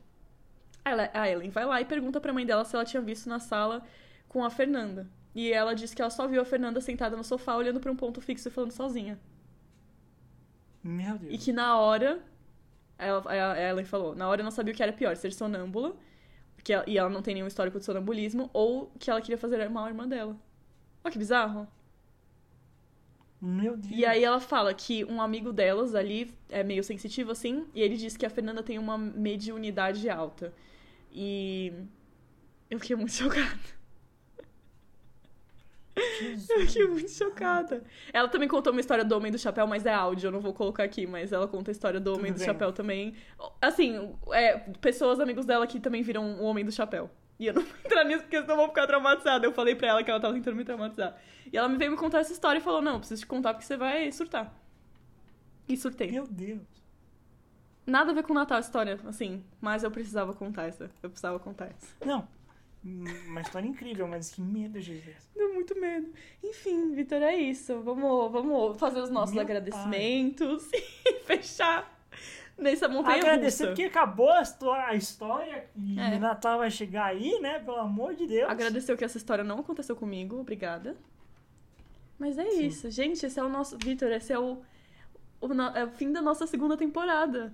Ela, 0.84 1.10
a 1.14 1.28
Ellen 1.28 1.50
vai 1.50 1.64
lá 1.64 1.80
e 1.80 1.84
pergunta 1.84 2.20
pra 2.20 2.32
mãe 2.32 2.44
dela 2.44 2.64
se 2.64 2.74
ela 2.74 2.84
tinha 2.84 3.00
visto 3.02 3.28
na 3.28 3.38
sala 3.38 3.82
com 4.28 4.44
a 4.44 4.50
Fernanda. 4.50 5.08
E 5.34 5.52
ela 5.52 5.74
disse 5.74 5.96
que 5.96 6.02
ela 6.02 6.10
só 6.10 6.28
viu 6.28 6.40
a 6.40 6.44
Fernanda 6.44 6.80
sentada 6.80 7.16
no 7.16 7.24
sofá, 7.24 7.56
olhando 7.56 7.80
pra 7.80 7.90
um 7.90 7.96
ponto 7.96 8.20
fixo 8.20 8.48
e 8.48 8.50
falando 8.50 8.70
sozinha. 8.70 9.18
Meu 10.82 11.18
Deus. 11.18 11.32
E 11.32 11.38
que 11.38 11.52
na 11.52 11.76
hora. 11.78 12.20
Ela, 12.96 13.24
a 13.28 13.60
Ellen 13.60 13.84
falou, 13.84 14.14
na 14.14 14.28
hora 14.28 14.40
eu 14.40 14.44
não 14.44 14.52
sabia 14.52 14.72
o 14.72 14.76
que 14.76 14.82
era 14.82 14.92
pior, 14.92 15.16
ser 15.16 15.32
sonâmbula, 15.32 15.96
que 16.64 16.72
ela, 16.72 16.84
e 16.88 16.96
ela 16.98 17.10
não 17.10 17.22
tem 17.22 17.34
nenhum 17.34 17.46
histórico 17.46 17.78
de 17.78 17.84
sonambulismo, 17.84 18.50
ou 18.52 18.90
que 18.98 19.10
ela 19.10 19.20
queria 19.20 19.38
fazer 19.38 19.68
mal 19.68 19.84
à 19.84 19.88
irmã 19.88 20.08
dela. 20.08 20.34
Olha 21.04 21.12
que 21.12 21.18
bizarro. 21.18 21.68
Meu 23.40 23.76
Deus. 23.76 23.94
E 23.94 24.06
aí 24.06 24.24
ela 24.24 24.40
fala 24.40 24.72
que 24.72 25.04
um 25.04 25.20
amigo 25.20 25.52
delas 25.52 25.94
ali 25.94 26.32
é 26.48 26.64
meio 26.64 26.82
sensitivo 26.82 27.30
assim, 27.30 27.66
e 27.74 27.82
ele 27.82 27.96
diz 27.96 28.16
que 28.16 28.24
a 28.24 28.30
Fernanda 28.30 28.62
tem 28.62 28.78
uma 28.78 28.96
mediunidade 28.96 30.08
alta. 30.08 30.54
E 31.12 31.70
eu 32.70 32.80
fiquei 32.80 32.96
muito 32.96 33.12
chocada. 33.14 33.83
Jesus. 36.18 36.50
Eu 36.50 36.60
fiquei 36.66 36.86
muito 36.86 37.10
chocada. 37.10 37.84
Ela 38.12 38.28
também 38.28 38.48
contou 38.48 38.72
uma 38.72 38.80
história 38.80 39.04
do 39.04 39.16
Homem 39.16 39.30
do 39.30 39.38
Chapéu, 39.38 39.66
mas 39.66 39.86
é 39.86 39.92
áudio, 39.92 40.28
eu 40.28 40.32
não 40.32 40.40
vou 40.40 40.52
colocar 40.52 40.84
aqui, 40.84 41.06
mas 41.06 41.32
ela 41.32 41.46
conta 41.46 41.70
a 41.70 41.72
história 41.72 42.00
do 42.00 42.12
Homem 42.12 42.26
Tudo 42.26 42.34
do 42.34 42.38
bem. 42.38 42.46
Chapéu 42.46 42.72
também. 42.72 43.14
Assim, 43.60 44.14
é, 44.32 44.58
pessoas, 44.80 45.20
amigos 45.20 45.46
dela 45.46 45.66
que 45.66 45.78
também 45.78 46.02
viram 46.02 46.40
o 46.40 46.44
Homem 46.44 46.64
do 46.64 46.72
Chapéu. 46.72 47.10
E 47.38 47.46
eu 47.46 47.54
não 47.54 47.62
vou 47.62 47.76
entrar 47.84 48.04
nisso 48.04 48.22
porque 48.22 48.40
senão 48.40 48.54
eu 48.54 48.58
vou 48.58 48.68
ficar 48.68 48.86
traumatizada. 48.86 49.46
Eu 49.46 49.52
falei 49.52 49.74
pra 49.74 49.88
ela 49.88 50.04
que 50.04 50.10
ela 50.10 50.20
tava 50.20 50.34
tentando 50.34 50.56
me 50.56 50.64
traumatizar. 50.64 51.16
E 51.52 51.56
ela 51.56 51.68
me 51.68 51.76
veio 51.76 51.90
me 51.90 51.96
contar 51.96 52.20
essa 52.20 52.32
história 52.32 52.58
e 52.58 52.62
falou: 52.62 52.80
Não, 52.80 52.98
preciso 52.98 53.22
te 53.22 53.26
contar 53.26 53.54
porque 53.54 53.66
você 53.66 53.76
vai 53.76 54.10
surtar. 54.12 54.52
E 55.68 55.76
surtei. 55.76 56.10
Meu 56.10 56.26
Deus. 56.26 56.62
Nada 57.86 58.12
a 58.12 58.14
ver 58.14 58.22
com 58.22 58.32
o 58.32 58.34
Natal 58.34 58.56
a 58.56 58.60
história, 58.60 58.98
assim, 59.06 59.44
mas 59.60 59.82
eu 59.82 59.90
precisava 59.90 60.32
contar 60.32 60.64
essa. 60.64 60.90
Eu 61.02 61.10
precisava 61.10 61.38
contar 61.38 61.66
essa. 61.66 61.94
Não. 62.04 62.26
Uma 62.84 63.40
história 63.40 63.66
incrível, 63.66 64.06
mas 64.06 64.30
que 64.30 64.42
medo, 64.42 64.78
Jesus. 64.80 65.30
Deu 65.34 65.54
muito 65.54 65.78
medo. 65.80 66.12
Enfim, 66.42 66.92
Vitor, 66.92 67.22
é 67.22 67.34
isso. 67.34 67.80
Vamos, 67.80 68.30
vamos 68.30 68.78
fazer 68.78 69.00
os 69.00 69.08
nossos 69.10 69.34
Meu 69.34 69.42
agradecimentos 69.42 70.68
e 70.74 71.14
fechar 71.24 71.90
nessa 72.58 72.86
montanha 72.86 73.16
Agradecer 73.22 73.64
russa. 73.64 73.66
porque 73.74 73.84
acabou 73.84 74.30
a 74.30 74.42
histó- 74.42 74.74
a 74.74 74.94
história 74.94 75.66
e 75.74 75.98
É. 75.98 76.16
o 76.16 76.20
Natal 76.20 76.58
vai 76.58 76.70
chegar 76.70 77.06
aí, 77.06 77.40
né? 77.40 77.58
Pelo 77.58 77.78
amor 77.78 78.14
de 78.14 78.26
Deus. 78.26 78.50
Agradecer 78.50 78.94
que 78.98 79.04
essa 79.04 79.16
história 79.16 79.42
não 79.42 79.60
aconteceu 79.60 79.96
comigo, 79.96 80.38
obrigada. 80.38 80.94
Mas 82.18 82.36
é 82.38 82.48
Sim. 82.50 82.66
isso, 82.66 82.90
gente. 82.90 83.24
Esse 83.24 83.40
é 83.40 83.42
o 83.42 83.48
nosso. 83.48 83.78
Vitor, 83.78 84.12
esse 84.12 84.30
é 84.32 84.38
o, 84.38 84.58
o, 85.40 85.52
é 85.74 85.84
o 85.84 85.90
fim 85.90 86.12
da 86.12 86.20
nossa 86.20 86.46
segunda 86.46 86.76
temporada. 86.76 87.50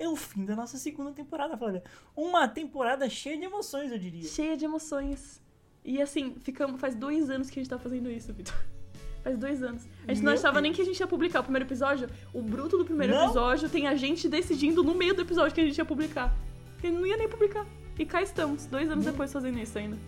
É 0.00 0.08
o 0.08 0.16
fim 0.16 0.46
da 0.46 0.56
nossa 0.56 0.78
segunda 0.78 1.12
temporada, 1.12 1.54
Flávia. 1.58 1.82
Uma 2.16 2.48
temporada 2.48 3.06
cheia 3.10 3.36
de 3.36 3.44
emoções, 3.44 3.92
eu 3.92 3.98
diria. 3.98 4.26
Cheia 4.26 4.56
de 4.56 4.64
emoções. 4.64 5.38
E 5.84 6.00
assim, 6.00 6.34
ficamos. 6.40 6.80
Faz 6.80 6.94
dois 6.94 7.28
anos 7.28 7.50
que 7.50 7.60
a 7.60 7.62
gente 7.62 7.68
tá 7.68 7.78
fazendo 7.78 8.10
isso, 8.10 8.32
Vitor. 8.32 8.54
Faz 9.22 9.36
dois 9.36 9.62
anos. 9.62 9.86
A 10.08 10.14
gente 10.14 10.24
não 10.24 10.32
Meu 10.32 10.40
achava 10.40 10.54
Deus. 10.54 10.62
nem 10.62 10.72
que 10.72 10.80
a 10.80 10.84
gente 10.86 10.98
ia 10.98 11.06
publicar 11.06 11.40
o 11.40 11.42
primeiro 11.42 11.66
episódio. 11.66 12.08
O 12.32 12.40
bruto 12.40 12.78
do 12.78 12.84
primeiro 12.86 13.12
Não. 13.12 13.24
episódio 13.26 13.68
tem 13.68 13.86
a 13.86 13.94
gente 13.94 14.26
decidindo 14.26 14.82
no 14.82 14.94
meio 14.94 15.12
do 15.14 15.20
episódio 15.20 15.54
que 15.54 15.60
a 15.60 15.64
gente 15.66 15.76
ia 15.76 15.84
publicar. 15.84 16.34
Porque 16.72 16.90
não 16.90 17.06
ia 17.06 17.18
nem 17.18 17.28
publicar. 17.28 17.66
E 17.98 18.06
cá 18.06 18.22
estamos, 18.22 18.64
dois 18.64 18.90
anos 18.90 19.04
Não. 19.04 19.12
depois 19.12 19.30
fazendo 19.30 19.58
isso 19.58 19.78
ainda. 19.78 19.98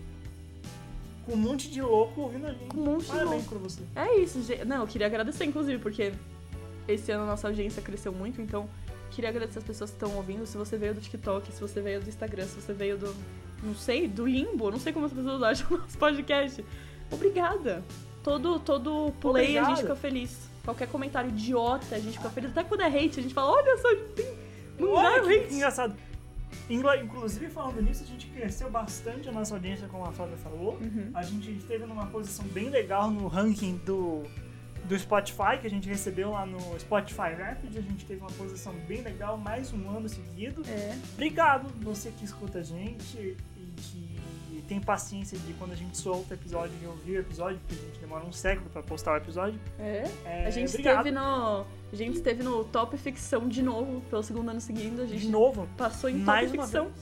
Com 1.27 1.33
um 1.33 1.37
monte 1.37 1.69
de 1.69 1.79
louco 1.83 2.21
ouvindo 2.21 2.47
a 2.47 2.51
gente. 2.53 2.65
Com 2.69 2.77
um 2.79 2.85
monte 2.85 3.01
de 3.05 3.11
Parabéns 3.11 3.31
louco. 3.45 3.49
pra 3.49 3.59
você. 3.59 3.83
É 3.95 4.19
isso, 4.19 4.41
gente. 4.41 4.65
Não, 4.65 4.77
eu 4.81 4.87
queria 4.87 5.05
agradecer, 5.05 5.45
inclusive, 5.45 5.77
porque 5.77 6.11
esse 6.87 7.11
ano 7.11 7.23
a 7.23 7.27
nossa 7.27 7.47
audiência 7.47 7.81
cresceu 7.83 8.11
muito, 8.11 8.41
então 8.41 8.67
queria 9.13 9.29
agradecer 9.29 9.59
as 9.59 9.65
pessoas 9.65 9.89
que 9.91 9.95
estão 9.95 10.15
ouvindo. 10.15 10.45
Se 10.45 10.57
você 10.57 10.77
veio 10.77 10.93
do 10.93 11.01
TikTok, 11.01 11.51
se 11.51 11.61
você 11.61 11.81
veio 11.81 12.01
do 12.01 12.09
Instagram, 12.09 12.45
se 12.45 12.59
você 12.59 12.73
veio 12.73 12.97
do. 12.97 13.15
Não 13.61 13.75
sei, 13.75 14.07
do 14.07 14.25
limbo, 14.25 14.69
não 14.69 14.79
sei 14.79 14.91
como 14.91 15.05
as 15.05 15.13
pessoas 15.13 15.41
acham 15.43 15.77
o 15.77 15.79
nosso 15.79 15.97
podcast. 15.97 16.63
Obrigada. 17.11 17.83
Todo, 18.23 18.59
todo 18.59 19.13
play 19.19 19.57
a 19.57 19.61
Obrigado. 19.61 19.67
gente 19.69 19.81
fica 19.81 19.95
feliz. 19.95 20.49
Qualquer 20.63 20.87
comentário 20.87 21.29
idiota, 21.29 21.95
a 21.95 21.99
gente 21.99 22.17
fica 22.17 22.29
feliz. 22.29 22.51
Até 22.51 22.63
quando 22.63 22.81
é 22.81 22.87
hate, 22.87 23.19
a 23.19 23.23
gente 23.23 23.33
fala, 23.33 23.51
olha 23.51 23.77
só, 23.77 23.95
tem... 24.15 24.25
mandaram 24.79 25.25
Olha 25.25 25.39
que 25.39 25.45
hate. 25.45 25.53
engraçado. 25.55 25.95
Inclusive, 26.69 27.49
falando 27.49 27.81
nisso, 27.81 28.03
a 28.03 28.07
gente 28.07 28.27
cresceu 28.27 28.69
bastante 28.69 29.27
a 29.27 29.31
nossa 29.31 29.53
audiência, 29.55 29.87
como 29.87 30.05
a 30.05 30.11
Flávia 30.11 30.37
falou. 30.37 30.77
Uhum. 30.81 31.11
A 31.13 31.21
gente 31.21 31.51
esteve 31.51 31.85
numa 31.85 32.05
posição 32.05 32.45
bem 32.45 32.69
legal 32.69 33.11
no 33.11 33.27
ranking 33.27 33.75
do, 33.85 34.23
do 34.85 34.97
Spotify, 34.99 35.57
que 35.61 35.67
a 35.67 35.69
gente 35.69 35.87
recebeu 35.87 36.31
lá 36.31 36.45
no 36.45 36.59
Spotify 36.79 37.33
Rapid. 37.37 37.77
A 37.77 37.81
gente 37.81 38.05
teve 38.05 38.19
uma 38.21 38.31
posição 38.31 38.73
bem 38.87 39.01
legal, 39.01 39.37
mais 39.37 39.71
um 39.73 39.89
ano 39.89 40.09
seguido. 40.09 40.61
É. 40.67 40.97
Obrigado 41.13 41.69
você 41.81 42.11
que 42.11 42.25
escuta 42.25 42.59
a 42.59 42.63
gente 42.63 43.17
e 43.17 43.37
que 43.77 44.63
tem 44.67 44.79
paciência 44.79 45.37
de 45.37 45.53
quando 45.53 45.71
a 45.71 45.75
gente 45.75 45.97
solta 45.97 46.33
o 46.33 46.37
episódio 46.37 46.73
e 46.81 46.85
ouvir 46.85 47.17
o 47.17 47.19
episódio, 47.19 47.59
porque 47.67 47.81
a 47.81 47.85
gente 47.87 47.99
demora 47.99 48.25
um 48.25 48.31
século 48.31 48.69
pra 48.69 48.81
postar 48.81 49.13
o 49.13 49.17
episódio. 49.17 49.59
É. 49.79 50.09
É, 50.25 50.45
A 50.45 50.49
gente 50.49 50.69
obrigado. 50.69 50.97
esteve 51.05 51.11
no. 51.11 51.65
A 51.91 51.95
gente 51.95 52.15
esteve 52.15 52.43
no 52.43 52.63
top 52.65 52.97
ficção 52.97 53.47
de 53.47 53.61
novo, 53.61 54.01
pelo 54.09 54.23
segundo 54.23 54.49
ano 54.49 54.61
seguindo. 54.61 55.01
A 55.01 55.05
gente 55.05 55.21
De 55.21 55.29
novo, 55.29 55.67
passou 55.77 56.09
em 56.09 56.15
mais 56.15 56.47
top 56.47 56.57
uma 56.57 56.63
ficção. 56.65 56.85
vez. 56.85 56.95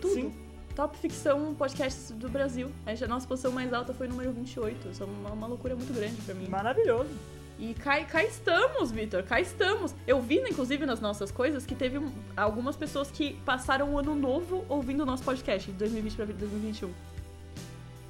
Tudo. 0.00 0.14
Sim. 0.14 0.45
Top 0.76 0.94
ficção 0.98 1.54
podcast 1.54 2.12
do 2.12 2.28
Brasil. 2.28 2.70
A, 2.84 3.06
nossa 3.08 3.26
posição 3.26 3.50
mais 3.50 3.72
alta 3.72 3.94
foi 3.94 4.06
número 4.08 4.30
28. 4.30 4.90
Isso 4.90 5.02
é 5.02 5.06
uma, 5.06 5.30
uma 5.30 5.46
loucura 5.46 5.74
muito 5.74 5.90
grande 5.92 6.20
pra 6.20 6.34
mim. 6.34 6.46
Maravilhoso. 6.48 7.08
E 7.58 7.72
cá, 7.72 8.04
cá 8.04 8.22
estamos, 8.22 8.92
Vitor, 8.92 9.22
cá 9.22 9.40
estamos. 9.40 9.94
Eu 10.06 10.20
vi, 10.20 10.38
inclusive, 10.38 10.84
nas 10.84 11.00
nossas 11.00 11.30
coisas 11.30 11.64
que 11.64 11.74
teve 11.74 11.96
um- 11.96 12.12
algumas 12.36 12.76
pessoas 12.76 13.10
que 13.10 13.32
passaram 13.46 13.94
o 13.94 13.98
ano 13.98 14.14
novo 14.14 14.66
ouvindo 14.68 15.02
o 15.02 15.06
nosso 15.06 15.22
podcast 15.24 15.70
de 15.72 15.78
2020 15.78 16.14
pra 16.14 16.26
2021. 16.26 16.92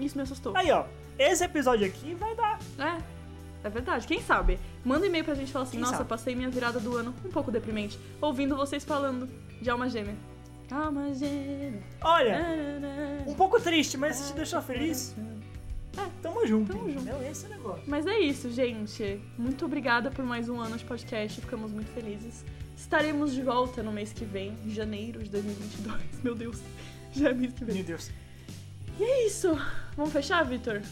Isso 0.01 0.17
me 0.17 0.23
assustou. 0.25 0.57
Aí, 0.57 0.69
ó. 0.73 0.87
Esse 1.17 1.45
episódio 1.45 1.87
aqui 1.87 2.15
vai 2.15 2.35
dar. 2.35 2.59
É, 2.81 3.01
é 3.63 3.71
verdade. 3.71 4.09
Quem 4.09 4.21
sabe? 4.21 4.59
Manda 4.85 5.05
um 5.05 5.09
e-mail 5.09 5.25
pra 5.25 5.35
gente 5.35 5.53
falar 5.53 5.63
assim: 5.63 5.73
Quem 5.77 5.81
Nossa, 5.83 5.99
sabe? 5.99 6.09
passei 6.09 6.35
minha 6.35 6.51
virada 6.51 6.81
do 6.81 6.97
ano 6.97 7.15
um 7.25 7.31
pouco 7.31 7.53
deprimente, 7.53 7.97
ouvindo 8.21 8.57
vocês 8.57 8.85
falando 8.85 9.29
de 9.63 9.71
alma 9.71 9.89
gêmea. 9.89 10.17
Alma 10.71 11.15
gêmea. 11.15 11.83
Olha, 12.03 12.45
um 13.27 13.35
pouco 13.35 13.61
triste, 13.61 13.97
mas 13.97 14.17
se 14.17 14.33
te 14.33 14.37
deixou 14.37 14.61
feliz, 14.61 15.15
tamo 16.21 16.47
junto. 16.47 16.73
Tamo 16.73 16.87
junto. 16.89 17.01
entendeu? 17.01 17.23
Esse 17.31 17.45
é 17.45 17.49
o 17.49 17.51
negócio. 17.53 17.83
Mas 17.87 18.07
é 18.07 18.19
isso, 18.19 18.51
gente. 18.51 19.21
Muito 19.39 19.65
obrigada 19.65 20.11
por 20.11 20.25
mais 20.25 20.49
um 20.49 20.61
ano 20.61 20.77
de 20.77 20.85
podcast. 20.85 21.41
Ficamos 21.41 21.71
muito 21.71 21.91
felizes. 21.93 22.45
Estaremos 22.77 23.33
de 23.33 23.43
volta 23.43 23.83
no 23.83 23.93
mês 23.93 24.13
que 24.13 24.25
vem, 24.25 24.57
em 24.65 24.71
janeiro 24.71 25.23
de 25.23 25.31
2022. 25.31 26.23
Meu 26.23 26.35
Deus, 26.35 26.61
já 27.13 27.31
é 27.31 27.35
mês 27.35 27.53
que 27.53 27.65
vem. 27.65 27.77
Meu 27.77 27.85
Deus. 27.85 28.11
E 28.99 29.05
é 29.05 29.27
isso. 29.27 29.57
Vamos 29.97 30.13
fechar, 30.13 30.43
Vitor? 30.45 30.83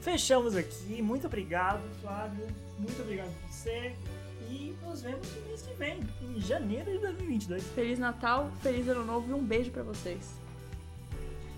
Fechamos 0.00 0.54
aqui. 0.56 1.02
Muito 1.02 1.26
obrigado, 1.26 1.82
Flávio. 2.00 2.46
Muito 2.78 3.02
obrigado 3.02 3.30
por 3.40 3.50
você. 3.50 3.94
E 4.48 4.74
nos 4.82 5.02
vemos 5.02 5.26
no 5.34 5.46
mês 5.46 5.62
que 5.62 5.74
vem, 5.74 6.00
em 6.22 6.40
janeiro 6.40 6.90
de 6.90 6.98
2022. 6.98 7.62
Feliz 7.74 7.98
Natal, 7.98 8.50
feliz 8.62 8.88
Ano 8.88 9.04
Novo 9.04 9.30
e 9.30 9.34
um 9.34 9.44
beijo 9.44 9.70
pra 9.70 9.82
vocês. 9.82 10.40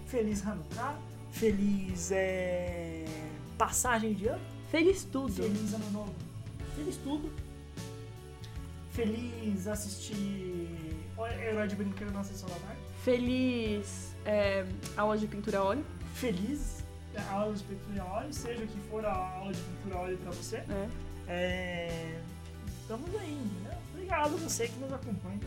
Feliz 0.07 0.45
Hanukkah. 0.45 0.99
Feliz 1.31 2.11
é... 2.11 3.05
passagem 3.57 4.13
de 4.15 4.27
ano. 4.27 4.43
Feliz 4.71 5.05
tudo. 5.05 5.33
Feliz 5.33 5.73
ano 5.73 5.91
novo. 5.93 6.15
Feliz 6.75 6.97
tudo. 6.97 7.33
Feliz 8.91 9.69
assistir 9.69 10.69
Herói 11.41 11.69
de 11.69 11.77
Brinquedo 11.77 12.11
na 12.13 12.25
sessão 12.25 12.49
da 12.49 12.57
tarde. 12.57 12.81
Feliz 13.05 14.17
é, 14.25 14.67
aula 14.97 15.17
de 15.17 15.27
pintura 15.27 15.59
a 15.59 15.65
óleo. 15.65 15.85
Feliz 16.15 16.85
a 17.17 17.33
aula 17.33 17.55
de 17.55 17.63
pintura 17.65 18.03
a 18.03 18.13
óleo, 18.19 18.33
seja 18.33 18.65
o 18.65 18.67
que 18.67 18.79
for 18.91 19.05
a 19.05 19.15
aula 19.15 19.53
de 19.53 19.61
pintura 19.61 19.95
a 19.95 20.01
óleo 20.01 20.19
pra 20.19 20.31
você. 20.33 20.59
né? 20.63 20.91
É... 21.29 22.21
Estamos 22.91 23.15
aí, 23.21 23.37
né? 23.63 23.79
Obrigado 23.95 24.35
a 24.35 24.39
você 24.39 24.67
que 24.67 24.77
nos 24.81 24.93
acompanha. 24.93 25.39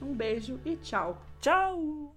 Um 0.00 0.14
beijo 0.14 0.58
e 0.64 0.76
tchau. 0.76 1.20
Tchau! 1.42 2.10